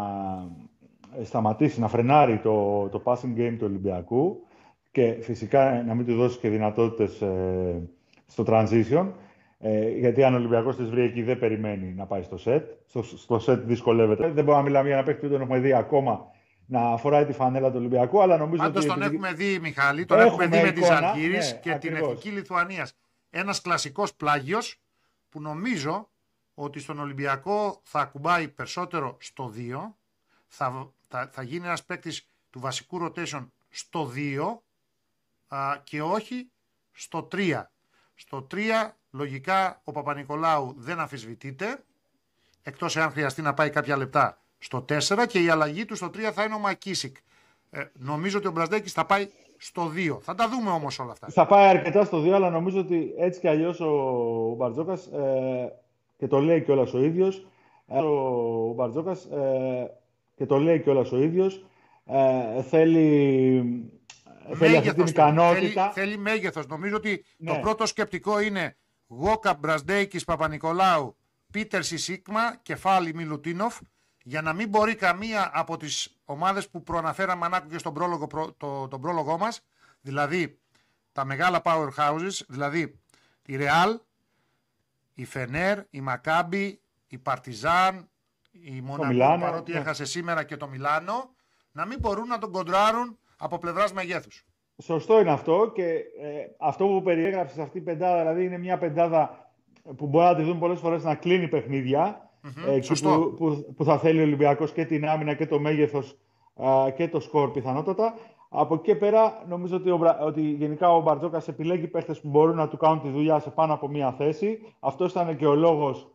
ε, 1.20 1.24
σταματήσει, 1.24 1.80
να 1.80 1.88
φρενάρει 1.88 2.40
το, 2.40 2.88
το 2.90 3.02
passing 3.06 3.38
game 3.38 3.56
του 3.58 3.66
Ολυμπιακού 3.66 4.48
και 4.92 5.18
φυσικά 5.22 5.84
να 5.84 5.94
μην 5.94 6.06
του 6.06 6.16
δώσει 6.16 6.40
και 6.40 6.50
δυνατότητες 6.50 7.22
ε, 7.22 7.90
στο 8.26 8.44
transition, 8.48 9.12
ε, 9.60 9.90
γιατί 9.90 10.24
αν 10.24 10.34
ο 10.34 10.38
Ολυμπιακός 10.38 10.76
της 10.76 10.90
βρει 10.90 11.02
εκεί 11.02 11.24
δεν 11.24 11.40
περιμένει 11.40 11.94
να 11.94 12.06
πάει 12.06 12.22
στο 12.22 12.38
set. 12.46 12.64
Στο, 12.86 13.04
στο 13.04 13.42
set 13.48 13.60
δυσκολεύεται. 13.66 14.32
Δεν 14.32 14.44
μπορούμε 14.44 14.56
να 14.56 14.62
μιλάμε 14.62 14.88
για 14.88 14.98
ένα 14.98 15.06
παίκτη 15.06 15.26
που 15.26 15.32
τον 15.32 15.42
έχουμε 15.42 15.60
δει 15.60 15.74
ακόμα 15.74 16.32
να 16.72 16.98
φοράει 16.98 17.26
τη 17.26 17.34
φανέλα 17.34 17.70
του 17.70 17.78
Ολυμπιακού, 17.78 18.22
αλλά 18.22 18.38
νομίζω 18.38 18.62
Πάντως 18.62 18.84
ότι... 18.84 18.94
τον 18.94 19.02
επειδή- 19.02 19.16
έχουμε 19.16 19.34
δει, 19.34 19.60
Μιχάλη, 19.60 20.06
τον 20.06 20.20
Έχουμε 20.20 20.44
έχουμε 20.44 20.58
δει 20.58 20.66
με 20.66 20.72
τη 20.72 20.80
εικόνα, 20.80 21.00
Ζαλγίρη 21.00 21.38
ναι, 21.38 21.52
και 21.52 21.60
την 21.60 21.74
ακριβώς. 21.74 22.00
Εθνική 22.02 22.30
Λιθουανίας. 22.30 22.94
Ένας 23.30 23.62
κλασικός 23.62 24.14
πλάγιος 24.14 24.82
που 25.30 25.42
νομίζω 25.42 26.10
ότι 26.54 26.80
στον 26.80 27.00
Ολυμπιακό 27.00 27.82
θα 27.84 28.00
ακουμπάει 28.00 28.48
περισσότερο 28.48 29.18
στο 29.20 29.54
2. 29.56 29.94
Θα, 30.48 30.92
θα, 31.08 31.30
θα 31.32 31.42
γίνει 31.42 31.66
ένας 31.66 31.86
παίκτης 31.86 32.28
του 32.50 32.60
βασικού 32.60 33.00
rotation 33.04 33.48
στο 33.70 34.12
2 34.16 34.58
α, 35.48 35.78
και 35.84 36.02
όχι 36.02 36.52
στο 36.92 37.28
3. 37.32 37.64
Στο 38.16 38.48
3 38.52 38.58
λογικά 39.12 39.82
ο 39.84 39.92
Παπα-Νικολάου 39.92 40.74
δεν 40.78 41.00
αμφισβητείται 41.00 41.84
εκτός 42.64 42.96
εάν 42.96 43.12
χρειαστεί 43.12 43.42
να 43.42 43.54
πάει 43.54 43.70
κάποια 43.70 43.98
λεπτά 43.98 44.42
στο 44.64 44.86
4 44.90 45.26
και 45.28 45.40
η 45.40 45.50
αλλαγή 45.50 45.86
του 45.86 45.96
στο 45.96 46.08
3 46.08 46.18
θα 46.34 46.44
είναι 46.44 46.54
ο 46.54 46.60
Μακίσικ. 46.60 47.16
Ε, 47.70 47.84
νομίζω 47.94 48.38
ότι 48.38 48.48
ο 48.48 48.52
Μπραζδέκης 48.52 48.92
θα 48.94 49.06
πάει 49.06 49.30
στο 49.58 49.92
2. 49.96 50.18
Θα 50.22 50.36
τα 50.36 50.50
δούμε 50.50 50.70
όμως 50.70 51.00
όλα 51.00 51.12
αυτά. 51.12 51.28
Θα 51.30 51.46
πάει 51.46 51.68
αρκετά 51.68 52.04
στο 52.04 52.22
2, 52.24 52.30
αλλά 52.30 52.50
νομίζω 52.50 52.80
ότι 52.80 53.14
έτσι 53.18 53.40
κι 53.40 53.48
αλλιώς 53.48 53.80
ο, 53.80 53.86
ο 54.52 54.56
Μπαρτζόκας, 54.56 55.06
ε, 55.06 55.74
και 56.18 56.28
το 56.28 56.40
λέει 56.40 56.62
κιόλας 56.62 56.94
ο 56.94 57.04
ίδιος, 57.04 57.48
ε, 57.88 58.00
ο 58.00 58.74
Μπαρτζόκας, 58.76 59.26
ε, 59.26 59.92
και 60.36 60.46
το 60.46 60.58
λέει 60.58 60.80
κιόλας 60.82 61.12
ο 61.12 61.18
ίδιος, 61.18 61.66
ε, 62.06 62.62
θέλει, 62.62 63.92
θέλει 64.54 64.78
αυτή 64.78 64.94
την 64.94 65.06
ικανότητα. 65.06 65.92
Θέλει, 65.92 66.06
θέλει 66.08 66.18
μέγεθος. 66.18 66.68
Νομίζω 66.68 66.96
ότι 66.96 67.26
Ναι. 67.38 67.52
το 67.54 67.60
πρώτο 67.60 67.86
σκεπτικό 67.86 68.40
είναι 68.40 68.76
Γόκα 69.08 69.54
Μπραζδέικης 69.60 70.24
Παπα-Νικολάου, 70.24 71.16
Πίτερ 71.52 71.84
Σίσικμα, 71.84 72.56
κεφάλι 72.62 73.14
Μιλουτίνοφ, 73.14 73.78
για 74.24 74.42
να 74.42 74.54
μην 74.54 74.70
μπορεί 74.70 74.96
καμία 74.96 75.52
από 75.54 75.78
τις 75.78 76.18
ομάδες 76.26 76.70
που 76.70 76.84
προαναφέραμε 76.84 77.40
Μανάκου 77.40 77.68
και 77.68 77.78
στον 77.78 77.94
πρόλογο, 77.94 78.28
προ- 78.28 78.54
το, 78.58 78.88
τον 78.88 79.02
πρόλογό 79.02 79.38
μας, 79.38 79.62
δηλαδή 80.02 80.60
τα 81.12 81.26
μεγάλα 81.26 81.62
powerhouses, 81.64 82.46
δηλαδή 82.48 83.00
η 83.46 83.56
Ρεάλ, 83.56 84.00
η 85.14 85.26
Φενέρ, 85.26 85.80
η 85.90 86.02
Μακάμπι, 86.02 86.82
η 87.08 87.18
Παρτιζάν, 87.18 88.10
η 88.52 88.82
Μονακό 88.82 89.12
Μιλάνο, 89.12 89.42
παρότι 89.42 89.72
ναι. 89.72 89.80
έχασε 89.80 90.06
σήμερα 90.06 90.44
και 90.44 90.58
το 90.58 90.68
Μιλάνο, 90.68 91.36
να 91.72 91.86
μην 91.86 92.00
μπορούν 92.00 92.28
να 92.28 92.38
τον 92.38 92.52
κοντράρουν 92.52 93.18
από 93.38 93.58
πλευράς 93.58 93.94
μεγέθους. 93.94 94.46
σωστό 94.84 95.20
είναι 95.20 95.32
αυτό 95.32 95.72
και 95.74 95.84
ε, 95.84 96.04
αυτό 96.60 96.88
που 96.88 97.02
περιέγραψες 97.02 97.56
σε 97.56 97.62
αυτή 97.62 97.78
η 97.78 97.82
πεντάδα, 97.82 98.20
δηλαδή 98.20 98.46
είναι 98.46 98.58
μια 98.58 98.78
πεντάδα 98.78 99.52
που 99.96 100.08
μπορεί 100.08 100.26
να 100.26 100.36
τη 100.36 100.44
δουν 100.44 100.60
πολλές 100.60 100.80
φορές 100.80 101.04
να 101.04 101.16
κλείνει 101.16 101.48
παιχνίδια 101.48 102.31
Μμμ, 102.42 102.70
ε, 102.70 102.82
σωστό. 102.82 103.10
που, 103.20 103.34
που, 103.34 103.74
που 103.76 103.84
θα 103.84 103.98
θέλει 103.98 104.20
ο 104.20 104.24
Ολυμπιακός 104.24 104.72
και 104.72 104.86
την 104.86 105.08
άμυνα 105.08 105.34
και 105.34 105.48
το 105.48 105.60
μέγεθος 105.60 106.18
α, 106.64 106.90
και 106.90 107.08
το 107.08 107.20
σκορ 107.20 107.52
πιθανότατα. 107.52 108.14
Από 108.50 108.74
εκεί 108.74 108.84
και 108.84 108.96
πέρα 108.96 109.44
νομίζω 109.48 109.76
ότι, 109.76 109.90
ο, 109.90 109.98
Μπρα- 109.98 110.20
ότι 110.20 110.42
γενικά 110.42 110.96
ο 110.96 111.02
Μπαρτζόκας 111.02 111.48
επιλέγει 111.48 111.88
παίχτες 111.88 112.22
που 112.22 112.30
μπορούν 112.30 112.56
να 112.56 112.68
του 112.68 112.78
κάνουν 112.78 113.02
τη 113.02 113.10
δουλειά 113.10 113.40
σε 113.40 113.50
πάνω 113.50 113.74
από 113.74 113.88
μία 113.88 114.12
θέση. 114.12 114.60
Αυτός 114.80 115.12
ήταν 115.12 115.38
και 115.38 115.46
ο 115.46 115.56
λόγος, 115.56 116.12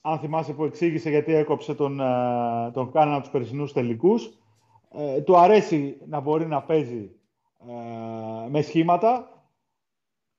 αν 0.00 0.18
θυμάσαι 0.18 0.52
που 0.52 0.64
εξήγησε 0.64 1.10
γιατί 1.10 1.34
έκοψε 1.34 1.74
τον, 1.74 2.00
ε, 2.00 2.70
τον 2.72 2.92
Κάνανα 2.92 3.20
τους 3.20 3.30
περσινούς 3.30 3.72
τελικούς. 3.72 4.38
Ε, 4.92 5.20
του 5.20 5.36
αρέσει 5.38 5.96
να 6.06 6.20
μπορεί 6.20 6.46
να 6.46 6.62
παίζει 6.62 7.10
ε, 7.68 8.48
με 8.48 8.60
σχήματα. 8.62 9.34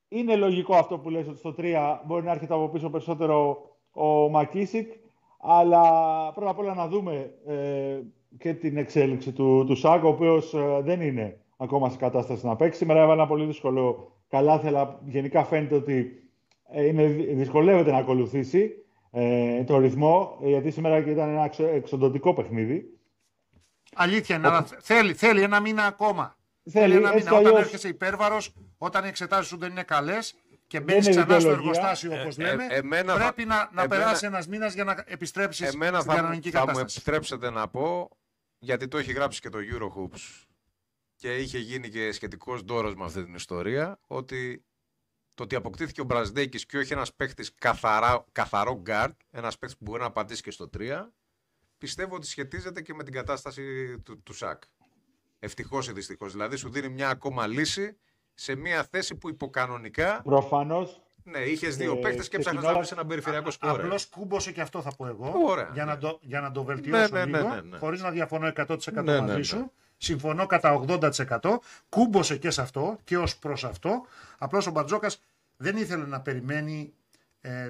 Είναι 0.07 0.35
λογικό 0.35 0.75
αυτό 0.75 0.97
που 0.97 1.09
λες 1.09 1.27
ότι 1.27 1.37
στο 1.37 1.55
3 1.57 1.99
μπορεί 2.05 2.23
να 2.23 2.31
έρχεται 2.31 2.53
από 2.53 2.69
πίσω 2.69 2.89
περισσότερο 2.89 3.65
ο 3.91 4.29
Μακίσικ, 4.29 4.91
αλλά 5.41 5.81
πρώτα 6.33 6.49
απ' 6.49 6.59
όλα 6.59 6.73
να 6.73 6.87
δούμε 6.87 7.33
ε, 7.47 7.99
και 8.37 8.53
την 8.53 8.77
εξέλιξη 8.77 9.31
του, 9.31 9.63
του 9.67 9.75
Σάκ, 9.75 10.03
ο 10.03 10.07
οποίος 10.07 10.53
ε, 10.53 10.79
δεν 10.83 11.01
είναι 11.01 11.39
ακόμα 11.57 11.89
σε 11.89 11.97
κατάσταση 11.97 12.45
να 12.45 12.55
παίξει. 12.55 12.77
Σήμερα 12.77 12.99
έβαλε 13.01 13.19
ένα 13.19 13.27
πολύ 13.27 13.45
δύσκολο 13.45 14.11
καλάθι, 14.29 14.67
αλλά 14.67 14.99
γενικά 15.05 15.43
φαίνεται 15.43 15.75
ότι 15.75 16.23
ε, 16.71 16.85
είναι, 16.85 17.07
δυσκολεύεται 17.33 17.91
να 17.91 17.97
ακολουθήσει 17.97 18.71
ε, 19.11 19.63
το 19.63 19.77
ρυθμό, 19.77 20.37
ε, 20.43 20.47
γιατί 20.49 20.71
σήμερα 20.71 20.97
ήταν 20.97 21.29
ένα 21.29 21.43
εξο- 21.43 21.67
εξοντωτικό 21.73 22.33
παιχνίδι. 22.33 22.85
Αλήθεια 23.95 24.35
είναι, 24.35 24.47
αλλά 24.47 24.65
θέλει, 24.79 25.13
θέλει 25.13 25.41
ένα 25.41 25.59
μήνα 25.59 25.83
ακόμα. 25.85 26.35
Θέλει, 26.69 26.95
ένα 26.95 27.11
έτσι 27.13 27.17
μήνα. 27.17 27.29
κι 27.29 27.35
Όταν 27.35 27.45
αλλιώς. 27.47 27.61
έρχεσαι 27.65 27.87
υπέρβαρος, 27.87 28.53
όταν 28.77 29.03
οι 29.03 29.07
εξετάσεις 29.07 29.47
σου 29.47 29.57
δεν 29.57 29.71
είναι 29.71 29.83
καλές 29.83 30.35
και 30.71 30.77
Δεν 30.77 30.85
μπαίνει 30.85 30.99
είναι 30.99 31.09
ξανά 31.09 31.25
στο 31.25 31.35
δικαιολογία. 31.49 31.71
εργοστάσιο, 31.71 32.21
όπως 32.21 32.37
Ε, 32.37 32.43
ε, 32.43 32.45
λέμε, 32.49 32.65
εμένα 32.69 33.13
θα- 33.13 33.19
πρέπει 33.19 33.45
να, 33.45 33.55
να 33.55 33.69
εμένα- 33.69 33.87
περάσει 33.87 34.25
ένας 34.25 34.47
μήνας 34.47 34.73
για 34.73 34.83
να 34.83 35.03
επιστρέψεις 35.07 35.73
Εμένα 35.73 35.99
στην 35.99 36.11
θα, 36.11 36.15
μου- 36.17 36.21
κανονική 36.23 36.49
θα 36.51 36.59
μου 36.59 36.65
κατάσταση. 36.65 36.95
επιτρέψετε 36.99 37.49
να 37.49 37.67
πω, 37.67 38.09
γιατί 38.59 38.87
το 38.87 38.97
έχει 38.97 39.11
γράψει 39.11 39.41
και 39.41 39.49
το 39.49 39.57
Eurohoops 39.71 40.45
και 41.15 41.35
είχε 41.37 41.57
γίνει 41.57 41.89
και 41.89 42.11
σχετικός 42.11 42.63
ντόρος 42.63 42.95
με 42.95 43.03
αυτή 43.03 43.23
την 43.23 43.33
ιστορία, 43.35 43.99
ότι 44.07 44.65
το 45.33 45.43
ότι 45.43 45.55
αποκτήθηκε 45.55 46.01
ο 46.01 46.03
Μπραζδέκης 46.03 46.65
και 46.65 46.77
όχι 46.77 46.93
ένας 46.93 47.13
παίχτης 47.13 47.53
καθαρά, 47.55 48.25
καθαρό 48.31 48.81
guard, 48.85 49.11
ένας 49.31 49.57
παίχτης 49.57 49.77
που 49.79 49.85
μπορεί 49.89 50.01
να 50.01 50.11
πατήσει 50.11 50.41
και 50.41 50.51
στο 50.51 50.69
3, 50.77 51.13
πιστεύω 51.77 52.15
ότι 52.15 52.27
σχετίζεται 52.27 52.81
και 52.81 52.93
με 52.93 53.03
την 53.03 53.13
κατάσταση 53.13 53.97
του, 53.99 54.21
του 54.23 54.33
ΣΑΚ. 54.33 54.63
Ευτυχώς 55.39 55.87
ή 55.87 55.91
δυστυχώς. 55.93 56.31
Δηλαδή 56.31 56.55
σου 56.55 56.69
δίνει 56.69 56.89
μια 56.89 57.09
ακόμα 57.09 57.47
λύση 57.47 57.97
σε 58.33 58.55
μια 58.55 58.87
θέση 58.91 59.15
που 59.15 59.29
υποκανονικά, 59.29 60.21
Προφανώς 60.23 61.01
ναι, 61.23 61.39
είχες 61.39 61.77
δύο 61.77 61.91
Ε, 61.97 61.99
παίχτες 62.01 62.27
και 62.29 62.37
ψάχνεις 62.37 62.45
να 62.45 62.51
ξεκινώντας- 62.51 62.75
βρεις 62.77 62.91
ένα 62.91 63.05
περιφερειακό 63.09 63.51
σκόρε. 63.51 63.73
Απλώς 63.83 64.05
κούμπωσε 64.05 64.51
και 64.51 64.61
αυτό 64.61 64.81
θα 64.81 64.95
πω 64.97 65.07
εγώ. 65.07 65.33
Ωραία, 65.45 65.69
για, 65.73 65.85
να 65.85 65.93
ναι. 65.93 65.99
το, 65.99 66.19
για 66.21 66.41
να 66.41 66.51
το 66.51 66.63
βελτιώσω 66.63 67.13
Ναι, 67.13 67.25
ναι, 67.25 67.37
λίγο. 67.37 67.47
ναι, 67.49 67.55
ναι, 67.55 67.61
ναι. 67.61 67.77
Χωρίς 67.77 68.01
να 68.01 68.09
διαφωνώ 68.11 68.47
100% 68.47 68.77
Ναι, 68.93 69.01
ναι, 69.01 69.19
μαζί 69.19 69.37
ναι. 69.37 69.43
σου. 69.43 69.71
Συμφωνώ 69.97 70.45
κατά 70.45 70.73
80%. 70.73 71.59
Κούμπωσε 71.89 72.37
και 72.37 72.49
σε 72.49 72.61
αυτό 72.61 72.97
και 73.03 73.17
ως 73.17 73.37
προς 73.37 73.63
αυτό. 73.63 74.05
Απλώς 74.37 74.67
ο 74.67 74.71
Μπατζόκας 74.71 75.21
δεν 75.57 75.77
ήθελε 75.77 76.05
να 76.05 76.21
περιμένει 76.21 76.93
ε, 77.41 77.69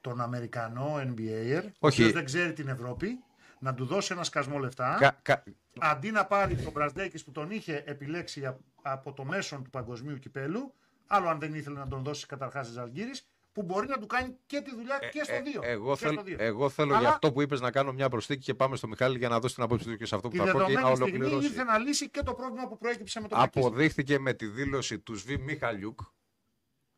τον 0.00 0.20
Αμερικανό 0.20 0.94
NBA, 0.96 1.60
ο 1.62 1.86
Όχι. 1.86 2.00
οποίος 2.00 2.12
δεν 2.12 2.24
ξέρει 2.24 2.52
την 2.52 2.68
Ευρώπη, 2.68 3.18
να 3.62 3.74
του 3.74 3.84
δώσει 3.84 4.12
ένα 4.12 4.24
σκασμό 4.24 4.58
λεφτά. 4.58 4.96
Κα- 5.00 5.18
κα- 5.22 5.42
Αντί 5.80 6.10
να 6.10 6.26
πάρει 6.26 6.54
τον 6.56 6.72
Μπραζδέκη 6.72 7.24
που 7.24 7.30
τον 7.30 7.50
είχε 7.50 7.82
επιλέξει 7.86 8.44
α- 8.46 8.58
από 8.82 9.12
το 9.12 9.24
μέσον 9.24 9.64
του 9.64 9.70
παγκοσμίου 9.70 10.18
κυπέλου, 10.18 10.74
άλλο 11.06 11.28
αν 11.28 11.38
δεν 11.38 11.54
ήθελε 11.54 11.78
να 11.78 11.88
τον 11.88 12.02
δώσει 12.02 12.26
καταρχάς 12.26 12.66
της 12.66 12.74
Ζαλγκύρη, 12.74 13.10
που 13.52 13.62
μπορεί 13.62 13.86
να 13.88 13.98
του 13.98 14.06
κάνει 14.06 14.36
και 14.46 14.60
τη 14.60 14.70
δουλειά 14.74 14.98
και 15.12 15.24
στο 15.24 15.34
Ε, 15.34 15.42
2. 15.44 15.62
ε, 15.62 15.70
εγώ, 15.70 15.92
Και 15.92 15.98
θέλ- 15.98 16.12
στο 16.12 16.22
δύο. 16.22 16.36
εγώ 16.40 16.68
θέλω 16.68 16.90
Αλλά- 16.90 17.00
για 17.00 17.08
αυτό 17.08 17.32
που 17.32 17.40
είπες 17.42 17.60
να 17.60 17.70
κάνω 17.70 17.92
μια 17.92 18.08
προσθήκη 18.08 18.42
και 18.44 18.54
πάμε 18.54 18.76
στο 18.76 18.88
Μιχάλη 18.88 19.18
για 19.18 19.28
να 19.28 19.38
δώσει 19.40 19.54
την 19.54 19.62
απόψη 19.62 19.86
του 19.86 19.96
και 19.96 20.06
σε 20.06 20.14
αυτό 20.14 20.28
που 20.28 20.36
Τη 20.36 20.38
θα 20.44 20.52
πω 20.52 20.58
και 20.58 20.58
να 20.58 20.66
δεδομένη 20.68 20.96
στιγμή 20.96 21.16
ολοκληρώσει. 21.16 21.46
ήρθε 21.46 21.64
να 21.64 21.78
λύσει 21.78 22.10
και 22.10 22.22
το 22.22 22.34
πρόβλημα 22.34 22.68
που 22.68 22.78
προέκυψε 22.78 23.20
με 23.20 23.28
τον 23.28 23.38
Μακίσικ. 23.38 23.64
Αποδείχθηκε 23.70 24.18
με 24.18 24.32
τη 24.32 24.46
δήλωση 24.46 24.98
του 24.98 25.14
Σβί 25.14 25.38
Μιχαλιούκ 25.38 26.00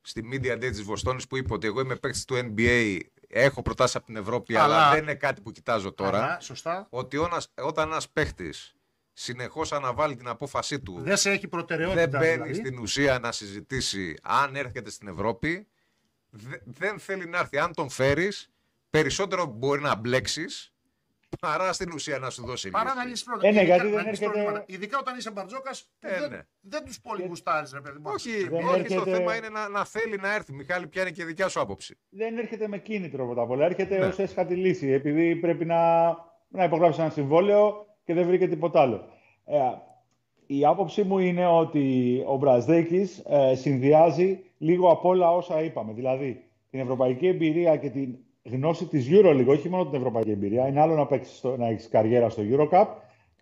στη 0.00 0.28
Media 0.32 0.52
Day 0.54 0.58
της 0.70 0.82
Βοστόνης 0.82 1.26
που 1.26 1.36
είπε 1.36 1.52
ότι 1.52 1.66
εγώ 1.66 1.80
είμαι 1.80 1.96
παίκτης 1.96 2.24
του 2.24 2.34
NBA, 2.34 2.98
έχω 3.34 3.62
προτάσει 3.62 3.96
από 3.96 4.06
την 4.06 4.16
Ευρώπη, 4.16 4.56
αλλά, 4.56 4.74
Αλλά- 4.76 4.90
δεν 4.94 5.02
είναι 5.02 5.14
κάτι 5.14 5.40
που 5.40 5.50
κοιτάζω 5.52 5.92
τώρα. 5.92 6.22
Αλλά, 6.24 6.40
σωστά. 6.40 6.86
Ότι 6.90 7.16
όνας- 7.16 7.52
όταν 7.62 7.88
ένας 7.90 8.08
παίκτη 8.08 8.54
συνεχώς 9.12 9.72
αναβάλει 9.72 10.16
την 10.16 10.28
απόφασή 10.28 10.80
του, 10.80 11.00
Δεν 11.00 11.16
σε 11.16 11.30
έχει 11.30 11.48
προτεραιότητα. 11.48 12.00
δεν 12.08 12.20
μπαίνει 12.20 12.32
δηλαδή. 12.32 12.54
στην 12.54 12.78
ουσία 12.78 13.18
να 13.18 13.32
συζητήσει 13.32 14.16
αν 14.22 14.56
έρχεται 14.56 14.90
στην 14.90 15.08
Ευρώπη, 15.08 15.66
δε- 16.30 16.58
δεν 16.64 16.98
θέλει 16.98 17.26
να 17.26 17.38
έρθει. 17.38 17.58
Αν 17.58 17.74
τον 17.74 17.90
φέρεις, 17.90 18.50
περισσότερο 18.90 19.44
μπορεί 19.46 19.80
να 19.80 19.94
μπλέξεις 19.94 20.71
παρά 21.40 21.72
στην 21.72 21.92
ουσία 21.94 22.18
να 22.18 22.30
σου 22.30 22.46
δώσει 22.46 22.70
Παρά 22.70 22.84
λύση. 22.84 22.96
να 22.96 23.04
λύσει 23.04 23.24
πρόβλημα. 23.24 23.48
Ε, 23.48 23.52
ναι, 23.52 23.60
Ειδικά- 23.60 23.76
γιατί 23.76 23.94
δεν 23.94 24.04
να 24.04 24.10
λύσεις 24.10 24.20
έρχεται- 24.26 24.42
προβλήματα. 24.42 24.64
Ειδικά 24.74 24.98
όταν 24.98 25.16
είσαι 25.18 25.30
μπαρτζόκας, 25.30 25.90
Ε, 26.00 26.18
δεν, 26.20 26.30
ναι. 26.30 26.40
δεν 26.60 26.84
τους 26.84 27.00
πολύ 27.00 27.26
γουστάρεις, 27.26 27.72
ρε 27.72 27.80
παιδί 27.80 27.98
μου. 27.98 28.04
Όχι, 28.14 28.30
Δεν 28.48 28.64
όχι 28.64 28.78
έρχεται- 28.78 28.94
το 29.04 29.10
θέμα 29.10 29.36
είναι 29.36 29.48
να, 29.48 29.68
να 29.68 29.84
θέλει 29.84 30.16
να 30.16 30.34
έρθει. 30.34 30.52
Μιχάλη, 30.52 30.86
ποια 30.86 31.02
είναι 31.02 31.10
και 31.10 31.22
η 31.22 31.24
δικιά 31.24 31.48
σου 31.48 31.60
άποψη. 31.60 31.98
δεν 32.08 32.38
έρχεται 32.38 32.68
με 32.68 32.78
κίνητρο 32.78 33.24
πρώτα 33.26 33.42
απ' 33.42 33.50
όλα. 33.50 33.64
Έρχεται 33.64 33.98
Ναι. 33.98 34.04
ως 34.06 34.18
έσχατη 34.18 34.54
λύση, 34.54 34.88
επειδή 34.88 35.36
πρέπει 35.36 35.64
να, 35.64 36.10
να 36.48 36.64
υπογράψει 36.64 37.00
ένα 37.00 37.10
συμβόλαιο 37.10 37.86
και 38.04 38.14
δεν 38.14 38.26
βρήκε 38.26 38.48
τίποτα 38.48 38.80
άλλο. 38.80 39.08
Ε, 39.44 39.58
η 40.46 40.64
άποψή 40.66 41.02
μου 41.02 41.18
είναι 41.18 41.46
ότι 41.46 42.22
ο 42.26 42.36
Μπραζδέκης 42.36 43.18
ε, 43.28 43.54
συνδυάζει 43.54 44.44
λίγο 44.58 44.90
απ' 44.90 45.04
όλα 45.04 45.30
όσα 45.30 45.62
είπαμε. 45.62 45.92
Δηλαδή, 45.92 46.44
την 46.70 46.80
ευρωπαϊκή 46.80 47.26
εμπειρία 47.26 47.76
και 47.76 47.90
την 47.90 48.16
γνώση 48.42 48.86
της 48.86 49.08
EuroLeague, 49.10 49.46
όχι 49.46 49.68
μόνο 49.68 49.86
την 49.86 49.94
ευρωπαϊκή 49.94 50.30
εμπειρία. 50.30 50.66
Είναι 50.68 50.80
άλλο 50.80 50.94
να, 50.94 51.06
παίξεις 51.06 51.36
στο, 51.36 51.56
να 51.56 51.68
έχεις 51.68 51.88
καριέρα 51.88 52.28
στο 52.28 52.42
EuroCup, 52.50 52.86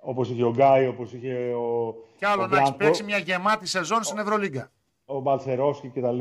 όπως 0.01 0.31
είχε 0.31 0.45
ο 0.45 0.51
Γκάι, 0.51 0.87
όπως 0.87 1.13
είχε 1.13 1.35
ο, 1.53 1.95
Κι 2.17 2.25
άλλο 2.25 2.43
ο 2.43 2.47
να 2.47 2.57
έχεις 2.57 2.71
Μπλάνκο 2.71 2.77
παίξει 2.77 3.03
μια 3.03 3.19
γεμάτη 3.19 3.67
σεζόν 3.67 4.03
στην 4.03 4.19
Ευρωλίγκα. 4.19 4.71
ο 5.05 5.21
Μπαλτσερόσκι 5.21 5.89
κτλ. 5.89 6.19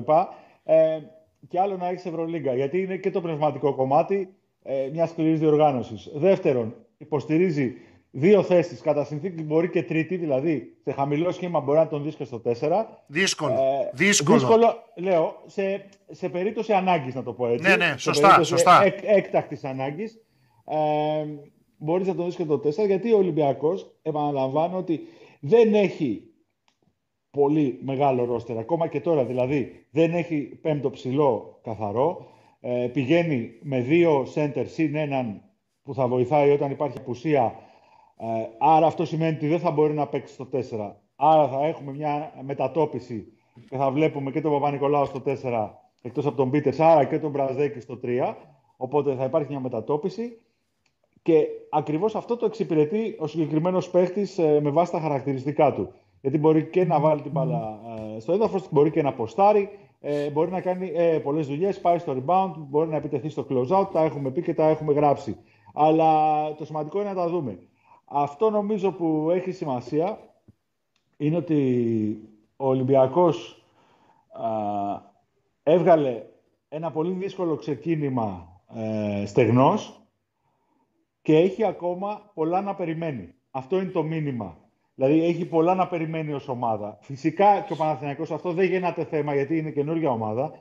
Ε, 0.63 0.99
και 1.47 1.59
άλλο 1.59 1.77
να 1.77 1.87
έχεις 1.87 2.05
Ευρωλίγκα. 2.05 2.53
Γιατί 2.53 2.81
είναι 2.81 2.97
και 2.97 3.11
το 3.11 3.21
πνευματικό 3.21 3.73
κομμάτι 3.75 4.33
ε, 4.63 4.89
μιας 4.91 5.09
σκληρής 5.09 5.39
διοργάνωσης. 5.39 6.11
Δεύτερον, 6.13 6.75
υποστηρίζει 6.97 7.75
δύο 8.11 8.43
θέσεις. 8.43 8.81
Κατά 8.81 9.03
συνθήκη 9.03 9.43
μπορεί 9.43 9.69
και 9.69 9.83
τρίτη, 9.83 10.15
δηλαδή 10.15 10.77
σε 10.83 10.91
χαμηλό 10.91 11.31
σχήμα 11.31 11.59
μπορεί 11.59 11.77
να 11.77 11.87
τον 11.87 12.03
δεις 12.03 12.15
και 12.15 12.23
στο 12.23 12.41
4. 12.45 12.51
Δύσκολο. 13.07 13.53
Ε, 13.53 13.89
δύσκολο. 13.93 14.37
Δύσκολο, 14.37 14.75
λέω, 14.95 15.43
σε, 15.45 15.89
σε 16.09 16.29
περίπτωση 16.29 16.73
ανάγκης, 16.73 17.15
να 17.15 17.23
το 17.23 17.33
πω 17.33 17.47
έτσι. 17.47 17.69
Ναι, 17.69 17.75
ναι, 17.75 17.85
Σε 17.85 17.97
σωστά, 17.97 18.21
περίπτωση 18.21 18.49
σωστά. 18.49 18.83
Εκ, 18.83 18.99
έκτακτης 19.03 19.63
ανάγκης. 19.63 20.17
Ε, 20.65 21.25
μπορείς 21.77 22.07
να 22.07 22.15
τον 22.15 22.25
δεις 22.25 22.35
και 22.35 22.45
το 22.45 22.57
4, 22.57 22.85
γιατί 22.85 23.13
ο 23.13 23.17
Ολυμπιακός, 23.17 23.95
επαναλαμβάνω 24.01 24.77
ότι 24.77 24.99
δεν 25.39 25.73
έχει 25.73 26.23
πολύ 27.31 27.79
μεγάλο 27.83 28.25
ρόστερ. 28.25 28.57
Ακόμα 28.57 28.87
και 28.87 29.01
τώρα 29.01 29.25
δηλαδή 29.25 29.87
δεν 29.91 30.13
έχει 30.13 30.59
πέμπτο 30.61 30.89
ψηλό 30.89 31.59
καθαρό. 31.63 32.27
Ε, 32.59 32.89
πηγαίνει 32.93 33.51
με 33.61 33.79
δύο 33.79 34.27
center 34.35 34.63
συν 34.65 34.95
έναν 34.95 35.41
που 35.83 35.93
θα 35.93 36.07
βοηθάει 36.07 36.51
όταν 36.51 36.71
υπάρχει 36.71 36.97
απουσία. 36.97 37.55
Ε, 38.21 38.25
άρα 38.57 38.85
αυτό 38.85 39.05
σημαίνει 39.05 39.35
ότι 39.35 39.47
δεν 39.47 39.59
θα 39.59 39.71
μπορεί 39.71 39.93
να 39.93 40.07
παίξει 40.07 40.33
στο 40.33 40.47
4. 40.53 40.59
Άρα 41.15 41.47
θα 41.47 41.65
έχουμε 41.65 41.91
μια 41.91 42.31
μετατόπιση 42.41 43.33
και 43.69 43.77
θα 43.77 43.91
βλέπουμε 43.91 44.31
και 44.31 44.41
τον 44.41 44.51
Παπα-Νικολάου 44.51 45.05
στο 45.05 45.21
4 45.25 45.69
εκτός 46.01 46.25
από 46.25 46.35
τον 46.35 46.49
Πίτερς, 46.49 46.79
άρα 46.79 47.03
και 47.03 47.19
τον 47.19 47.31
Μπραζδέκη 47.31 47.79
στο 47.79 47.99
3. 48.03 48.35
Οπότε 48.77 49.15
θα 49.15 49.23
υπάρχει 49.23 49.49
μια 49.49 49.59
μετατόπιση. 49.59 50.41
Και 51.21 51.47
ακριβώς 51.69 52.15
αυτό 52.15 52.37
το 52.37 52.45
εξυπηρετεί 52.45 53.15
ο 53.19 53.27
συγκεκριμένος 53.27 53.89
παίχτης 53.89 54.37
ε, 54.37 54.59
με 54.61 54.69
βάση 54.69 54.91
τα 54.91 54.99
χαρακτηριστικά 54.99 55.73
του. 55.73 55.93
Γιατί 56.21 56.37
μπορεί 56.37 56.65
και 56.65 56.85
να 56.85 56.99
βάλει 56.99 57.21
την 57.21 57.31
μπάλα 57.31 57.79
ε, 58.15 58.19
στο 58.19 58.33
έδαφος, 58.33 58.67
μπορεί 58.71 58.91
και 58.91 59.01
να 59.01 59.13
ποστάρει, 59.13 59.69
ε, 59.99 60.29
μπορεί 60.29 60.51
να 60.51 60.61
κάνει 60.61 60.91
ε, 60.95 61.19
πολλές 61.19 61.47
δουλειές, 61.47 61.79
πάει 61.79 61.97
στο 61.97 62.15
rebound, 62.17 62.51
μπορεί 62.57 62.89
να 62.89 62.95
επιτεθεί 62.95 63.29
στο 63.29 63.45
close-out, 63.49 63.87
τα 63.91 64.03
έχουμε 64.03 64.31
πει 64.31 64.41
και 64.41 64.53
τα 64.53 64.67
έχουμε 64.67 64.93
γράψει. 64.93 65.37
Αλλά 65.73 66.13
το 66.55 66.65
σημαντικό 66.65 66.99
είναι 66.99 67.09
να 67.09 67.15
τα 67.15 67.29
δούμε. 67.29 67.59
Αυτό 68.11 68.49
νομίζω 68.49 68.91
που 68.91 69.29
έχει 69.31 69.51
σημασία 69.51 70.19
είναι 71.17 71.35
ότι 71.35 72.29
ο 72.57 72.67
Ολυμπιακός 72.67 73.63
α, 74.29 74.47
έβγαλε 75.63 76.23
ένα 76.69 76.91
πολύ 76.91 77.13
δύσκολο 77.13 77.55
ξεκίνημα 77.55 78.61
ε, 78.75 79.25
στεγνός 79.25 80.01
και 81.21 81.37
έχει 81.37 81.63
ακόμα 81.63 82.31
πολλά 82.33 82.61
να 82.61 82.75
περιμένει. 82.75 83.33
Αυτό 83.51 83.81
είναι 83.81 83.91
το 83.91 84.03
μήνυμα. 84.03 84.57
Δηλαδή 84.95 85.23
έχει 85.23 85.45
πολλά 85.45 85.75
να 85.75 85.87
περιμένει 85.87 86.33
ως 86.33 86.47
ομάδα. 86.47 86.97
Φυσικά 87.01 87.59
και 87.59 87.73
ο 87.73 87.75
Παναθηναϊκός 87.75 88.31
αυτό 88.31 88.51
δεν 88.51 88.65
γίνεται 88.65 89.03
θέμα 89.03 89.33
γιατί 89.33 89.57
είναι 89.57 89.71
καινούργια 89.71 90.09
ομάδα, 90.09 90.51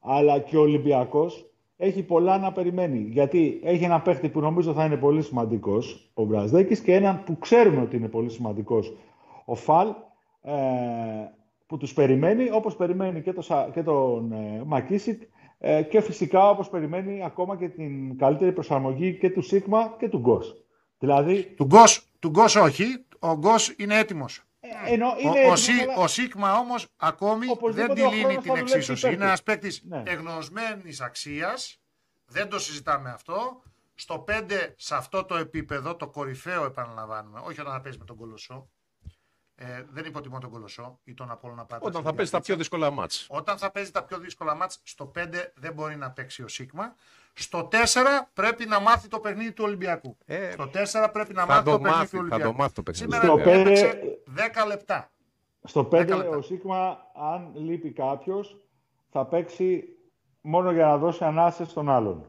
αλλά 0.00 0.38
και 0.38 0.56
ο 0.56 0.60
Ολυμπιακός 0.60 1.50
έχει 1.76 2.02
πολλά 2.02 2.38
να 2.38 2.52
περιμένει. 2.52 2.98
Γιατί 2.98 3.60
έχει 3.64 3.84
ένα 3.84 4.00
παίχτη 4.00 4.28
που 4.28 4.40
νομίζω 4.40 4.72
θα 4.72 4.84
είναι 4.84 4.96
πολύ 4.96 5.22
σημαντικός, 5.22 6.10
ο 6.14 6.24
Μπραζδέκης, 6.24 6.80
και 6.80 6.94
έναν 6.94 7.24
που 7.24 7.38
ξέρουμε 7.38 7.80
ότι 7.80 7.96
είναι 7.96 8.08
πολύ 8.08 8.30
σημαντικός, 8.30 8.96
ο 9.44 9.54
Φαλ, 9.54 9.88
ε, 10.42 10.52
που 11.66 11.76
τους 11.76 11.92
περιμένει, 11.92 12.50
όπως 12.52 12.76
περιμένει 12.76 13.22
και, 13.22 13.32
το, 13.32 13.42
και 13.72 13.82
τον 13.82 14.32
ε, 14.32 14.62
Μακίσικ 14.66 15.22
ε, 15.58 15.82
και 15.82 16.00
φυσικά 16.00 16.50
όπως 16.50 16.68
περιμένει 16.68 17.24
ακόμα 17.24 17.56
και 17.56 17.68
την 17.68 18.18
καλύτερη 18.18 18.52
προσαρμογή 18.52 19.18
και 19.18 19.30
του 19.30 19.42
Σίγμα 19.42 19.94
και 19.98 20.08
του 20.08 20.18
Γκος. 20.18 20.64
Δηλαδή... 20.98 21.42
Του 21.56 21.64
Γκος, 21.64 22.08
του 22.18 22.28
Γκος 22.28 22.56
όχι, 22.56 22.84
ο 23.18 23.36
Γκος 23.36 23.74
είναι 23.78 23.98
έτοιμος. 23.98 24.44
Ε, 24.86 24.92
ενώ 24.92 25.14
είναι 25.18 25.30
ο, 25.30 25.34
έτοιμος, 25.36 25.68
ο, 25.96 26.02
ο 26.02 26.06
Σίγμα 26.06 26.58
όμως 26.58 26.86
ακόμη 26.96 27.46
δεν 27.46 27.50
Οπωσδήποτε 27.54 27.94
τη 27.94 28.02
ο 28.06 28.10
λύνει 28.10 28.22
χρόνος 28.22 28.42
την 28.42 28.42
θα 28.42 28.52
δουλέψει 28.52 28.74
εξίσωση. 28.76 28.98
υπέρ 29.00 29.12
Είναι 29.12 29.20
του. 29.20 29.26
ένας 29.26 29.42
παίκτης 29.42 29.82
Ναι. 29.84 30.02
εγνωσμένης 30.06 31.00
αξίας, 31.00 31.80
δεν 32.26 32.48
το 32.48 32.58
συζητάμε 32.58 33.10
αυτό. 33.10 33.62
Στο 33.94 34.24
5 34.28 34.74
σε 34.76 34.94
αυτό 34.94 35.24
το 35.24 35.36
επίπεδο, 35.36 35.96
το 35.96 36.08
κορυφαίο 36.08 36.64
επαναλαμβάνουμε, 36.64 37.40
όχι 37.44 37.60
όταν 37.60 37.72
θα 37.72 37.80
παίζεις 37.80 38.00
με 38.00 38.06
τον 38.06 38.16
Κολοσσό. 38.16 38.68
Ε, 39.58 39.82
δεν 39.90 40.04
υποτιμώ 40.04 40.38
τον 40.38 40.50
Κολοσσό 40.50 41.00
ή 41.04 41.14
τον 41.14 41.30
Απόλλωνα 41.30 41.64
Πάτρα. 41.64 41.88
Όταν 41.88 42.02
θα 42.02 42.14
παίζει 42.14 42.30
τα 42.30 42.40
πιο 42.40 42.56
δύσκολα 42.56 42.90
μάτς. 42.90 43.26
Όταν 43.28 43.58
θα 43.58 43.70
παίζει 43.70 43.90
τα 43.90 44.04
πιο 44.04 44.18
δύσκολα 44.18 44.54
μάτς, 44.54 44.80
στο 44.82 45.06
5 45.14 45.52
δεν 45.54 45.72
μπορεί 45.72 45.96
να 45.96 46.10
παίξει 46.10 46.42
ο 46.42 46.48
Σίγμα. 46.48 46.94
Στο 47.38 47.68
4 47.72 47.76
πρέπει 48.32 48.66
να 48.66 48.80
μάθει 48.80 49.08
το 49.08 49.18
παιχνίδι 49.20 49.52
του 49.52 49.64
Ολυμπιακού. 49.66 50.16
Ε, 50.26 50.50
στο 50.50 50.64
4 50.64 51.08
πρέπει 51.12 51.34
να 51.34 51.40
θα 51.40 51.46
μάθει 51.46 51.64
το 51.64 51.70
το, 51.70 51.78
παιχνίδι 51.78 51.98
μάθει, 51.98 52.10
του 52.10 52.16
θα 52.16 52.18
Ολυμπιακού. 52.34 52.52
το 52.52 52.62
μάθει 52.62 52.74
το 52.74 52.82
παιχνίδι. 52.82 53.12
Σήμερα 53.12 53.32
Στο 53.32 53.42
πέντε- 53.50 53.66
έπαιξε 53.66 54.18
10 54.62 54.66
λεπτά. 54.66 55.10
Στο 55.62 55.84
5 55.84 55.88
Δέκα 55.90 56.16
λεπτά. 56.16 56.36
ο 56.36 56.40
Σίκμα, 56.42 56.98
αν 57.32 57.50
λείπει 57.54 57.92
κάποιος, 57.92 58.56
θα 59.10 59.26
παίξει 59.26 59.84
μόνο 60.40 60.70
για 60.72 60.86
να 60.86 60.96
δώσει 60.98 61.24
ανάσες 61.24 61.68
στον 61.70 61.90
άλλον 61.90 62.24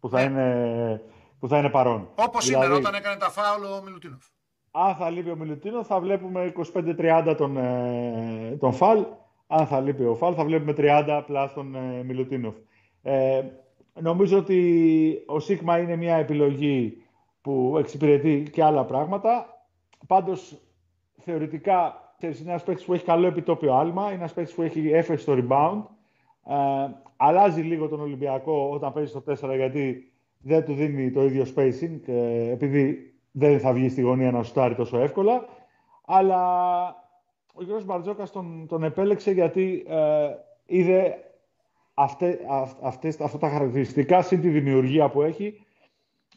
που 0.00 0.08
θα, 0.08 0.18
Ναι. 0.18 0.24
είναι, 0.24 1.02
που 1.38 1.48
θα 1.48 1.58
είναι 1.58 1.68
παρόν. 1.70 2.08
Όπως 2.14 2.46
Δηλαδή, 2.46 2.64
σήμερα 2.64 2.80
όταν 2.88 2.94
έκανε 3.00 3.16
τα 3.16 3.30
φάουλ 3.30 3.64
ο 3.64 3.82
Μιλουτίνοφ. 3.84 4.24
Αν 4.70 4.94
θα 4.96 5.10
λείπει 5.10 5.30
ο 5.30 5.36
Μιλουτίνοφ, 5.36 5.84
θα 5.84 6.00
βλέπουμε 6.00 6.44
25-30 6.44 7.34
τον, 7.36 7.56
ε, 7.56 8.56
τον 8.60 8.72
Φαλ. 8.72 9.04
Αν 9.46 9.66
θα 9.66 9.80
λείπει 9.80 10.04
ο 10.04 10.14
Φαλ, 10.14 10.34
θα 10.36 10.44
βλέπουμε 10.44 10.72
30 10.72 11.22
plus 11.26 11.52
τον 11.52 11.74
ε, 11.74 12.02
Μιλουτίνοφ. 12.02 12.54
Ε, 13.02 13.42
νομίζω 14.00 14.38
ότι 14.38 15.22
ο 15.26 15.40
Σίκμα 15.40 15.78
είναι 15.78 15.96
μια 15.96 16.16
επιλογή 16.16 17.02
που 17.40 17.74
εξυπηρετεί 17.78 18.42
και 18.52 18.64
άλλα 18.64 18.84
πράγματα. 18.84 19.46
Πάντως, 20.06 20.58
θεωρητικά, 21.18 22.14
ξέρεις, 22.16 22.40
είναι 22.40 22.50
ένας 22.50 22.62
παίκτης 22.62 22.84
που 22.84 22.94
έχει 22.94 23.04
καλό 23.04 23.26
επιτόπιο 23.26 23.74
άλμα, 23.74 24.04
είναι 24.04 24.14
ένας 24.14 24.32
παίκτης 24.32 24.54
που 24.54 24.62
έχει 24.62 24.90
έφεση 24.90 25.22
στο 25.22 25.34
rebound. 25.36 25.82
Ε, 26.46 26.90
αλλάζει 27.16 27.60
λίγο 27.60 27.88
τον 27.88 28.00
Ολυμπιακό 28.00 28.70
όταν 28.72 28.92
παίζει 28.92 29.10
στο 29.10 29.22
4 29.50 29.56
γιατί 29.56 30.12
δεν 30.38 30.64
του 30.64 30.74
δίνει 30.74 31.10
το 31.10 31.24
ίδιο 31.24 31.46
spacing 31.56 32.00
ε, 32.06 32.50
επειδή 32.50 33.14
δεν 33.30 33.60
θα 33.60 33.72
βγει 33.72 33.88
στη 33.88 34.00
γωνία 34.00 34.30
να 34.30 34.42
σουτάρει 34.42 34.74
τόσο 34.74 34.98
εύκολα. 34.98 35.44
Αλλά 36.04 36.84
ο 37.54 37.62
Γιώργος 37.62 37.84
Μπαρτζόκας 37.84 38.30
τον, 38.30 38.66
τον 38.68 38.84
επέλεξε 38.84 39.30
γιατί 39.30 39.84
ε, 39.88 40.28
είδε 40.66 41.16
αυτέ, 41.94 42.46
αυ- 42.48 42.84
αυτές, 42.84 43.20
αυτά 43.20 43.38
τα 43.38 43.48
χαρακτηριστικά 43.48 44.22
συν 44.22 44.40
τη 44.40 44.48
δημιουργία 44.48 45.10
που 45.10 45.22
έχει 45.22 45.66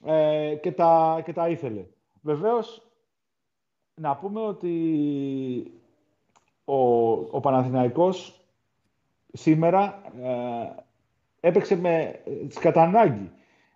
ε, 0.06 0.56
και, 0.62 0.72
τα, 0.72 1.22
και 1.26 1.34
τα 1.34 1.50
ήθελε. 1.50 1.86
Βεβαίως, 2.22 2.88
να 3.96 4.16
πούμε 4.16 4.42
ότι 4.42 5.72
ο, 6.66 6.78
ο 7.12 7.40
Παναθηναϊκός 7.40 8.46
σήμερα 9.34 10.02
ε, 10.22 11.48
έπαιξε 11.48 11.76
με, 11.76 12.22
της 12.48 12.58
κατά 12.58 12.82
ανάγκη 12.82 13.32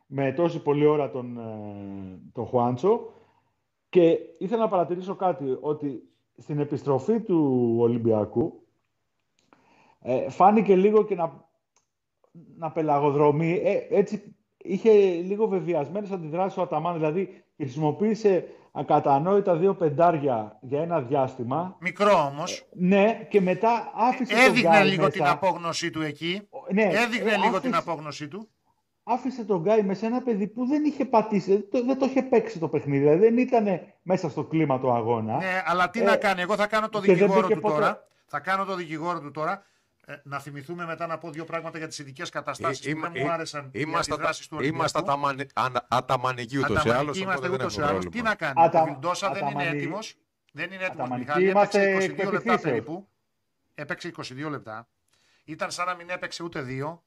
με 0.07 0.31
τόση 0.31 0.61
πολλή 0.61 0.85
ώρα 0.85 1.09
τον, 1.09 1.37
ε, 1.37 2.19
τον 2.33 2.45
Χουάντσο 2.45 3.13
και 3.89 4.17
ήθελα 4.37 4.61
να 4.61 4.69
παρατηρήσω 4.69 5.15
κάτι, 5.15 5.57
ότι 5.61 6.09
στην 6.37 6.59
επιστροφή 6.59 7.19
του 7.21 7.75
Ολυμπιακού 7.79 8.63
ε, 10.01 10.29
φάνηκε 10.29 10.75
λίγο 10.75 11.03
και 11.03 11.15
να, 11.15 11.48
να 12.57 12.71
πελαγοδρομεί. 12.71 13.61
Ε, 13.63 13.97
έτσι 13.97 14.35
είχε 14.57 14.91
λίγο 15.11 15.47
βεβαιασμένες 15.47 16.11
αντιδράσεις 16.11 16.57
ο 16.57 16.61
Αταμάν, 16.61 16.93
δηλαδή 16.93 17.43
χρησιμοποίησε 17.57 18.45
ακατανόητα 18.71 19.55
δύο 19.55 19.73
πεντάρια 19.75 20.57
για 20.61 20.81
ένα 20.81 21.01
διάστημα. 21.01 21.75
Μικρό 21.79 22.25
όμως. 22.31 22.67
Ναι, 22.73 23.27
και 23.29 23.41
μετά 23.41 23.91
άφησε 23.95 24.33
τον 24.33 24.41
Έδειχνε 24.41 24.69
Γκάι 24.69 24.83
λίγο 24.89 25.03
μέσα. 25.03 25.11
την 25.13 25.25
απόγνωσή 25.25 25.89
του 25.89 26.01
εκεί. 26.01 26.41
Ναι, 26.73 26.81
Έδειχνε 26.83 27.29
ε, 27.31 27.35
λίγο 27.35 27.47
άφησε- 27.47 27.61
την 27.61 27.75
απόγνωσή 27.75 28.27
του. 28.27 28.49
άφησε 29.03 29.43
τον 29.45 29.61
Γκάι 29.61 29.81
με 29.83 29.93
σε 29.93 30.05
ένα 30.05 30.21
παιδί 30.21 30.47
που 30.47 30.65
δεν 30.65 30.83
είχε 30.83 31.05
πατήσει, 31.05 31.51
δεν 31.51 31.67
το, 31.71 31.85
δεν 31.85 31.97
το 31.97 32.05
είχε 32.05 32.21
παίξει 32.23 32.59
το 32.59 32.67
παιχνίδι, 32.67 32.99
δηλαδή 33.03 33.19
δεν 33.19 33.37
ήταν 33.37 33.65
μέσα 34.01 34.29
στο 34.29 34.43
κλίμα 34.43 34.79
του 34.79 34.91
αγώνα. 34.91 35.37
Ναι, 35.37 35.61
αλλά 35.65 35.89
τι 35.89 35.99
Ε, 35.99 36.03
να 36.03 36.15
κάνει. 36.17 36.41
Εγώ 36.41 36.55
θα 36.55 36.67
κάνω 36.67 36.89
το 36.89 36.99
και 37.01 37.05
δεν 37.05 37.15
δικηγόρο 37.15 37.41
μπήκε 37.41 37.53
του 37.55 37.61
ποτέ. 37.61 37.73
τώρα. 37.75 38.07
Θα 38.25 38.39
κάνω 38.39 38.65
το 38.65 38.75
δικηγόρο 38.75 39.19
του 39.21 39.31
τώρα. 39.31 39.63
Ε, 40.09 40.21
να 40.23 40.39
θυμηθούμε 40.39 40.85
μετά 40.85 41.07
να 41.07 41.17
πω 41.17 41.29
δύο 41.31 41.45
πράγματα 41.45 41.77
για 41.77 41.87
τις 41.87 41.99
ειδικές 41.99 42.29
καταστάσεις 42.29 42.85
Ε, 42.85 42.91
που 42.91 42.97
είμα- 42.97 43.09
δεν 43.09 43.21
μου 43.21 43.27
ε, 43.29 43.31
άρεσαν 43.33 43.65
οι 43.65 43.69
Είμαστε, 43.73 44.13
αντιδράσεις 44.13 44.47
του 44.47 44.55
τα- 44.57 44.63
είμαστε 44.63 44.97
Ολυμπιακού. 44.97 45.19
αταμανι- 45.21 45.51
ανα- 45.53 45.87
αταμανικοί 45.89 46.57
ούτως 46.57 46.69
ή 46.69 46.73
Αταμανικοί 46.79 46.99
άλλως, 46.99 47.17
είμαστε 47.19 47.37
οπότε 47.47 47.57
δεν 47.57 47.59
ούτως 47.65 47.75
ή 47.75 47.79
έχουμε 47.79 47.91
άλλως. 47.91 48.03
Τι 48.03 48.09
πρόβλημα. 48.09 48.29
να 48.29 48.35
κάνει. 48.35 48.67
Ατα- 48.67 48.81
Ο 48.81 48.85
Βιλντόσα 48.85 49.27
δεν 49.31 49.37
είναι 49.41 49.49
αταμανι- 49.49 49.75
έτοιμος; 49.75 50.15
Δεν 50.51 50.65
είναι 50.71 50.83
έτοιμος. 50.83 50.91
Αταμανικοί 50.99 51.27
Μιχάλη 51.27 51.49
είμαστε 51.49 51.81
έπαιξε 51.81 52.05
22 52.07 52.11
εκ 52.11 52.17
λεπτά 52.17 52.29
πεπιθήσεως. 52.31 52.61
περίπου. 52.61 53.07
Έπαιξε 53.75 54.07
22 54.07 54.49
λεπτά. 54.49 54.87
Ήταν 55.43 55.71
σαν 55.71 55.85
να 55.85 55.95
μην 55.95 56.09
έπαιξε 56.09 56.43
ούτε 56.43 56.61
δύο. 56.61 57.03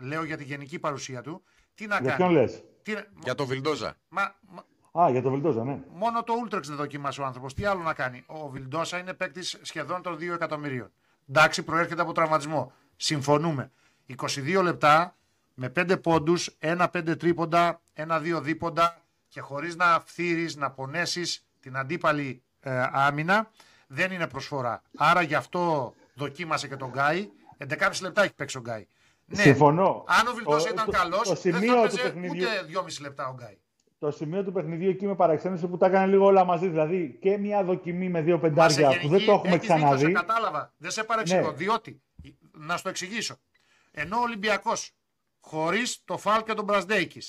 Λέω 0.00 0.24
για 0.24 0.36
τη 0.36 0.44
γενική 0.44 0.78
παρουσία 0.78 1.22
του. 1.22 1.42
Τι 1.74 1.86
να 1.86 1.98
Για 2.00 2.14
ποιον 2.16 2.28
κάνει. 2.28 2.40
λες; 2.40 2.62
Τι... 2.82 2.94
Για 3.22 3.34
το 3.34 3.46
Βιλντόζα. 3.46 3.94
Μα, 4.08 4.34
μα, 4.40 4.64
Α, 5.04 5.10
για 5.10 5.22
τον 5.22 5.32
Βιλντόζα, 5.32 5.64
ναι. 5.64 5.80
Μόνο 5.92 6.22
το 6.22 6.34
Ultrex 6.44 6.62
δεν 6.62 6.76
δοκίμασε 6.76 7.20
ο 7.20 7.24
άνθρωπος. 7.24 7.54
Τι 7.54 7.64
άλλο 7.64 7.82
να 7.82 7.94
κάνει; 7.94 8.22
Ο 8.26 8.48
Βιλντόσα 8.48 8.98
είναι 8.98 9.14
παίκτης 9.14 9.58
σχεδόν 9.62 10.02
των 10.02 10.16
2 10.18 10.34
εκατομμυρίων. 10.34 10.92
Εντάξει, 11.28 11.62
προέρχεται 11.62 12.02
από 12.02 12.12
τραυματισμό. 12.12 12.72
Συμφωνούμε. 12.96 13.70
22 14.06 14.60
λεπτά 14.62 15.16
με 15.54 15.68
5 15.76 15.96
πόντους, 16.02 16.56
1-5 16.58 17.16
τρίποντα, 17.18 17.80
1-2 17.94 18.40
δίποντα 18.42 19.02
και 19.28 19.40
χωρίς 19.40 19.76
να 19.76 20.02
φθείρεις, 20.06 20.56
να 20.56 20.70
πονέσεις 20.70 21.46
την 21.60 21.76
αντίπαλη 21.76 22.42
ε, 22.60 22.82
άμυνα 22.92 23.50
δεν 23.86 24.12
είναι 24.12 24.26
προσφορά. 24.26 24.82
Άρα 24.96 25.22
γι' 25.22 25.34
αυτό 25.34 25.94
δοκίμασε 26.14 26.68
και 26.68 26.76
τον 26.76 26.88
Γκάι. 26.90 27.28
11,5 27.58 27.90
λεπτά 28.02 28.22
έχει 28.22 28.34
παίξει 28.34 28.56
ο 28.56 28.60
Γκάι. 28.60 28.86
Ναι, 29.24 29.42
Συμφωνώ. 29.42 30.04
αν 30.06 30.26
ο 30.26 30.32
Βιλντόσα 30.34 30.68
Ο- 30.68 30.72
ήταν 30.72 30.84
το- 30.84 30.90
καλός, 30.90 31.22
το 31.22 31.28
δεν 31.28 31.36
σημείο 31.36 31.72
θα 31.74 31.78
του 31.80 31.84
έπαιζε 31.84 32.02
παιχνιδιού- 32.02 32.46
ούτε 32.48 32.62
2,5 32.66 33.00
λεπτά 33.00 33.28
ο 33.28 33.34
Γκάι. 33.34 33.58
Το 33.98 34.10
σημείο 34.10 34.44
του 34.44 34.52
παιχνιδιού 34.52 34.88
εκεί 34.88 35.06
με 35.06 35.14
παραξένησε 35.14 35.66
που 35.66 35.76
τα 35.76 35.86
έκανε 35.86 36.06
λίγο 36.06 36.24
όλα 36.24 36.44
μαζί. 36.44 36.68
Δηλαδή 36.68 37.18
και 37.20 37.36
μια 37.36 37.64
δοκιμή 37.64 38.08
με 38.08 38.20
δύο 38.22 38.38
πεντάρια 38.38 38.86
Μας 38.86 38.94
σε 38.94 39.00
που 39.00 39.08
δεν 39.08 39.24
το 39.24 39.32
έχουμε 39.32 39.54
έχεις 39.54 39.60
δίκιο, 39.60 39.76
ξαναδεί. 39.76 40.04
σε 40.04 40.12
κατάλαβα. 40.12 40.74
Δεν 40.76 40.90
σε 40.90 41.04
παρεξηγώ. 41.04 41.50
Ναι. 41.50 41.56
Διότι, 41.56 42.02
να 42.52 42.76
σου 42.76 42.82
το 42.82 42.88
εξηγήσω. 42.88 43.36
Ενώ 43.90 44.16
ο 44.16 44.20
Ολυμπιακός 44.20 44.90
χωρίς 45.40 46.04
το 46.04 46.18
Φάλ 46.18 46.42
και 46.42 46.54
τον 46.54 46.64
Μπρασδέικη, 46.64 47.22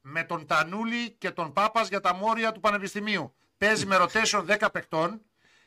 με 0.00 0.24
τον 0.24 0.46
Τανούλη 0.46 1.10
και 1.10 1.30
τον 1.30 1.52
Πάπας 1.52 1.88
για 1.88 2.00
τα 2.00 2.14
μόρια 2.14 2.52
του 2.52 2.60
Πανεπιστημίου, 2.60 3.34
παίζει 3.58 3.86
με 3.86 3.96
rotation 4.00 4.44
10 4.58 4.68
παιχτών 4.72 5.20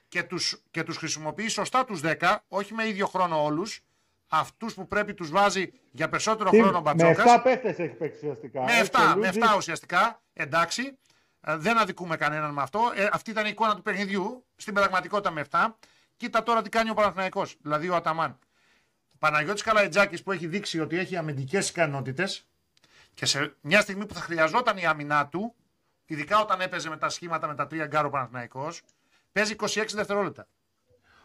και 0.08 0.24
τους 0.24 0.64
και 0.72 0.84
τους 0.84 0.98
χρησιμοποιεί 0.98 1.48
σωστά 1.48 1.86
τους 1.86 2.02
10, 2.04 2.38
όχι 2.48 2.74
με 2.74 2.88
ίδιο 2.88 3.08
χρόνο 3.08 3.44
όλους. 3.44 3.82
Αυτούς 4.28 4.74
που 4.74 4.88
πρέπει 4.88 5.14
τους 5.14 5.30
βάζει 5.30 5.72
για 5.92 6.10
περισσότερο 6.10 6.50
Τι- 6.50 6.58
χρόνο 6.62 6.78
ο 6.78 6.82
με 6.82 6.94
Μπατζόκα. 6.94 7.24
7 7.40 7.42
παίχτες 7.44 7.80
έχει 7.80 7.94
παίξει 7.94 8.18
ουσιαστικά. 8.18 8.64
Με 8.64 8.72
Έχει 8.72 8.82
7, 8.92 9.00
ο 9.00 9.08
με 9.20 9.26
Λούτζιτ, 9.26 9.44
7 9.44 9.56
ουσιαστικά. 9.58 10.22
Εντάξει. 10.34 10.98
Ε, 11.42 11.56
Δεν 11.58 11.78
αδικούμε 11.78 12.16
κανέναν 12.18 12.54
με 12.54 12.62
αυτό. 12.62 12.92
Ε, 12.96 13.10
αυτή 13.12 13.32
ήταν 13.32 13.46
η 13.46 13.50
εικόνα 13.52 13.76
του 13.76 13.82
παιχνιδιού. 13.82 14.46
Στην 14.56 14.74
πραγματικότητα 14.74 15.32
με 15.32 15.40
7. 15.52 15.78
Κοίτα 16.18 16.44
τώρα 16.44 16.62
τι 16.62 16.70
κάνει 16.70 16.90
ο 16.90 16.94
Παναθηναϊκός, 16.94 17.56
δηλαδή 17.62 17.90
ο 17.90 17.96
Αταμάν. 17.96 18.40
Παναγιώτης 19.20 19.64
Καλαϊτζάκης 19.64 20.24
που 20.24 20.32
έχει 20.32 20.48
δείξει 20.48 20.80
ότι 20.80 20.98
έχει 20.98 21.16
αμυντικές 21.18 21.70
ικανότητες 21.70 22.48
και 23.14 23.26
σε 23.26 23.56
μια 23.62 23.82
στιγμή 23.82 24.06
που 24.06 24.14
θα 24.14 24.20
χρειαζόταν 24.22 24.78
η 24.78 24.86
άμυνά 24.86 25.28
του, 25.28 25.56
ειδικά 26.06 26.40
όταν 26.40 26.62
έπαιζε 26.62 26.90
με 26.90 26.98
τα 26.98 27.10
σχήματα 27.10 27.48
με 27.48 27.56
τα 27.56 27.68
τρία 27.68 27.86
γκάρο 27.86 28.10
Παναθηναϊκός, 28.10 28.82
παίζει 29.32 29.56
26 29.60 29.86
δευτερόλεπτα. 29.94 30.48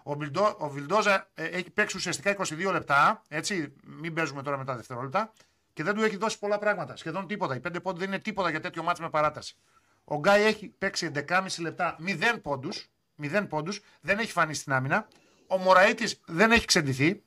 Ο, 0.03 0.15
Βιλντό, 0.15 0.57
ο 0.59 0.69
Βιλντόζα 0.69 1.31
ε, 1.35 1.45
έχει 1.45 1.71
παίξει 1.71 1.97
ουσιαστικά 1.97 2.37
22 2.39 2.73
λεπτά, 2.73 3.23
έτσι, 3.29 3.73
μην 3.87 4.15
παίζουμε 4.15 4.43
τώρα 4.43 4.59
με 4.59 4.65
τα 4.65 4.77
δευτερόλεπτα, 4.77 5.33
και 5.73 5.83
δεν 5.83 5.95
του 5.95 6.03
έχει 6.03 6.17
δώσει 6.17 6.39
πολλά 6.39 6.59
πράγματα. 6.59 6.97
Σχεδόν 6.97 7.27
τίποτα. 7.27 7.55
Οι 7.55 7.61
5 7.69 7.83
πόντοι 7.83 7.99
δεν 7.99 8.09
είναι 8.09 8.19
τίποτα 8.19 8.51
για 8.51 8.61
τέτοιο 8.61 8.83
ματς 8.83 9.01
με 9.01 9.11
παράταση. 9.11 9.57
Ο 10.05 10.17
Γκάι 10.17 10.43
έχει 10.43 10.69
παίξει 10.69 11.11
11,5 11.15 11.47
λεπτά 11.61 11.97
0 12.07 12.39
πόντους, 12.43 12.91
0 13.23 13.47
πόντους, 13.49 13.81
δεν 14.01 14.19
έχει 14.19 14.33
φανεί 14.33 14.55
στην 14.55 14.73
άμυνα. 14.73 15.09
Ο 15.47 15.57
Μωραήτης 15.57 16.21
δεν 16.27 16.53
έχει 16.53 16.65
ξεντηθεί. 16.65 17.23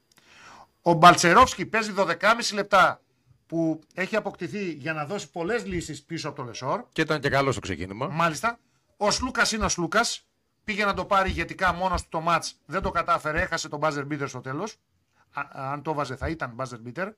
Ο 0.82 0.94
Μπαλτσερόφσκι 0.94 1.66
παίζει 1.66 1.94
12,5 1.98 2.54
λεπτά 2.54 3.02
που 3.46 3.80
έχει 3.94 4.16
αποκτηθεί 4.16 4.72
για 4.72 4.94
να 4.94 5.06
δώσει 5.06 5.32
πολλές 5.32 5.66
λύσεις 5.66 6.04
πίσω 6.04 6.28
από 6.28 6.38
το 6.38 6.44
Λεσόρ. 6.44 6.84
Και 6.92 7.02
ήταν 7.02 7.20
και 7.20 7.30
καλός 7.30 7.54
στο 7.54 7.62
ξεκίνημα. 7.62 8.08
Μάλιστα. 8.08 8.60
Ο 8.98 9.12
Σλούκας 9.12 9.52
είναι 9.52 9.66
ο 9.66 9.70
Σλούκας. 9.70 10.28
Πήγε 10.66 10.86
να 10.86 10.94
το 10.94 11.06
πάρει 11.06 11.30
ηγετικά 11.30 11.74
μόνος 11.74 12.02
του 12.02 12.08
το 12.10 12.20
ματ. 12.22 12.46
Δεν 12.66 12.82
το 12.82 12.92
κατάφερε. 12.92 13.42
Έχασε 13.42 13.70
τον 13.70 13.80
buzzer 13.84 14.08
beater 14.12 14.28
στο 14.28 14.42
τέλος. 14.42 14.76
Αν 15.52 15.82
το 15.82 15.94
βάζε, 15.94 16.16
θα 16.16 16.30
ήταν 16.30 16.56
buzzer 16.60 16.80
beater. 16.88 17.12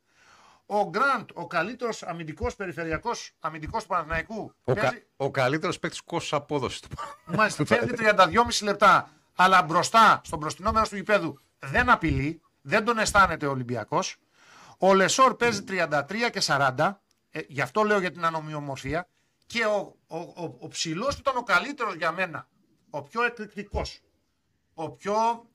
Ο 0.65 0.89
Γκραντ, 0.89 1.29
ο 1.33 1.47
καλύτερος 1.47 2.03
αμυντικός 2.03 2.55
περιφερειακός 2.55 3.31
αμυντικός 3.39 3.81
του 3.81 3.87
Παναθηναϊκού. 3.87 4.53
Ο, 4.63 4.73
παίζει, 4.73 4.95
κα, 4.95 5.01
ο 5.15 5.31
καλύτερος 5.31 5.79
παίκτης 5.79 6.01
κόστος 6.01 6.33
απόδοσης 6.33 6.79
του. 6.79 6.89
μάλιστα, 7.25 7.63
παίζει 7.69 7.93
32,5 7.97 8.63
λεπτά. 8.63 9.09
Αλλά 9.35 9.63
μπροστά, 9.63 10.21
στο 10.23 10.37
μπροστινό 10.37 10.71
μέρο 10.71 10.87
του 10.87 10.95
γηπέδου, 10.95 11.39
δεν 11.59 11.89
απειλεί, 11.89 12.41
δεν 12.61 12.85
τον 12.85 12.97
αισθάνεται 12.97 13.45
ο 13.45 13.51
Ολυμπιακός. 13.51 14.17
Ο 14.77 14.93
Λεσόρ 14.93 15.35
παίζει 15.35 15.63
33 15.67 16.29
και 16.31 16.41
40. 16.45 16.95
Ε, 17.29 17.39
γι' 17.47 17.61
αυτό 17.61 17.83
λέω 17.83 17.99
για 17.99 18.11
την 18.11 18.25
ανομοιομορφία. 18.25 19.07
Και 19.45 19.65
ο, 19.65 19.95
ο, 20.07 20.17
ο, 20.17 20.57
ο 20.59 20.67
ψηλός 20.67 21.13
που 21.13 21.19
ήταν 21.19 21.37
ο 21.37 21.43
καλύτερος 21.43 21.95
για 21.95 22.11
μένα, 22.11 22.47
ο 22.97 23.01
πιο 23.01 23.23
εκρηκτικός, 23.23 24.01
ο 24.73 24.89
πιο 24.89 25.45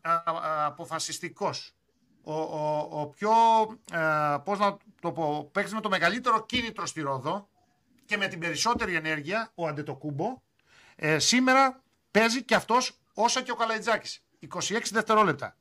αποφασιστικός, 0.66 1.74
ο, 2.22 2.32
ο, 2.32 2.88
ο 2.90 3.06
πιο, 3.06 3.30
α, 3.90 4.40
πώς 4.40 4.58
να 4.58 4.76
το 5.00 5.12
πω, 5.12 5.48
παίξει 5.52 5.74
με 5.74 5.80
το 5.80 5.88
μεγαλύτερο 5.88 6.46
κίνητρο 6.46 6.86
στη 6.86 7.00
Ρόδο 7.00 7.48
και 8.04 8.16
με 8.16 8.26
την 8.26 8.38
περισσότερη 8.38 8.94
ενέργεια, 8.94 9.50
ο 9.54 9.66
Αντετοκούμπο, 9.66 10.42
ε, 10.96 11.18
σήμερα 11.18 11.82
παίζει 12.10 12.44
και 12.44 12.54
αυτός 12.54 13.00
όσα 13.14 13.42
και 13.42 13.50
ο 13.50 13.54
Καλαϊτζάκης. 13.54 14.24
26 14.38 14.92
δευτερόλεπτα. 14.92 15.56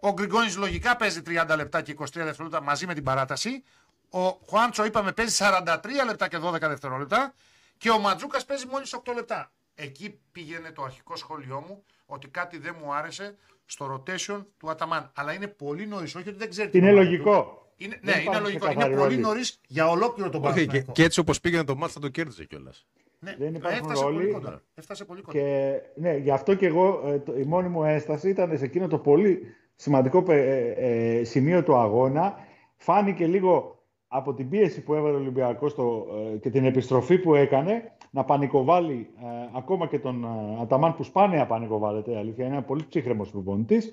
Ο 0.00 0.12
Γκριγκόνης 0.12 0.56
λογικά 0.56 0.96
παίζει 0.96 1.22
30 1.26 1.54
λεπτά 1.56 1.82
και 1.82 1.92
23 1.98 2.04
δευτερόλεπτα 2.24 2.62
μαζί 2.62 2.86
με 2.86 2.94
την 2.94 3.04
παράταση. 3.04 3.62
Ο 4.10 4.28
Χουάντσο 4.28 4.84
είπαμε 4.84 5.12
παίζει 5.12 5.36
43 5.38 6.04
λεπτά 6.06 6.28
και 6.28 6.38
12 6.42 6.58
δευτερόλεπτα. 6.60 7.34
Και 7.78 7.90
ο 7.90 7.98
Ματζούκας 7.98 8.44
παίζει 8.44 8.66
μόλις 8.66 8.94
8 8.94 9.14
λεπτά. 9.14 9.52
Εκεί 9.78 10.20
πήγαινε 10.32 10.70
το 10.70 10.82
αρχικό 10.82 11.16
σχόλιο 11.16 11.64
μου 11.68 11.84
ότι 12.06 12.28
κάτι 12.28 12.58
δεν 12.58 12.74
μου 12.82 12.94
άρεσε 12.94 13.36
στο 13.64 14.02
rotation 14.06 14.44
του 14.58 14.70
Αταμάν. 14.70 15.10
Αλλά 15.14 15.32
είναι 15.32 15.46
πολύ 15.46 15.86
νωρίς, 15.86 16.14
όχι 16.14 16.28
ότι 16.28 16.38
δεν 16.38 16.48
ξέρει. 16.50 16.70
Είναι 16.72 16.92
λογικό. 16.92 17.60
Είναι, 17.76 17.98
ναι, 18.02 18.12
είναι 18.26 18.38
λογικό. 18.38 18.70
Είναι 18.70 18.88
πολύ 18.96 19.16
νωρίς 19.16 19.60
για 19.66 19.88
ολόκληρο 19.90 20.30
τον 20.30 20.40
Όχι, 20.44 20.52
και, 20.52 20.58
Παναθηναϊκό. 20.60 20.92
και 20.92 21.02
έτσι 21.02 21.20
όπως 21.20 21.40
πήγαινε 21.40 21.64
το 21.64 21.76
μάτι 21.76 21.92
θα 21.92 22.00
το 22.00 22.08
κέρδιζε 22.08 22.44
κιόλας. 22.44 22.86
Ναι, 23.18 23.34
Δεν 23.38 23.54
υπάρχουν 23.54 23.80
έφτασε 23.80 24.02
πολύ 24.02 24.16
ρόλοι. 24.18 24.32
κοντά. 24.32 24.62
Έφτασε 24.74 25.04
πολύ 25.04 25.22
κοντά. 25.22 25.38
Και 25.38 25.74
ναι, 25.94 26.16
γι' 26.16 26.30
αυτό 26.30 26.54
και 26.54 26.66
εγώ 26.66 27.02
ε, 27.06 27.18
το- 27.18 27.36
η 27.38 27.44
μόνη 27.44 27.68
μου 27.68 27.84
ένσταση 27.84 28.28
ήταν 28.28 28.58
σε 28.58 28.64
εκείνο 28.64 28.88
το 28.88 28.98
πολύ 28.98 29.42
σημαντικό 29.74 30.22
πε- 30.22 30.48
ε, 30.48 31.18
ε, 31.18 31.24
σημείο 31.24 31.62
του 31.62 31.76
αγώνα. 31.76 32.34
Φάνηκε 32.76 33.26
λίγο 33.26 33.75
από 34.16 34.34
την 34.34 34.48
πίεση 34.48 34.82
που 34.82 34.94
έβαλε 34.94 35.16
ο 35.16 35.18
Ολυμπιακός 35.20 35.70
στο, 35.70 36.06
ε, 36.34 36.36
και 36.36 36.50
την 36.50 36.64
επιστροφή 36.64 37.18
που 37.18 37.34
έκανε 37.34 37.92
να 38.10 38.24
πανικοβάλει 38.24 39.08
ε, 39.20 39.26
ακόμα 39.56 39.86
και 39.86 39.98
τον 39.98 40.24
ε, 40.24 40.60
Αταμάν 40.60 40.94
που 40.94 41.02
σπάνια 41.02 41.46
πανικοβάλλεται, 41.46 42.10
η 42.10 42.16
αλήθεια 42.16 42.44
είναι 42.44 42.54
ένα 42.54 42.64
πολύ 42.64 42.84
ψύχρεμος 42.88 43.30
προπονητής 43.30 43.92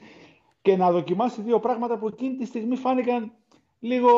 και 0.62 0.78
να 0.78 0.92
δοκιμάσει 0.92 1.42
δύο 1.42 1.60
πράγματα 1.60 1.98
που 1.98 2.08
εκείνη 2.08 2.36
τη 2.36 2.46
στιγμή 2.46 2.76
φάνηκαν 2.76 3.32
λίγο 3.80 4.12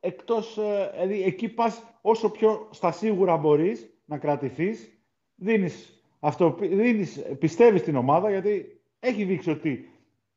εκτός, 0.00 0.58
ε, 0.58 0.90
δηλαδή 0.94 1.22
εκεί 1.22 1.48
πας 1.48 1.82
όσο 2.00 2.30
πιο 2.30 2.68
στα 2.70 2.92
σίγουρα 2.92 3.36
μπορείς 3.36 3.90
να 4.04 4.18
κρατηθείς, 4.18 5.00
δίνεις, 5.34 6.04
αυτό, 6.20 6.56
δίνεις, 6.60 7.22
πιστεύεις 7.38 7.80
στην 7.80 7.96
ομάδα 7.96 8.30
γιατί 8.30 8.80
έχει 9.00 9.24
δείξει 9.24 9.50
ότι 9.50 9.90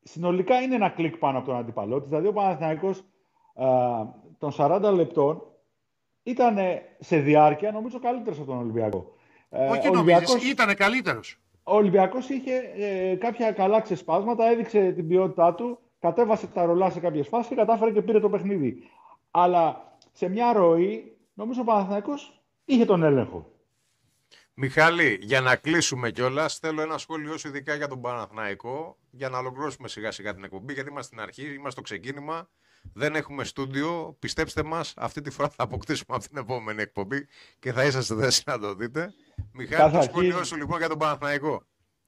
συνολικά 0.03 0.61
είναι 0.61 0.75
ένα 0.75 0.89
κλικ 0.89 1.17
πάνω 1.17 1.37
από 1.37 1.47
τον 1.47 1.57
αντιπαλό 1.57 1.99
της. 1.99 2.09
Δηλαδή 2.09 2.27
ο 2.27 2.33
Παναθηναϊκός 2.33 3.03
α, 3.53 3.67
των 4.39 4.51
40 4.57 4.91
λεπτών 4.95 5.41
ήταν 6.23 6.57
σε 6.99 7.17
διάρκεια 7.19 7.71
νομίζω 7.71 7.99
καλύτερος 7.99 8.37
από 8.39 8.47
τον 8.47 8.57
Ολυμπιακό. 8.57 9.13
Ε, 9.49 9.65
Όχι 9.69 9.87
ο 9.87 9.91
νομίζεις, 9.93 10.17
Ολυμπιακός- 10.29 10.49
ήταν 10.51 10.75
καλύτερος. 10.75 11.39
ο 11.63 11.75
Ολυμπιακός 11.75 12.29
είχε 12.29 12.53
ε, 12.75 13.15
κάποια 13.15 13.51
καλά 13.51 13.81
ξεσπάσματα, 13.81 14.45
έδειξε 14.49 14.91
την 14.91 15.07
ποιότητά 15.07 15.53
του, 15.55 15.79
κατέβασε 15.99 16.47
τα 16.47 16.65
ρολά 16.65 16.89
σε 16.89 16.99
κάποιες 16.99 17.27
φάσεις 17.27 17.47
και 17.47 17.55
κατάφερε 17.55 17.91
και 17.91 18.01
πήρε 18.01 18.19
το 18.19 18.29
παιχνίδι. 18.29 18.83
Αλλά 19.31 19.93
σε 20.11 20.29
μια 20.29 20.53
ροή, 20.53 21.17
νομίζω 21.33 21.61
ο 21.61 21.63
Παναθηναϊκός 21.63 22.41
είχε 22.65 22.85
τον 22.85 23.03
έλεγχο. 23.03 23.51
Μιχάλη, 24.61 25.19
για 25.21 25.41
να 25.41 25.55
κλείσουμε 25.55 26.11
κιόλας, 26.11 26.57
θέλω 26.57 26.81
ένα 26.81 26.97
σχόλιο 26.97 27.37
σου 27.37 27.47
ειδικά 27.47 27.73
για 27.75 27.87
τον 27.87 28.01
Παναθηναϊκό, 28.01 28.97
για 29.11 29.29
να 29.29 29.37
ολοκληρώσουμε 29.37 29.87
σιγά 29.87 30.11
σιγά 30.11 30.33
την 30.33 30.43
εκπομπή, 30.43 30.73
γιατί 30.73 30.89
είμαστε 30.89 31.07
στην 31.07 31.19
αρχή, 31.19 31.41
είμαστε 31.43 31.69
στο 31.69 31.81
ξεκίνημα. 31.81 32.49
Δεν 32.93 33.15
έχουμε 33.15 33.43
στούντιο. 33.43 34.15
Πιστέψτε 34.19 34.63
μας, 34.63 34.93
αυτή 34.97 35.21
τη 35.21 35.29
φορά 35.29 35.49
θα 35.49 35.63
αποκτήσουμε 35.63 36.15
από 36.17 36.27
την 36.27 36.37
επόμενη 36.37 36.81
εκπομπή 36.81 37.27
και 37.59 37.71
θα 37.73 37.83
είσαστε 37.85 38.15
θέση 38.15 38.43
να 38.45 38.59
το 38.59 38.73
δείτε. 38.73 39.13
Μιχάλη, 39.53 39.75
Κάθε 39.81 39.91
το 39.91 39.97
αρχή- 39.97 40.09
σχόλιο 40.11 40.43
σου 40.43 40.55
λοιπόν 40.57 40.77
για 40.77 40.89
τον 40.89 40.97
Παναθηναϊκό. 40.97 41.63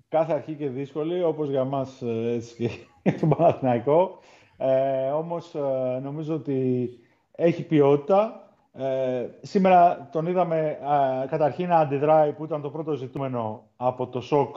Κάθε 0.10 0.34
αρχή 0.34 0.54
και 0.54 0.70
δύσκολη, 0.70 1.24
όπως 1.24 1.49
για 1.49 1.64
μας 1.64 2.02
ε, 2.02 2.34
έτσι 2.34 2.56
και 2.56 2.70
για 3.10 3.20
τον 3.20 3.30
Παναθηναϊκό. 3.30 4.20
Ε, 4.58 5.10
όμως 5.10 5.56
ε, 5.56 5.99
νομίζω 6.04 6.34
ότι 6.34 6.89
έχει 7.32 7.64
ποιότητα. 7.64 8.45
Ε, 8.74 9.28
σήμερα 9.41 10.09
τον 10.11 10.26
είδαμε 10.28 10.78
ε, 11.24 11.28
καταρχήν 11.28 11.67
να 11.67 11.78
αντιδράει 11.78 12.34
που 12.34 12.43
ήταν 12.45 12.61
το 12.61 12.69
πρώτο 12.69 12.93
ζητούμενο 12.93 13.63
από 13.76 14.07
το 14.07 14.22
σοκ 14.22 14.55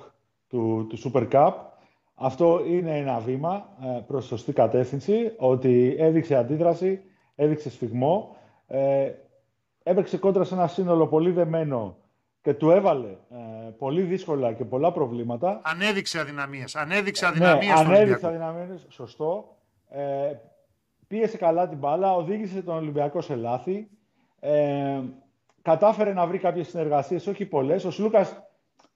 του, 0.49 0.87
του 0.89 0.99
Super 0.99 1.29
Cup. 1.33 1.53
Αυτό 2.15 2.61
είναι 2.67 2.99
ένα 2.99 3.19
βήμα 3.19 3.69
ε, 3.83 4.01
προς 4.07 4.25
σωστή 4.27 4.53
κατεύθυνση, 4.53 5.33
ότι 5.37 5.97
έδειξε 5.99 6.35
αντίδραση, 6.37 7.01
έδειξε 7.35 7.71
σφιγμό, 7.71 8.37
ε, 8.67 9.11
έπαιξε 9.83 10.17
κόντρα 10.19 10.45
σε 10.45 10.55
ένα 10.55 10.67
σύνολο 10.67 11.07
πολύ 11.07 11.31
δεμένο 11.31 11.97
και 12.43 12.55
του 12.55 12.71
έβαλε 12.71 13.09
ε, 13.09 13.71
πολύ 13.79 14.03
δύσκολα 14.03 14.53
και 14.53 14.65
πολλά 14.65 14.93
προβλήματα. 14.93 15.61
Ανέδειξε 15.65 16.21
αδυναμίες. 16.21 16.77
Ανέδειξε 16.77 17.25
Ναι, 17.25 17.31
αδυναμίες 17.31 17.79
στον 17.79 17.87
ανέδειξε 17.87 18.27
Ολυμπιακό. 18.27 18.47
αδυναμίες, 18.47 18.87
σωστό. 18.89 19.57
Ε, 19.89 20.33
πίεσε 21.07 21.37
καλά 21.37 21.69
την 21.69 21.79
μπάλα, 21.79 22.15
οδήγησε 22.15 22.63
τον 22.63 22.77
Ολυμπιακό 22.77 23.21
σε 23.21 23.35
λάθη. 23.35 23.89
Ε, 24.45 25.01
κατάφερε 25.63 26.13
να 26.13 26.27
βρει 26.27 26.39
κάποιες 26.39 26.69
συνεργασίες, 26.69 27.27
όχι 27.27 27.45
πολλές. 27.45 27.85
Ο 27.85 27.91
Σλούκας 27.91 28.37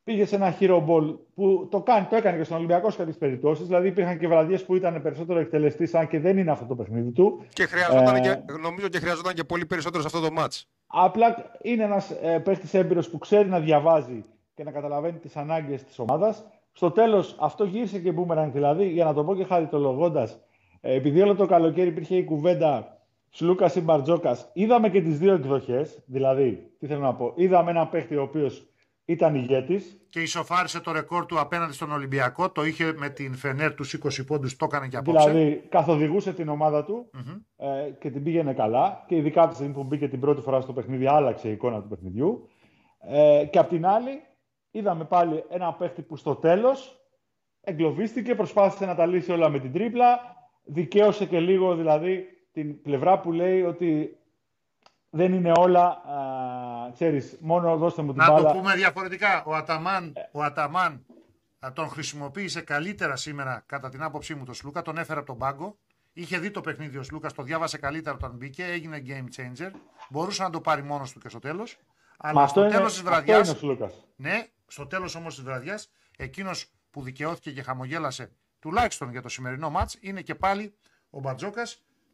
πήγε 0.05 0.25
σε 0.27 0.35
ένα 0.35 0.57
hero 0.61 0.85
ball 0.87 1.17
που 1.35 1.69
το, 1.71 1.81
κάνει, 1.81 2.07
το 2.07 2.17
έκανε 2.17 2.37
και 2.37 2.45
στον 2.45 2.57
Ολυμπιακό 2.57 2.91
σε 2.91 2.97
κάποιες 2.97 3.17
περιπτώσεις. 3.17 3.67
Δηλαδή 3.67 3.89
υπήρχαν 3.89 4.19
και 4.19 4.29
βραδιές 4.29 4.65
που 4.65 4.77
ήταν 4.77 5.03
περισσότερο 5.03 5.39
εκτελεστής, 5.39 5.95
αν 5.95 6.09
και 6.09 6.21
δεν 6.21 6.39
είναι 6.39 6.51
αυτό 6.51 6.65
το 6.65 6.75
παιχνίδι 6.75 7.11
του. 7.11 7.45
Και 7.53 7.67
χρειαζόταν 7.67 8.17
Ε, 8.17 8.21
και, 8.21 8.39
νομίζω 8.63 8.89
και 8.89 8.99
χρειαζόταν 8.99 9.35
και 9.35 9.45
πολύ 9.45 9.67
περισσότερο 9.67 10.03
σε 10.03 10.09
αυτό 10.15 10.29
το 10.29 10.33
μάτς. 10.33 10.69
Απλά 10.87 11.51
είναι 11.63 11.85
ένας 11.85 12.11
ε, 12.11 12.39
παίχτης 12.39 12.75
έμπειρος 12.75 13.11
που 13.11 13.19
ξέρει 13.19 13.49
να 13.49 13.61
διαβάζει 13.61 14.25
και 14.55 14.65
να 14.65 14.71
καταλαβαίνει 14.71 15.19
τις 15.19 15.37
ανάγκες 15.37 15.85
της 15.85 15.99
ομάδας. 15.99 16.45
Στο 16.73 16.91
τέλος 16.91 17.37
αυτό 17.41 17.65
γύρισε 17.65 17.99
και 17.99 18.13
boomerang 18.17 18.51
δηλαδή, 18.53 18.89
για 18.89 19.05
να 19.05 19.15
το 19.15 19.25
πω 19.25 19.35
και 19.35 19.45
χαριτολογώντας, 19.45 20.39
ε, 20.81 20.95
επειδή 20.95 21.21
όλο 21.21 21.35
το 21.35 21.47
καλοκαίρι 21.47 21.89
υπήρχε 21.89 22.17
η 22.17 22.25
κουβέντα 22.25 22.98
Σλούκας 23.31 23.75
ή 23.75 23.81
Μπαρτζόκας, 23.81 24.51
είδαμε 24.53 24.89
και 24.91 25.03
τις 25.03 25.19
δύο 25.19 25.35
εκδοχές, 25.35 26.03
δηλαδή, 26.07 26.73
τι 26.79 26.87
θέλω 26.87 27.01
να 27.01 27.15
πω, 27.15 27.33
είδαμε 27.37 27.71
έναν 27.71 27.91
παίχτη 27.91 28.17
ο 28.17 28.23
οποίος 28.23 28.67
ήταν 29.05 29.35
ηγέτης, 29.35 30.01
Και 30.11 30.21
ισοφάρισε 30.21 30.81
το 30.81 30.93
ρεκόρ 30.93 31.27
του 31.27 31.41
απέναντι 31.41 31.73
στον 31.73 31.93
Ολυμπιακό. 31.93 32.51
Το 32.51 32.65
είχε 32.65 32.93
με 32.97 33.09
την 33.09 33.35
Φενέρ 33.35 33.75
τους 33.75 33.93
20 33.95 34.25
πόντους, 34.27 34.57
το 34.57 34.65
έκανε 34.65 34.89
και 34.89 34.97
απόψε. 34.97 35.31
δηλαδή 35.31 35.63
καθοδηγούσε 35.69 36.33
την 36.33 36.49
ομάδα 36.49 36.85
του 36.85 37.11
Μμμ. 37.13 37.35
ε, 37.57 37.91
και 37.91 38.11
την 38.11 38.23
πήγαινε 38.23 38.53
καλά 38.53 39.05
και 39.07 39.17
ειδικά 39.17 39.41
από 39.41 39.51
τη 39.51 39.55
στιγμή 39.57 39.73
που 39.73 39.85
μπήκε 39.85 40.09
την 40.09 40.21
πρώτη 40.21 40.41
φορά 40.41 40.61
στο 40.61 40.73
παιχνίδι 40.73 41.07
άλλαξε 41.07 41.49
η 41.49 41.53
εικόνα 41.53 41.83
του 41.83 41.89
παιχνιδιού. 41.89 42.49
Ε, 43.01 43.45
και 43.51 43.59
απ' 43.59 43.69
την 43.69 43.87
άλλη 43.87 44.21
είδαμε 44.71 45.05
πάλι 45.05 45.45
ένα 45.49 45.73
παίχτη 45.73 46.03
που 46.03 46.17
στο 46.17 46.35
τέλος 46.35 47.01
εγκλωβίστηκε, 47.61 48.35
προσπάθησε 48.35 48.87
να 48.87 48.95
τα 48.95 49.07
λύσει 49.07 49.33
όλα 49.33 49.49
με 49.49 49.59
την 49.59 49.73
τρίπλα, 49.73 50.21
δικαίωσε 50.65 51.25
και 51.27 51.41
λίγο 51.41 51.75
δηλαδή 51.77 52.25
την 52.59 52.83
πλευρά 52.83 53.21
που 53.21 53.33
λέει 53.33 53.63
ότι 53.63 54.17
δεν 55.11 55.33
είναι 55.33 55.53
όλα, 55.57 55.87
α, 55.87 56.93
ξέρεις, 56.93 57.37
μόνο 57.41 57.77
δώστε 57.77 58.03
μου 58.03 58.13
την 58.13 58.23
Να 58.23 58.31
μπάλα. 58.33 58.53
το 58.53 58.59
πούμε 58.59 58.75
διαφορετικά. 58.75 59.45
Ο 59.47 59.55
Αταμάν, 59.55 60.13
ο 60.33 60.43
Αταμάν 60.43 61.07
α, 61.67 61.73
τον 61.73 61.89
χρησιμοποίησε 61.89 62.61
καλύτερα 62.61 63.17
σήμερα, 63.17 63.63
κατά 63.67 63.89
την 63.89 64.03
άποψή 64.03 64.35
μου, 64.35 64.45
τον 64.45 64.55
Σλούκα. 64.55 64.83
Τον 64.83 64.99
έφερε 64.99 65.19
από 65.19 65.29
τον 65.29 65.39
πάγκο. 65.39 65.79
Είχε 66.13 66.39
δει 66.39 66.51
το 66.51 66.61
παιχνίδι 66.61 66.97
ο 66.99 67.03
Σλούκας, 67.03 67.33
το 67.33 67.43
διάβασε 67.43 67.79
καλύτερα 67.79 68.15
όταν 68.17 68.31
μπήκε, 68.37 68.65
έγινε 68.65 69.03
game 69.07 69.41
changer. 69.41 69.71
Μπορούσε 70.11 70.43
να 70.43 70.51
το 70.51 70.61
πάρει 70.61 70.83
μόνος 70.83 71.13
του 71.13 71.19
και 71.21 71.29
στο 71.29 71.39
τέλος. 71.39 71.79
Μα 72.23 72.29
Αλλά 72.31 72.43
αυτό 72.43 72.61
στο 72.61 72.69
είναι, 72.69 72.77
τέλος 72.77 72.93
της 72.93 72.99
αυτό 73.01 73.11
βραδιά. 73.11 73.39
είναι 73.39 73.51
ο 73.51 73.55
Σλούκας. 73.55 74.05
Ναι, 74.17 74.47
στο 74.67 74.87
τέλος 74.87 75.15
όμως 75.15 75.35
της 75.35 75.45
βραδιάς, 75.45 75.91
εκείνος 76.17 76.67
που 76.91 77.03
δικαιώθηκε 77.03 77.53
και 77.53 77.63
χαμογέλασε 77.63 78.33
τουλάχιστον 78.59 79.11
για 79.11 79.23
το 79.23 79.29
σημερινό 79.29 79.71
μάτ 79.71 79.91
είναι 80.01 80.21
και 80.23 80.35
πάλι 80.35 80.75
ο 81.11 81.21
Μπατζόκα 81.21 81.63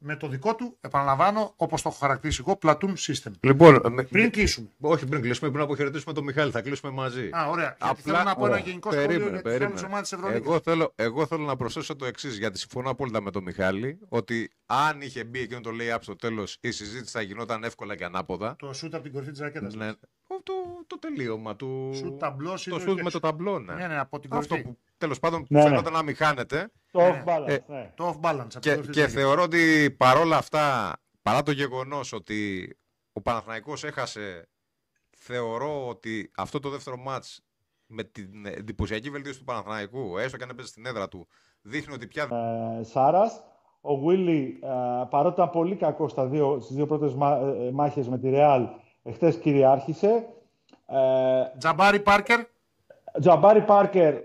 με 0.07 0.17
το 0.17 0.29
δικό 0.29 0.55
του, 0.55 0.77
επαναλαμβάνω, 0.81 1.53
όπως 1.57 1.83
το 1.83 1.89
έχω 1.89 1.99
χαρακτηρίσει 1.99 2.43
εγώ, 2.47 2.59
platoon 2.63 2.95
system. 2.99 3.31
Λοιπόν, 3.41 3.81
με- 3.93 4.03
Πριν 4.03 4.31
κλείσουμε. 4.31 4.69
όχι 4.81 5.07
πριν 5.07 5.21
κλείσουμε, 5.23 5.51
πριν 5.51 5.63
αποχαιρετήσουμε 5.63 6.15
τον 6.15 6.25
Μιχάλη, 6.25 6.51
θα 6.51 6.61
κλείσουμε 6.61 6.93
μαζί. 6.93 7.29
Α, 7.33 7.49
ωραία. 7.49 7.77
Γιατί 7.85 8.03
θέλω 8.03 8.23
να 8.23 8.35
πω 8.35 8.47
ένα 8.47 8.59
γενικό 8.59 8.93
σχόλιο 8.93 9.29
για 9.29 9.43
τις 9.43 9.61
άλλες 9.61 9.83
ομάδες 9.83 10.09
της 10.09 10.13
Ευρωλίγα. 10.13 10.37
Εγώ 10.45 10.61
θέλω, 10.61 10.93
εγώ 10.95 11.27
θέλω 11.27 11.45
να 11.45 11.57
προσθέσω 11.57 11.97
το 11.97 12.05
εξής, 12.05 12.39
γιατί 12.39 12.59
συμφωνώ 12.59 12.91
απόλυτα 12.91 13.23
με 13.23 13.31
τον 13.31 13.43
Μιχάλη, 13.43 13.99
ότι 14.09 14.51
αν 14.67 15.01
είχε 15.01 15.25
μπει 15.25 15.41
εκείνο 15.41 15.61
το 15.61 15.71
lay-up 15.81 15.99
στο 16.01 16.17
τέλος, 16.17 16.57
η 16.61 16.71
συζήτηση 16.71 17.11
θα 17.13 17.21
γινόταν 17.23 17.65
εύκολα 17.65 17.97
και 17.97 18.05
ανάποδα. 18.05 18.57
Το 18.59 18.73
σουτ 18.73 18.95
από 18.95 19.03
την 19.03 19.13
κορυφή 19.13 19.31
της 19.31 19.41
ρακέτας. 19.41 19.75
Ναι, 19.75 19.93
το, 20.27 20.41
το, 20.43 20.53
το 20.87 20.99
τελείωμα 20.99 21.57
του. 21.57 21.91
Σουτ 21.95 22.19
ταμπλός 22.21 22.63
το 22.65 22.79
σουτ 22.79 23.01
με 23.01 23.11
το 23.11 23.21
ταμπλό, 23.21 23.59
ναι. 23.59 23.75
Ναι, 23.75 23.87
ναι, 23.87 23.99
από 23.99 24.19
την 24.21 24.31
Αυτό 24.33 24.49
κορυφή. 24.49 24.69
που 24.69 24.79
τέλος 25.05 25.19
πάντων 25.21 25.47
Ναι, 25.49 25.63
ναι. 25.63 25.69
φαινόταν 25.69 25.93
να 25.93 26.03
μην 26.03 26.17
χάνεται. 26.17 26.71
Το 26.91 27.01
Ναι, 27.01 27.23
off 27.27 27.29
balance, 27.29 27.49
ε, 27.49 27.59
ναι. 27.67 27.93
Το 27.97 28.09
off 28.09 28.31
balance. 28.31 28.39
από 28.41 28.49
την 28.49 28.61
Και, 28.61 28.71
κορυφή 28.71 28.87
της 28.87 28.95
και 28.97 29.01
ρακέτας. 29.01 29.23
θεωρώ 29.23 29.43
ότι 29.43 29.91
παρόλα 29.99 30.37
αυτά, 30.37 30.93
παρά 31.23 31.43
το 31.43 31.51
γεγονός 31.51 32.13
ότι 32.13 32.69
ο 33.13 33.21
Παναθηναϊκός 33.21 33.85
έχασε, 33.85 34.49
θεωρώ 35.19 35.89
ότι 35.89 36.31
αυτό 36.37 36.61
το 36.61 36.69
δεύτερο 36.69 36.97
μάτς 36.97 37.41
με 37.87 38.05
την 38.05 38.47
εντυπωσιακή 38.47 39.11
βελτίωση 39.11 39.39
του 39.39 39.45
Παναθηναϊκού, 39.45 40.19
έστω 40.19 40.37
και 40.37 40.43
αν 40.43 40.51
έπαιζε 40.51 40.69
στην 40.69 40.87
έδρα 40.87 41.09
του, 41.09 41.27
δείχνει 41.63 41.95
ότι 41.95 42.07
πια. 42.07 42.29
Ε, 42.81 42.83
Σάρας. 42.83 43.43
Ο 43.81 43.97
Βίλι, 43.97 44.59
ε, 44.63 44.69
παρότι 45.11 45.35
ήταν 45.41 45.51
πολύ 45.51 45.77
κακός 45.77 46.11
στα 46.11 46.27
δύο, 46.27 46.61
στις 46.61 46.77
δύο 46.77 46.87
πρώτες 46.87 47.15
μά, 47.15 47.37
ε, 47.37 47.71
μάχες 47.73 48.09
με 48.09 48.19
τη 48.19 48.31
Ρεάλ, 48.31 48.67
εχθές 49.03 49.37
κυριάρχησε. 49.39 50.27
Ε, 50.87 51.59
Τζαμπάρι 51.59 52.01
Πάρκερ. 52.01 52.41
Τζαμπάρι 53.21 53.61
Πάρκερ, 53.63 54.15
ε, 54.15 54.21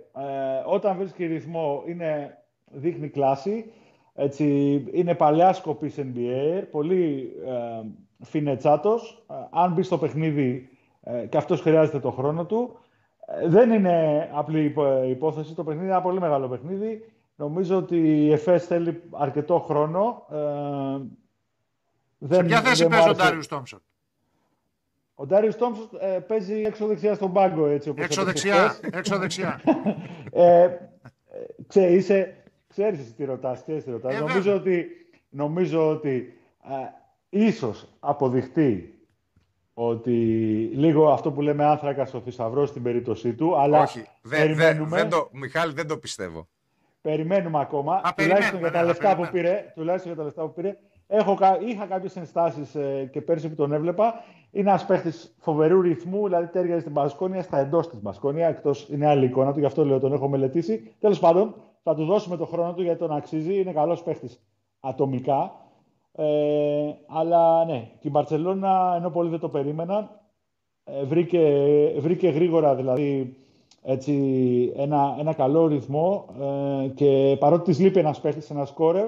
όταν 0.65 0.97
βρίσκει 0.97 1.25
ρυθμό, 1.25 1.83
είναι, 1.87 2.37
δείχνει 2.65 3.07
κλάση. 3.07 3.71
Έτσι, 4.15 4.45
είναι 4.91 5.15
παλιά 5.15 5.53
σκοπή 5.53 5.93
NBA, 5.97 6.63
πολύ 6.71 7.31
ε, 7.45 7.87
φινετσάτος. 8.25 9.25
Ε, 9.29 9.33
αν 9.51 9.73
μπει 9.73 9.83
στο 9.83 9.97
παιχνίδι, 9.97 10.69
ε, 11.01 11.25
και 11.25 11.37
αυτός 11.37 11.61
χρειάζεται 11.61 11.99
το 11.99 12.11
χρόνο 12.11 12.45
του. 12.45 12.79
Ε, 13.41 13.47
δεν 13.47 13.71
είναι 13.71 14.29
απλή 14.33 14.63
υπο- 14.63 15.03
υπόθεση, 15.03 15.55
το 15.55 15.63
παιχνίδι 15.63 15.85
είναι 15.85 15.93
ένα 15.95 16.03
πολύ 16.03 16.19
μεγάλο 16.19 16.47
παιχνίδι. 16.47 17.11
Νομίζω 17.35 17.77
ότι 17.77 17.97
η 18.25 18.31
ΕΦΕΣ 18.31 18.65
θέλει 18.65 19.01
αρκετό 19.11 19.59
χρόνο. 19.59 20.25
Ε, 20.31 20.35
Σε 20.35 21.07
δεν- 22.17 22.45
ποια 22.45 22.61
θέση 22.61 22.75
δεν 22.75 22.85
μου 22.85 22.89
παίζει 22.89 23.07
ο 23.07 23.11
άρεσε. 23.11 23.23
Ντάριους 23.23 23.47
Τόμψον; 23.47 23.79
Ο 25.21 25.25
Ντάριος 25.25 25.55
Τόμψον 25.57 25.89
ε, 25.99 26.07
παίζει 26.07 26.61
έξω 26.61 26.85
δεξιά 26.87 27.13
στον 27.15 27.33
πάγκο. 27.33 27.65
Έτσι, 27.65 27.89
όπως 27.89 28.03
Έξω 28.05 28.21
έπαιξε 28.21 28.49
δεξιά. 28.49 28.69
χθες. 28.69 28.89
Έξω 28.93 29.17
δεξιά. 29.17 29.61
Ε, 30.31 30.63
ε, 30.63 30.69
ξέ, 31.67 31.87
είσαι, 31.91 32.35
ξέρεις 32.67 32.99
εσύ 32.99 33.13
τι 33.13 33.25
ρωτάς, 33.25 33.61
ξέρεις 33.61 33.83
τι 33.83 33.91
ρωτάς. 33.91 34.13
Ε, 34.13 34.19
νομίζω, 34.19 34.35
βέβαια. 34.41 34.53
ότι, 34.55 34.87
νομίζω 35.29 35.89
ότι 35.89 36.37
ε, 36.63 37.39
ίσως 37.45 37.87
αποδειχτεί 37.99 38.99
ότι 39.73 40.11
λίγο 40.73 41.11
αυτό 41.11 41.31
που 41.31 41.41
λέμε 41.41 41.65
άνθρακας 41.65 42.09
στο 42.09 42.19
θησαυρός 42.21 42.69
στην 42.69 42.83
περίπτωσή 42.83 43.33
του, 43.33 43.57
αλλά 43.59 43.81
Όχι. 43.81 43.99
Δεν, 43.99 44.07
δεν, 44.21 44.39
περιμένουμε, 44.55 44.97
δεν 44.97 45.09
το, 45.09 45.29
Μιχάλη, 45.31 45.73
δεν 45.73 45.87
το 45.87 45.97
πιστεύω. 45.97 46.47
περιμένουμε 47.01 47.59
ακόμα, 47.61 47.95
Α, 47.95 48.13
τουλάχιστον 48.15 48.59
περιμένουμε, 48.59 48.59
για 48.69 48.71
τα 48.71 48.81
ναι, 48.81 48.87
λεφτά 48.87 49.15
που 49.15 49.21
περιμένουμε. 49.31 49.59
πήρε, 49.59 49.71
τουλάχιστον 49.75 50.11
για 50.11 50.19
τα 50.21 50.25
λεφτά 50.27 50.41
που 50.43 50.53
πήρε. 50.53 50.77
Έχω, 51.07 51.35
κα- 51.35 51.59
είχα 51.61 51.85
κάποιες 51.85 52.15
ενστάσεις 52.15 52.75
ε, 52.75 53.09
και 53.11 53.21
πέρσι 53.21 53.49
που 53.49 53.55
τον 53.55 53.73
έβλεπα. 53.73 54.23
Είναι 54.51 54.69
ένας 54.69 54.85
παίχτης 54.85 55.35
φοβερού 55.39 55.81
ρυθμού, 55.81 56.23
δηλαδή 56.25 56.47
τέριαζε 56.47 56.79
στην 56.79 56.91
Μπασκόνια 56.91 57.41
στα 57.41 57.59
εντός 57.59 57.89
της 57.89 58.01
Μπασκόνια, 58.01 58.47
εκτός 58.47 58.89
είναι 58.89 59.07
άλλη 59.07 59.25
εικόνα 59.25 59.53
του, 59.53 59.59
γι' 59.59 59.65
αυτό 59.65 59.85
λέω 59.85 59.99
τον 59.99 60.13
έχω 60.13 60.27
μελετήσει. 60.27 60.95
Τέλος 60.99 61.19
πάντων, 61.19 61.55
θα 61.83 61.95
του 61.95 62.05
δώσουμε 62.05 62.37
το 62.37 62.45
χρόνο 62.45 62.73
του 62.73 62.81
γιατί 62.81 62.99
τον 62.99 63.11
αξίζει, 63.11 63.59
είναι 63.59 63.71
καλός 63.71 64.03
παίχτης 64.03 64.41
ατομικά. 64.79 65.53
Ε, 66.11 66.93
αλλά 67.07 67.65
ναι, 67.65 67.91
και 67.99 68.07
η 68.07 68.09
Μπαρτσελώνα, 68.13 68.93
ενώ 68.97 69.09
πολλοί 69.09 69.29
δεν 69.29 69.39
το 69.39 69.49
περίμεναν, 69.49 70.09
ε, 70.83 71.03
βρήκε, 71.03 71.41
βρήκε 71.99 72.29
γρήγορα 72.29 72.75
δηλαδή 72.75 73.37
έτσι, 73.83 74.13
ένα, 74.75 75.15
ένα 75.19 75.33
καλό 75.33 75.67
ρυθμό 75.67 76.25
ε, 76.41 76.87
και 76.87 77.37
παρότι 77.39 77.63
της 77.63 77.79
λείπει 77.79 77.99
ένας 77.99 78.21
παίχτης, 78.21 78.49
ένας 78.49 78.69
σκόρερ, 78.69 79.07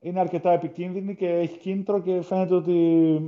είναι 0.00 0.20
αρκετά 0.20 0.52
επικίνδυνη 0.52 1.14
και 1.14 1.28
έχει 1.28 1.58
κίνητρο 1.58 2.00
και 2.00 2.22
φαίνεται 2.22 2.54
ότι 2.54 3.18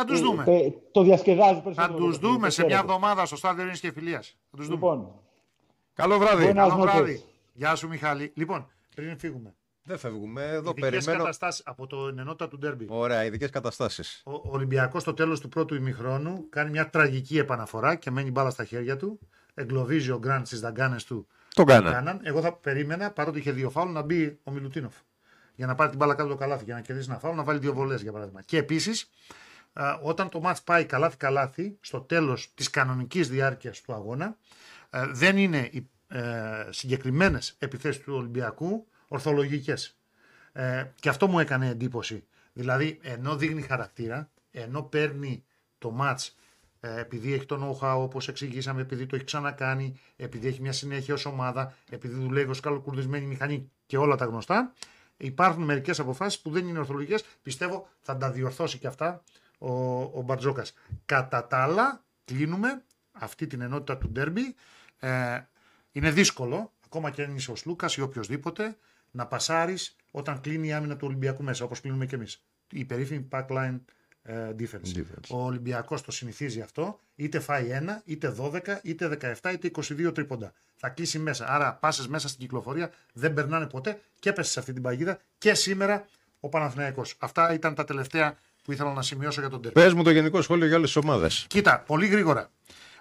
Θα 0.00 0.06
τους 0.06 0.18
ε, 0.18 0.22
δούμε. 0.22 0.44
πε- 0.44 0.74
το 0.92 1.02
διασκεδάζει 1.02 1.54
Θα 1.54 1.60
περισσότερο. 1.62 1.94
τους 1.94 2.04
το 2.04 2.10
παιχνίδι, 2.20 2.34
δούμε 2.34 2.46
το 2.46 2.52
σε 2.52 2.64
μια 2.64 2.70
χαίρεται. 2.76 2.92
εβδομάδα 2.92 3.26
στο 3.26 3.36
στάδιο 3.36 3.60
Ειρήνης 3.62 3.80
και 3.80 3.92
Φιλίας. 3.92 4.36
Θα 4.50 4.56
τους 4.56 4.66
δούμε. 4.66 4.74
Λοιπόν, 4.78 5.12
Καλό 5.94 6.18
βράδυ. 6.18 6.46
Buenas 6.50 6.54
Καλό 6.54 6.74
noches. 6.74 6.80
βράδυ. 6.80 7.24
Γεια 7.52 7.74
σου, 7.74 7.88
Μιχάλη. 7.88 8.32
Λοιπόν, 8.34 8.66
πριν 8.94 9.18
φύγουμε. 9.18 9.54
Δεν 9.82 9.98
φεύγουμε. 9.98 10.42
Εδώ 10.44 10.70
Ειδικές 10.70 10.90
περιμένω. 10.90 11.18
καταστάσεις 11.18 11.62
από 11.66 11.86
το 11.86 12.06
ενότητα 12.18 12.48
του 12.48 12.58
Ντέρμπι. 12.58 12.86
Ωραία, 12.88 13.24
ειδικές 13.24 13.50
καταστάσεις. 13.50 14.22
Ο 14.24 14.32
Ολυμπιακός 14.50 15.02
στο 15.02 15.14
τέλος 15.14 15.40
του 15.40 15.48
πρώτου 15.48 15.74
ημιχρόνου 15.74 16.46
κάνει 16.48 16.70
μια 16.70 16.90
τραγική 16.90 17.38
επαναφορά 17.38 17.94
και 17.94 18.10
μένει 18.10 18.30
μπάλα 18.30 18.50
στα 18.50 18.64
χέρια 18.64 18.96
του. 18.96 19.18
Εγκλωβίζει 19.54 20.10
ο 20.10 20.18
Γκραντ 20.18 20.46
στις 20.46 20.60
δαγκάνες 20.60 21.04
του. 21.04 21.26
Το 21.54 21.62
που 21.62 21.68
κάνα. 21.68 21.92
κάναν. 21.92 22.20
Εγώ 22.22 22.40
θα 22.40 22.52
περίμενα, 22.52 23.10
παρότι 23.10 23.38
είχε 23.38 23.52
δύο 23.52 23.70
φάουλ, 23.70 23.90
να 23.92 24.02
μπει 24.02 24.38
ο 24.44 24.50
Μιλουτίνοφ. 24.50 24.94
Για 25.54 25.66
να 25.66 25.74
πάρει 25.74 25.88
την 25.90 25.98
μπάλα 25.98 26.14
κάτω 26.14 26.28
το 26.28 26.34
καλάθι, 26.36 26.64
για 26.64 26.74
να 26.74 26.80
κερδίσει 26.80 27.06
ένα 27.10 27.18
φάουλ, 27.18 27.36
να 27.36 27.42
βάλει 27.42 27.58
δύο 27.58 27.72
βολές 27.72 28.02
για 28.02 28.12
παράδειγμα. 28.12 28.42
Και 28.42 28.56
επίσης, 28.58 29.10
όταν 30.02 30.28
το 30.28 30.40
μάτς 30.40 30.62
πάει 30.62 30.84
καλάθι-καλάθι, 30.84 31.78
στο 31.80 32.00
τέλος 32.00 32.54
της 32.54 32.70
κανονικής 32.70 33.28
διάρκειας 33.28 33.80
του 33.80 33.92
αγώνα, 33.92 34.36
ε, 34.90 35.06
δεν 35.06 35.36
είναι 35.36 35.68
οι 35.70 35.88
ε, 36.08 36.68
συγκεκριμένες 36.70 37.56
επιθέσεις 37.58 38.02
του 38.02 38.14
Ολυμπιακού 38.14 38.86
ορθολογικές. 39.08 39.96
Ε, 40.52 40.84
και 41.00 41.08
αυτό 41.08 41.26
μου 41.26 41.38
έκανε 41.38 41.68
εντύπωση. 41.68 42.24
Δηλαδή, 42.52 42.98
ενώ 43.02 43.36
δείχνει 43.36 43.62
χαρακτήρα, 43.62 44.30
ενώ 44.50 44.82
παίρνει 44.82 45.44
το 45.78 45.90
μάτς 45.90 46.36
ε, 46.80 47.00
επειδή 47.00 47.32
έχει 47.32 47.46
το 47.46 47.78
know-how 47.80 47.96
όπως 47.96 48.28
εξηγήσαμε, 48.28 48.80
επειδή 48.80 49.06
το 49.06 49.16
έχει 49.16 49.24
ξανακάνει, 49.24 50.00
επειδή 50.16 50.48
έχει 50.48 50.60
μια 50.60 50.72
συνέχεια 50.72 51.14
ως 51.14 51.24
ομάδα, 51.24 51.74
επειδή 51.90 52.14
δουλεύει 52.14 52.50
ως 52.50 52.60
καλοκουρδισμένη 52.60 53.26
μηχανή 53.26 53.70
και 53.86 53.96
όλα 53.96 54.16
τα 54.16 54.24
γνωστά, 54.24 54.72
υπάρχουν 55.16 55.62
μερικές 55.62 56.00
αποφάσεις 56.00 56.40
που 56.40 56.50
δεν 56.50 56.68
είναι 56.68 56.78
ορθολογικές. 56.78 57.24
Πιστεύω 57.42 57.88
θα 58.00 58.16
τα 58.16 58.30
διορθώσει 58.30 58.78
και 58.78 58.86
αυτά 58.86 59.22
ο, 59.60 60.00
ο 60.00 60.22
Μπαρτζόκας. 60.22 60.72
Κατά 61.06 61.46
τα 61.46 61.62
άλλα, 61.62 62.04
κλείνουμε 62.24 62.84
αυτή 63.12 63.46
την 63.46 63.60
ενότητα 63.60 63.98
του 63.98 64.08
ντέρμπι. 64.08 64.54
Ε, 64.98 65.40
είναι 65.92 66.10
δύσκολο, 66.10 66.72
ακόμα 66.84 67.10
και 67.10 67.22
αν 67.22 67.34
είσαι 67.34 67.50
ο 67.50 67.54
Λούκας 67.64 67.96
ή 67.96 68.00
οποιοδήποτε, 68.00 68.76
να 69.10 69.26
πασάρεις 69.26 69.96
όταν 70.10 70.40
κλείνει 70.40 70.66
η 70.68 70.72
άμυνα 70.72 70.96
του 70.96 71.06
Ολυμπιακού 71.06 71.42
μέσα, 71.42 71.64
όπως 71.64 71.80
κλείνουμε 71.80 72.06
και 72.06 72.14
εμείς. 72.14 72.44
Η 72.70 72.84
περίφημη 72.84 73.28
backline 73.30 73.80
ε, 74.22 74.54
defense. 74.58 74.96
Defense. 74.96 75.28
Ο 75.30 75.44
Ολυμπιακός 75.44 76.02
το 76.02 76.10
συνηθίζει 76.10 76.60
αυτό, 76.60 76.98
είτε 77.14 77.40
φάει 77.40 77.68
1, 77.70 77.88
είτε 78.04 78.34
12, 78.38 78.78
είτε 78.82 79.18
17, 79.42 79.52
είτε 79.52 79.70
22 79.74 80.14
τρίποντα. 80.14 80.52
Θα 80.76 80.88
κλείσει 80.88 81.18
μέσα. 81.18 81.48
Άρα 81.48 81.74
πάσες 81.74 82.08
μέσα 82.08 82.28
στην 82.28 82.40
κυκλοφορία 82.40 82.90
δεν 83.12 83.34
περνάνε 83.34 83.66
ποτέ 83.66 84.00
και 84.18 84.28
έπεσε 84.28 84.50
σε 84.50 84.58
αυτή 84.58 84.72
την 84.72 84.82
παγίδα 84.82 85.20
και 85.38 85.54
σήμερα 85.54 86.06
ο 86.40 86.48
Παναθηναϊκός. 86.48 87.14
Αυτά 87.18 87.52
ήταν 87.52 87.74
τα 87.74 87.84
τελευταία 87.84 88.38
που 88.62 88.72
ήθελα 88.72 88.92
να 88.92 89.02
σημειώσω 89.02 89.40
για 89.40 89.50
τον 89.50 89.62
Τερπ. 89.62 89.74
Πες 89.74 89.92
μου 89.94 90.02
το 90.02 90.10
γενικό 90.10 90.42
σχόλιο 90.42 90.66
για 90.66 90.76
όλε 90.76 90.86
τι 90.86 90.98
ομάδες. 90.98 91.44
Κοίτα, 91.48 91.80
πολύ 91.86 92.06
γρήγορα. 92.06 92.50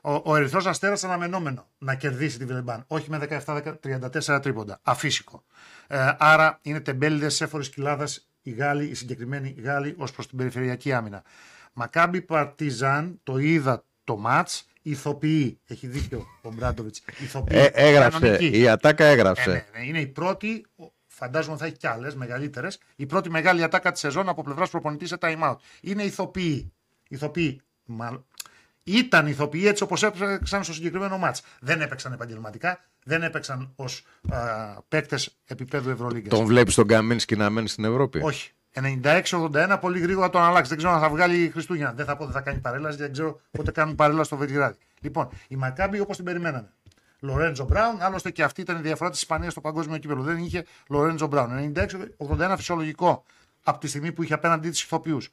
Ο, 0.02 0.14
ο 0.24 0.36
Ερυθρός 0.36 0.66
Αστέρας 0.66 1.04
αναμενόμενο 1.04 1.68
να 1.78 1.96
κερδίσει 1.96 2.38
τη 2.38 2.46
Βιλεμπάν. 2.46 2.84
Όχι 2.88 3.10
με 3.10 3.42
17-34 3.46 4.40
τρίποντα. 4.42 4.80
Αφύσικο. 4.84 5.44
Ε, 5.88 6.12
άρα 6.18 6.60
είναι 6.62 6.80
τεμπέληδες 6.80 7.42
έφορη 7.42 7.70
κοιλάδας 7.70 8.28
οι 8.42 8.52
Γάλλοι, 8.52 8.86
οι 8.86 8.94
συγκεκριμένοι 8.94 9.56
Γάλλοι 9.64 9.94
ως 9.98 10.12
προς 10.12 10.28
την 10.28 10.38
περιφερειακή 10.38 10.94
άμυνα. 10.94 11.24
Μακάμπι 11.74 12.22
Παρτιζάν, 12.22 13.20
το 13.24 13.38
είδα 13.38 13.84
το 14.04 14.18
ματ. 14.18 14.50
Ηθοποιεί. 14.82 15.60
Έχει 15.68 15.88
δίκιο 15.88 16.26
ο 16.42 16.52
Μπράντοβιτς. 16.54 17.02
Ηθοποιεί. 17.24 17.58
Ε, 17.60 17.66
έγραψε. 17.74 18.20
Κανονική. 18.20 18.60
Η 18.60 18.68
ατάκα 18.70 19.06
Ε, 19.06 19.12
έγραψε. 19.12 19.50
ναι, 19.52 19.80
ναι, 19.80 19.86
είναι 19.86 20.00
η 20.00 20.08
πρώτη, 20.08 20.66
φαντάζομαι 21.20 21.58
θα 21.58 21.66
έχει 21.66 21.78
κι 21.78 21.88
άλλες 21.88 22.16
μεγαλύτερες, 22.16 22.80
η 22.96 23.06
πρώτη 23.06 23.30
μεγάλη 23.30 23.64
ατάκα 23.64 23.92
της 23.92 24.00
σεζόν 24.00 24.30
από 24.30 24.44
πλευράς 24.44 24.70
προπονητής 24.70 25.10
σε 25.10 25.18
time 25.20 25.42
out. 25.42 25.56
Είναι 25.82 26.04
ηθοποιοί. 26.04 26.74
Ηθοποιοί. 27.10 27.62
Μα... 27.86 28.24
Ήταν 28.84 29.28
ηθοποιοί 29.28 29.64
έτσι 29.66 29.84
όπως 29.84 30.04
έπαιξαν 30.04 30.64
στο 30.64 30.74
συγκεκριμένο 30.74 31.18
μάτς. 31.18 31.42
Δεν 31.60 31.82
έπαιξαν 31.82 32.14
επαγγελματικά, 32.14 32.80
δεν 33.04 33.24
έπαιξαν 33.24 33.74
ως 33.76 34.06
παίκτες 34.88 35.38
επίπεδου 35.46 35.90
Ευρωλίγκας. 35.90 36.30
Τον 36.38 36.46
βλέπεις 36.46 36.76
τον 36.76 36.88
Καμίνσκι 36.88 37.36
να 37.36 37.50
μένει 37.50 37.68
στην 37.68 37.84
Ευρώπη; 37.84 38.20
Όχι. 38.24 38.52
96-81 39.04 39.78
πολύ 39.82 40.00
γρήγορα 40.00 40.30
τον 40.30 40.42
αλλάξει. 40.42 40.70
Δεν 40.70 40.78
ξέρω 40.78 40.94
αν 40.94 41.00
θα 41.00 41.10
βγάλει 41.10 41.50
Χριστούγεννα. 41.50 41.94
Δεν 41.94 42.06
θα 42.06 42.18
πω 42.18 42.24
ότι 42.24 42.34
θα 42.34 42.42
κάνει 42.42 42.60
παρέλαση, 42.60 42.98
δεν 42.98 43.12
ξέρω 43.12 43.42
πότε 43.52 43.72
κάνουν 43.72 43.96
παρέλαση 43.96 44.26
στο 44.26 44.38
Βελιγράδι. 44.38 44.78
Λοιπόν, 45.02 45.30
η 45.48 45.56
Μακάμπη 45.56 46.00
όπως 46.00 46.16
την 46.16 46.26
περιμέναμε. 46.26 46.74
Λορέντζο 47.20 47.66
Μπράουν, 47.66 48.02
άλλωστε 48.02 48.32
και 48.32 48.44
αυτή 48.44 48.62
ήταν 48.62 48.78
η 48.78 48.82
διαφορά 48.82 49.10
της 49.10 49.20
Ισπανίας 49.20 49.52
στο 49.52 49.62
παγκόσμιο 49.62 49.98
κύπελο. 49.98 50.22
Δεν 50.22 50.38
είχε 50.38 50.66
Λορέντζο 50.88 51.28
Μπράουν. 51.28 51.74
96-81 52.38 52.54
φυσιολογικό 52.58 53.24
από 53.64 53.80
τη 53.80 53.88
στιγμή 53.88 54.12
που 54.12 54.24
είχε 54.24 54.34
απέναντί 54.34 54.70
της 54.70 54.82
ηθοποιούς. 54.84 55.30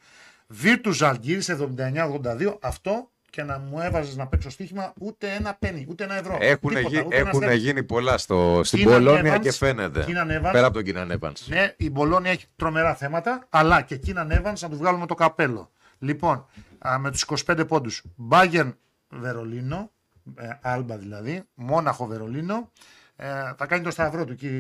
Βίρτουζαλ 0.47 1.17
γύρισε 1.21 1.69
79-82. 1.77 2.57
Αυτό 2.61 3.11
και 3.31 3.43
να 3.43 3.59
μου 3.59 3.81
έβαζες 3.81 4.17
να 4.17 4.27
παίξω 4.27 4.51
στοίχημα 4.51 4.93
ούτε 5.01 5.33
ένα 5.33 5.55
πένι, 5.55 5.87
ούτε 5.89 6.05
ένα 6.05 6.15
ευρώ. 6.15 6.37
Έχουν, 6.41 6.69
Τίποτα, 6.69 6.81
γι... 6.89 6.99
ούτε 6.99 7.17
ένα 7.17 7.29
έχουν 7.29 7.43
αστέρι. 7.43 7.59
γίνει 7.59 7.83
πολλά 7.83 8.19
στο... 8.19 8.61
στην 8.65 8.81
Keenan 8.81 8.93
Πολώνια 8.93 9.37
Evans, 9.37 9.41
και 9.41 9.53
φαίνεται. 9.53 10.05
Keenan 10.09 10.39
Evans. 10.39 10.53
Πέρα 10.53 10.67
από 10.67 10.75
τον 10.75 10.85
Κίναν 10.85 11.21
Evans. 11.21 11.33
Ναι, 11.47 11.75
η 11.77 11.91
Μπολόνια 11.91 12.31
έχει 12.31 12.47
τρομερά 12.57 12.95
θέματα, 12.95 13.47
αλλά 13.51 13.83
και 13.83 13.95
εκεί 13.95 14.13
να 14.13 14.21
ανέβανε 14.21 14.57
να 14.61 14.69
του 14.69 14.77
βγάλουμε 14.77 15.07
το 15.07 15.15
καπέλο. 15.15 15.71
Λοιπόν, 15.99 16.47
α, 16.79 16.99
με 16.99 17.11
τους 17.11 17.27
25 17.47 17.67
πόντους. 17.69 18.03
Μπάγκερν 18.17 18.77
Βερολίνο, 19.09 19.77
ε, 19.77 19.96
Άλμπα 20.61 20.97
δηλαδή, 20.97 21.43
Μόναχο 21.55 22.07
Βερολίνο. 22.07 22.71
Ε, 23.19 23.27
θα 23.57 23.67
κάνει 23.67 23.83
το 23.83 23.91
σταυρό 23.91 24.25
του 24.25 24.33
εκεί 24.33 24.51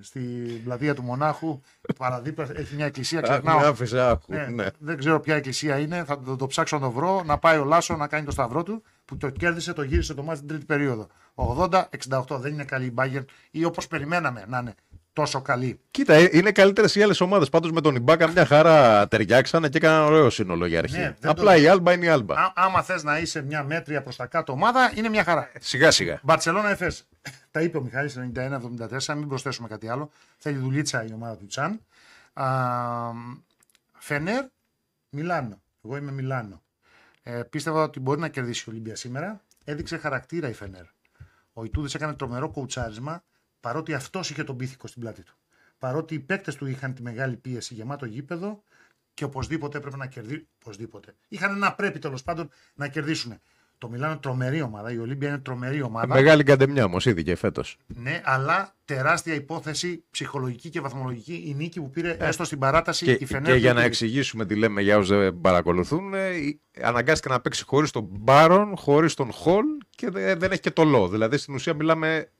στην 0.00 0.62
πλατεία 0.64 0.94
του 0.94 1.02
Μονάχου. 1.02 1.60
Παραδίπλα 1.98 2.48
έχει 2.54 2.74
μια 2.74 2.86
εκκλησία, 2.86 3.18
Αχ, 3.18 3.28
ξεχνάω. 3.28 3.58
με 3.58 3.66
άφησε 3.66 4.00
άχου. 4.00 4.32
Ναι, 4.32 4.46
Ναι. 4.46 4.66
Δεν 4.78 4.98
ξέρω 4.98 5.20
ποια 5.20 5.34
εκκλησία 5.36 5.78
είναι, 5.78 6.04
θα 6.04 6.20
το, 6.20 6.36
το 6.36 6.46
ψάξω 6.46 6.76
να 6.78 6.82
το 6.82 6.90
βρω. 6.90 7.22
Να 7.26 7.38
πάει 7.38 7.58
ο 7.58 7.64
Λάσο 7.64 7.96
να 7.96 8.06
κάνει 8.06 8.24
το 8.24 8.30
σταυρό 8.30 8.62
του 8.62 8.82
που 9.04 9.16
το 9.16 9.30
κέρδισε, 9.30 9.72
το 9.72 9.82
γύρισε 9.82 10.14
το 10.14 10.22
μάτι 10.22 10.38
την 10.38 10.48
τρίτη 10.48 10.64
περίοδο. 10.64 11.06
80-68 11.34 11.84
δεν 12.30 12.52
είναι 12.52 12.64
καλή 12.64 12.86
η 12.86 12.94
Bayern 12.96 13.24
ή 13.50 13.64
όπως 13.64 13.86
περιμέναμε 13.86 14.44
να 14.48 14.58
είναι 14.58 14.74
τόσο 15.22 15.42
καλή. 15.42 15.80
Κοίτα, 15.90 16.14
ε, 16.14 16.28
είναι 16.32 16.52
καλύτερες 16.52 16.94
οι 16.94 17.02
άλλες 17.02 17.20
ομάδες. 17.20 17.48
Πάντως 17.48 17.70
με 17.70 17.80
τον 17.80 17.94
Ιμπάκα 17.94 18.28
μια 18.28 18.46
χαρά 18.46 19.08
ταιριάξανε 19.08 19.68
και 19.68 19.76
έκαναν 19.76 20.02
ωραίο 20.04 20.30
σύνολο 20.30 20.66
για 20.66 20.78
αρχή. 20.78 20.96
Ναι, 20.98 21.16
δεν 21.20 21.30
Απλά 21.30 21.54
το- 21.54 21.60
η 21.60 21.68
Άλμπα 21.68 21.92
είναι 21.92 22.04
η 22.04 22.08
Άλμπα. 22.08 22.34
Α, 22.34 22.52
άμα 22.54 22.82
θες 22.82 23.02
να 23.02 23.18
είσαι 23.18 23.42
μια 23.42 23.62
μέτρια 23.64 24.02
προς 24.02 24.16
τα 24.16 24.26
κάτω 24.26 24.52
ομάδα, 24.52 24.92
είναι 24.94 25.08
μια 25.08 25.24
χαρά. 25.24 25.50
Σιγά 25.60 25.90
σιγά. 25.90 26.20
Μπαρσελόνα 26.22 26.70
Εφέ. 26.70 26.92
Τα 27.50 27.60
είπε 27.62 27.78
ο 27.78 27.80
Μιχάλης 27.82 28.16
91-74, 28.34 29.14
μην 29.16 29.28
προσθέσουμε 29.28 29.68
κάτι 29.68 29.88
άλλο. 29.88 30.10
Θέλει 30.38 30.56
δουλίτσα 30.58 31.04
η 31.04 31.12
ομάδα 31.14 31.36
του 31.36 31.46
Τσάν. 31.46 31.80
Α, 32.32 32.46
Φενέρ, 33.98 34.44
Μιλάνο. 35.10 35.60
Εγώ 35.84 35.96
είμαι 35.96 36.10
Μιλάνο. 36.12 36.62
Ε, 37.22 37.42
πίστευα 37.50 37.82
ότι 37.82 38.00
μπορεί 38.00 38.20
να 38.20 38.28
κερδίσει 38.28 38.64
η 38.66 38.70
Ολύμπια 38.70 38.96
σήμερα. 38.96 39.40
Έδειξε 39.64 39.96
χαρακτήρα 39.96 40.48
η 40.48 40.52
Φενέρ. 40.52 40.84
Ο 41.52 41.64
Ιτούδης 41.64 41.94
έκανε 41.94 42.12
τρομερό 42.14 42.50
κοουτσάρισμα, 42.50 43.22
παρότι 43.60 43.94
αυτός 43.94 44.30
είχε 44.30 44.44
τον 44.44 44.56
πίθηκο 44.56 44.86
στην 44.86 45.00
πλάτη 45.02 45.22
του. 45.22 45.34
Παρότι 45.78 46.14
οι 46.14 46.18
παίκτες 46.20 46.54
του 46.54 46.66
είχαν 46.66 46.94
τη 46.94 47.02
μεγάλη 47.02 47.36
πίεση, 47.36 47.74
γεμάτο 47.74 48.06
γήπεδο 48.06 48.62
και 49.14 49.24
οπωσδήποτε 49.24 49.78
έπρεπε 49.78 49.96
να 49.96 50.06
κερδίσουν. 50.06 50.46
Οπωσδήποτε. 50.62 51.14
Είχαν 51.28 51.54
ένα 51.54 51.74
πρέπει 51.74 51.98
τέλος 51.98 52.22
πάντων 52.22 52.50
να 52.74 52.88
κερδίσουν. 52.88 53.34
Το 53.78 53.88
Μιλάνο 53.88 54.12
είναι 54.12 54.20
τρομερή 54.20 54.60
ομάδα, 54.62 54.92
η 54.92 54.98
Ολύμπια 54.98 55.28
είναι 55.28 55.38
τρομερή 55.38 55.82
ομάδα. 55.82 56.14
Μεγάλη 56.14 56.42
καντεμιά 56.42 56.84
όμως 56.84 57.06
ήδη 57.06 57.22
και 57.22 57.34
φέτος. 57.36 57.76
Ναι, 57.86 58.20
αλλά 58.24 58.74
τεράστια 58.84 59.34
υπόθεση 59.34 60.04
ψυχολογική 60.10 60.68
και 60.70 60.80
βαθμολογική 60.80 61.42
η 61.46 61.54
νίκη 61.54 61.80
που 61.80 61.90
πήρε 61.90 62.16
έστω 62.20 62.44
στην 62.44 62.58
παράταση 62.58 63.04
Και, 63.04 63.12
η 63.12 63.24
Φενέρ. 63.26 63.52
και 63.52 63.58
για 63.58 63.58
του 63.60 63.64
να 63.64 63.70
Ιτούδη. 63.70 63.86
εξηγήσουμε 63.86 64.46
τι 64.46 64.54
λέμε 64.56 64.80
για 64.82 64.96
όσους 64.96 65.18
δεν 65.18 65.40
παρακολουθούν, 65.40 66.14
ε, 66.14 66.28
η- 66.36 66.60
αναγκάστηκε 66.82 67.32
να 67.34 67.40
παίξει 67.40 67.64
χωρίς 67.64 67.90
τον 67.90 68.08
Μπάρον, 68.10 68.76
χωρίς 68.76 69.14
τον 69.14 69.32
Χολ 69.32 69.64
και 69.90 70.10
δε- 70.10 70.34
δεν 70.34 70.50
έχει 70.52 70.60
και 70.60 70.70
το 70.70 70.84
Λό. 70.84 71.08
Δηλαδή 71.08 71.36
στην 71.36 71.54
ουσία 71.54 71.74
μιλάμε 71.74 72.30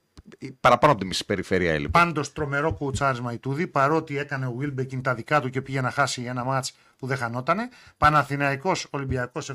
παραπάνω 0.61 0.93
από 0.93 1.01
τη 1.01 1.07
μισή 1.07 1.25
περιφέρεια 1.25 1.73
έλειπε. 1.73 1.91
Πάντως 1.99 2.33
τρομερό 2.33 2.73
κουτσάρισμα 2.73 3.33
η 3.33 3.39
Τούδη, 3.39 3.67
παρότι 3.67 4.19
έκανε 4.19 4.47
ο 4.47 4.53
Βίλμπεκιν 4.59 5.03
τα 5.03 5.15
δικά 5.15 5.41
του 5.41 5.51
και 5.51 5.63
πήγε 5.63 5.81
να 5.81 5.91
χάσει 5.91 6.23
ένα 6.23 6.45
μάτς 6.45 6.73
που 6.99 7.07
δεν 7.07 7.17
χανότανε. 7.17 7.69
Παναθηναϊκός 7.99 8.87
Ολυμπιακός 8.91 9.51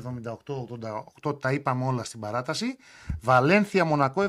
78-88, 1.22 1.40
τα 1.40 1.52
είπαμε 1.52 1.84
όλα 1.84 2.04
στην 2.04 2.20
παράταση. 2.20 2.76
Βαλένθια 3.20 3.84
Μονακό 3.84 4.22
70-65. 4.22 4.28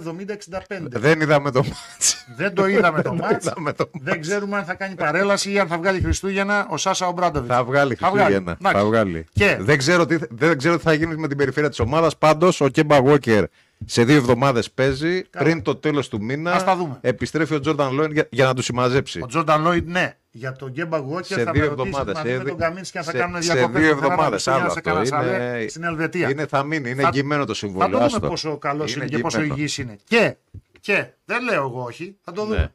Δεν 0.88 1.22
είδαμε 1.22 1.52
το 1.52 1.64
μάτς. 1.64 2.26
δεν 2.38 2.54
το 2.54 2.68
είδαμε 2.68 3.02
το 3.02 3.10
Δεν 3.16 3.20
μάτς. 3.20 3.46
είδαμε 3.46 3.74
το 3.74 3.89
δεν 4.02 4.22
ξέρουμε 4.22 4.58
αν 4.58 4.64
θα 4.66 4.74
κάνει 4.74 4.96
παρέλαση 4.96 5.52
ή 5.52 5.60
αν 5.60 5.68
θα 5.68 5.78
βγάλει 5.78 6.02
Χριστούγεννα 6.02 6.68
ο 6.70 6.78
Σάσα 6.78 7.08
Ομπράντοβιτς. 7.08 7.54
Θα 7.56 7.64
βγάλει 7.64 7.96
Θα 7.96 8.10
βγάλει. 8.10 8.24
Χριστούγεννα. 8.34 8.58
Εντάξει. 8.60 8.78
Θα 8.78 8.86
βγάλει. 8.86 9.26
Και- 9.34 9.58
Δεν, 9.60 9.78
ξέρω 9.78 10.06
τι, 10.06 10.18
δεν 10.30 10.58
ξέρω 10.58 10.78
τι 10.78 10.84
θα 10.84 10.93
γίνει 10.93 11.16
με 11.16 11.28
την 11.28 11.38
περιφέρεια 11.38 11.70
της 11.70 11.80
ομάδας. 11.80 12.18
Πάντως 12.18 12.62
ο 12.62 12.68
Κέμπα 12.68 12.98
Walker 13.04 13.43
σε 13.86 14.03
δύο 14.03 14.15
εβδομάδες 14.15 14.71
παίζει. 14.71 15.21
Καλά. 15.23 15.45
Πριν 15.45 15.61
το 15.61 15.75
τέλος 15.75 16.09
του 16.09 16.23
μήνα 16.23 16.51
Ας 16.51 16.63
τα 16.63 16.75
δούμε. 16.75 16.97
επιστρέφει 17.01 17.53
ο 17.53 17.59
Τζόρνταν 17.59 17.93
Λόιν 17.93 18.11
για, 18.11 18.27
για 18.31 18.45
να 18.45 18.53
του 18.53 18.61
συμμαζέψει. 18.61 19.21
Ο 19.21 19.25
Τζόρνταν 19.25 19.61
Λόιντ, 19.61 19.88
ναι. 19.89 20.17
Για 20.31 20.51
τον 20.51 20.69
Γκέμπα 20.71 20.97
Γουόκερ 20.97 21.38
σε 21.38 21.43
θα 21.43 21.51
δύο 21.51 21.61
με 21.61 21.67
ρωτήσει 21.67 21.88
εβδομάδες. 21.88 22.13
μαζί 22.15 22.38
με 22.38 22.43
τον 22.43 22.57
Καμίνσκι 22.57 22.97
αν 22.97 23.03
θα 23.03 23.11
σε, 23.11 23.17
κάνουν 23.17 23.41
σε 23.41 23.53
διακοπές 23.53 23.81
δύο 23.81 23.89
στο 23.91 23.99
Θεράπα 23.99 24.13
εβδομάδες. 24.13 24.43
Χριστούγεννα 24.43 24.63
Άλλο 24.65 24.73
σε 24.73 24.79
αυτό. 24.89 25.15
Καρασαλέ, 25.19 25.57
Είναι, 25.59 25.67
στην 25.67 25.83
Ελβετία. 25.83 26.29
είναι, 26.29 26.45
θα 26.45 26.63
μείνει. 26.63 26.89
Είναι 26.89 27.01
Θα- 27.01 27.07
εγγυημένο 27.07 27.41
το 27.45 27.47
Θα 27.53 27.53
συμβόλαιο. 27.53 27.89
το 27.89 27.95
δούμε 27.95 28.05
άστο. 28.05 28.27
πόσο 28.27 28.57
καλός 28.57 28.95
είναι, 28.95 29.05
Είναι 29.05 29.15
και 29.15 29.21
πόσο 29.21 29.38
εγγυημένο. 29.38 29.61
υγιής 29.61 29.77
είναι. 29.77 29.97
Και, 30.03 30.36
και, 30.79 31.07
δεν 31.25 31.43
λέω 31.43 31.63
εγώ 31.63 31.83
όχι, 31.83 32.17
θα 32.21 32.31
το 32.31 32.43
δούμε. 32.45 32.57
Ναι. 32.57 32.71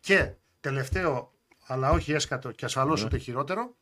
Και 0.00 0.30
τελευταίο, 0.60 1.32
αλλά 1.66 1.90
όχι 1.90 2.12
έσκατο 2.12 2.50
και 2.50 2.64
ασφαλώς 2.64 3.00
Ναι. 3.00 3.06
ούτε 3.06 3.18
χειρότερο, 3.18 3.74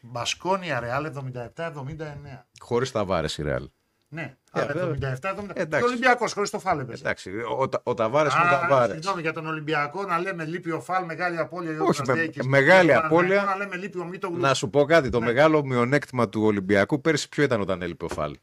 Μπασκόνια 0.00 0.80
Ρεάλ 0.80 1.04
77-79. 1.04 2.46
Χωρίς 2.60 2.90
τα 2.92 3.04
βάρε 3.04 3.26
η 3.36 3.42
Ρεάλ. 3.42 3.68
Ναι, 4.14 4.34
Ε, 4.52 4.60
αλλά 4.60 4.72
βέβαια. 4.72 5.12
77-79. 5.12 5.52
Και 5.54 5.60
Εντάξει. 5.60 5.84
ο 5.86 5.88
Ολυμπιακός 5.88 6.32
χωρίς 6.32 6.50
το 6.50 6.58
φάλ 6.58 6.78
έπαιζε. 6.78 7.02
Εντάξει, 7.02 7.30
ο, 7.58 7.68
τα- 7.68 7.80
ο 7.84 7.94
Ταβάρες 7.94 8.34
με 8.34 8.40
τα 8.50 8.60
Α, 8.64 8.68
βάρε. 8.68 8.92
συγγνώμη 8.92 9.20
για 9.20 9.32
τον 9.32 9.46
Ολυμπιακό 9.46 10.02
να 10.04 10.18
λέμε 10.18 10.44
λείπει 10.44 10.70
ο 10.70 10.80
Φαλ, 10.80 11.04
μεγάλη 11.04 11.38
απώλεια. 11.38 11.70
ο 11.70 11.72
Όχι, 11.72 11.80
με- 11.80 11.84
Κωνσταντέκης. 11.84 12.46
μεγάλη 12.46 12.84
Για 12.84 12.94
τον 12.96 13.04
απώλεια. 13.04 13.28
Παναθηναϊκό 13.28 13.58
Να 13.58 13.64
λέμε 13.64 13.76
λείπει 13.82 13.98
ο 13.98 14.04
Μίτογλου. 14.04 14.40
Να 14.40 14.54
σου 14.54 14.70
πω 14.70 14.84
κάτι. 14.84 15.08
Το 15.08 15.18
Ναι. 15.18 15.24
μεγάλο 15.26 15.64
μειονέκτημα 15.64 16.28
του 16.28 16.42
Ολυμπιακού 16.44 17.00
πέρσι 17.00 17.28
ποιο 17.28 17.42
ήταν 17.42 17.60
όταν 17.60 17.82
έλειπε 17.82 18.04
ο 18.04 18.08
Φαλ. 18.08 18.34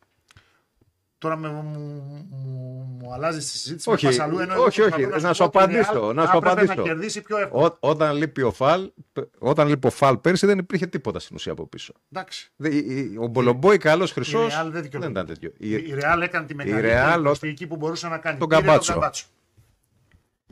Τώρα 1.21 1.35
με, 1.37 1.49
μου, 1.49 1.61
μου, 1.63 2.97
μου 3.01 3.13
αλλάζει 3.13 3.37
τη 3.37 3.43
συζήτηση 3.43 3.89
Όχι, 3.89 4.05
με 4.05 4.11
Πασαλού, 4.11 4.39
ενώ 4.39 4.53
εγώ 4.53 4.63
όχι, 4.63 4.81
όχι, 4.81 4.89
προσπαθώ 5.07 5.27
να 5.27 5.33
σου 5.33 5.49
πω 5.49 5.59
ότι 5.63 5.73
η 5.73 5.79
απαντήσω, 5.79 6.07
Real 6.09 6.13
να 6.15 6.21
σου 6.21 6.27
θα 6.27 6.37
έπρεπε 6.37 6.51
απαντήσω. 6.51 6.73
να 6.75 6.81
κερδίσει 6.83 7.21
πιο 7.21 7.37
εύκολα. 7.37 7.65
Ό, 7.65 7.75
όταν, 7.79 8.15
λείπει 8.15 8.41
ο 8.41 8.51
Φαλ, 8.51 8.91
όταν 9.39 9.67
λείπει 9.67 9.87
ο 9.87 9.89
Φαλ 9.89 10.17
πέρσι 10.17 10.45
δεν 10.45 10.57
υπήρχε 10.57 10.87
τίποτα 10.87 11.19
στην 11.19 11.35
ουσία 11.35 11.51
από 11.51 11.67
πίσω. 11.67 11.93
Εντάξει. 12.11 12.51
Δε- 12.55 12.69
η- 12.69 12.77
η- 12.87 13.17
Ο 13.19 13.27
Μπολομπόη 13.27 13.77
καλός 13.77 14.11
χρυσός 14.11 14.53
Η 14.53 14.57
Real 14.57 14.63
δεν 14.63 14.71
δεν 14.71 14.81
δικαιολογεί. 14.81 15.11
ήταν 15.11 15.25
τέτοιο. 15.25 15.51
Η, 15.57 15.69
Η- 15.69 15.73
η 15.73 15.95
Real 16.01 16.21
έκανε 16.21 16.45
τη 16.45 16.55
μεγαλύτερη 16.55 16.93
Real, 17.15 17.19
προσθήκη 17.23 17.67
που 17.67 17.75
μπορούσε 17.75 18.07
να 18.07 18.17
κάνει. 18.17 18.37
τον 18.37 18.47
Πήρε 18.47 18.61
Καμπάτσο. 18.61 18.99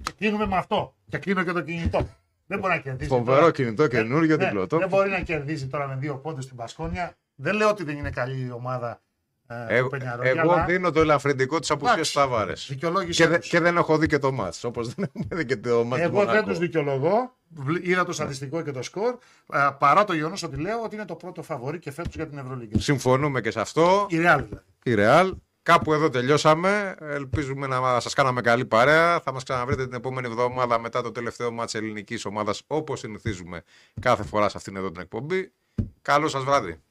Και 0.01 0.11
κλείνουμε 0.17 0.45
με 0.47 0.57
αυτό. 0.57 0.95
Και 1.09 1.17
κλείνω 1.17 1.43
και 1.43 1.51
το 1.51 1.61
κινητό. 1.61 2.07
Δεν 2.47 2.59
μπορεί 2.59 2.73
να 2.73 2.79
κερδίσει. 2.79 3.09
Φοβερό 3.09 3.39
τώρα. 3.39 3.51
κινητό, 3.51 3.87
καινούριο, 3.87 4.35
Ναι, 4.37 4.45
διπλωτό. 4.45 4.77
Δεν 4.77 4.87
μπορεί 4.89 5.09
να 5.09 5.19
κερδίσει 5.19 5.67
τώρα 5.67 5.87
με 5.87 5.95
δύο 5.99 6.15
πόντους 6.15 6.43
στην 6.43 6.55
Πασκόνια. 6.55 7.17
Δεν 7.35 7.55
λέω 7.55 7.69
ότι 7.69 7.83
δεν 7.83 7.97
είναι 7.97 8.09
καλή 8.09 8.45
η 8.45 8.51
ομάδα 8.51 9.01
ε, 9.51 9.75
Εγώ, 9.75 9.83
του 9.83 9.97
Πενιαρόγια, 9.97 10.31
εγώ 10.31 10.51
αλλά 10.51 10.65
δίνω 10.65 10.91
το 10.91 10.99
ελαφρυντικό 10.99 11.59
της 11.59 11.71
απουσίας 11.71 11.93
Εντάξει. 11.95 12.13
του 12.13 12.19
Ταβάρε. 12.19 12.53
δικαιολόγησέ 12.67 13.23
Και, 13.23 13.29
δε- 13.29 13.37
τους. 13.39 13.49
και 13.49 13.59
δεν 13.59 13.77
έχω 13.77 13.97
δει 13.97 14.07
και 14.07 14.17
το 14.17 14.31
μάτς, 14.31 14.63
Όπως 14.63 14.93
δεν 14.93 15.05
έχουμε 15.13 15.35
δει 15.35 15.45
και 15.45 15.57
το 15.57 15.83
μάτς 15.83 16.01
του 16.01 16.07
Εγώ 16.07 16.17
δεν 16.19 16.27
Μονακό. 16.27 16.47
τους 16.49 16.57
δικαιολογώ. 16.57 17.33
Βλ- 17.49 17.87
Είδα 17.87 18.05
το 18.05 18.11
στατιστικό 18.11 18.61
και 18.61 18.71
το 18.71 18.81
σκορ. 18.81 19.15
ε, 19.53 19.67
Παρά 19.79 20.03
το 20.03 20.13
γεγονός 20.13 20.43
ότι 20.43 20.57
λέω 20.61 20.81
ότι 20.83 20.95
είναι 20.95 21.05
το 21.05 21.15
πρώτο 21.15 21.41
φαβορή 21.43 21.79
και 21.79 21.91
φέτος 21.91 22.15
για 22.15 22.27
την 22.27 22.37
Ευρωλίγκα. 22.37 22.79
Συμφωνούμε 22.79 23.41
και 23.41 23.51
σε 23.51 23.59
αυτό. 23.59 24.05
Η 24.09 24.15
Real 24.15 24.43
δηλαδή. 24.47 24.59
Η 24.83 24.93
Real. 24.97 25.31
Κάπου 25.63 25.93
εδώ 25.93 26.09
τελειώσαμε. 26.09 26.95
Ελπίζουμε 26.99 27.67
να 27.67 27.99
σας 27.99 28.13
κάναμε 28.13 28.41
καλή 28.41 28.65
παρέα. 28.65 29.19
Θα 29.19 29.33
μας 29.33 29.43
ξαναβρείτε 29.43 29.85
την 29.87 29.93
επόμενη 29.95 30.27
εβδομάδα 30.27 30.79
μετά 30.79 31.01
το 31.01 31.11
τελευταίο 31.11 31.51
μάτς 31.51 31.75
ελληνικής 31.75 32.25
ομάδας 32.25 32.61
όπως 32.67 32.99
συνηθίζουμε 32.99 33.61
κάθε 34.01 34.23
φορά 34.23 34.49
σε 34.49 34.57
αυτήν 34.57 34.75
εδώ 34.75 34.91
την 34.91 35.01
εκπομπή. 35.01 35.51
Καλό 36.01 36.27
σας 36.27 36.43
βράδυ. 36.43 36.81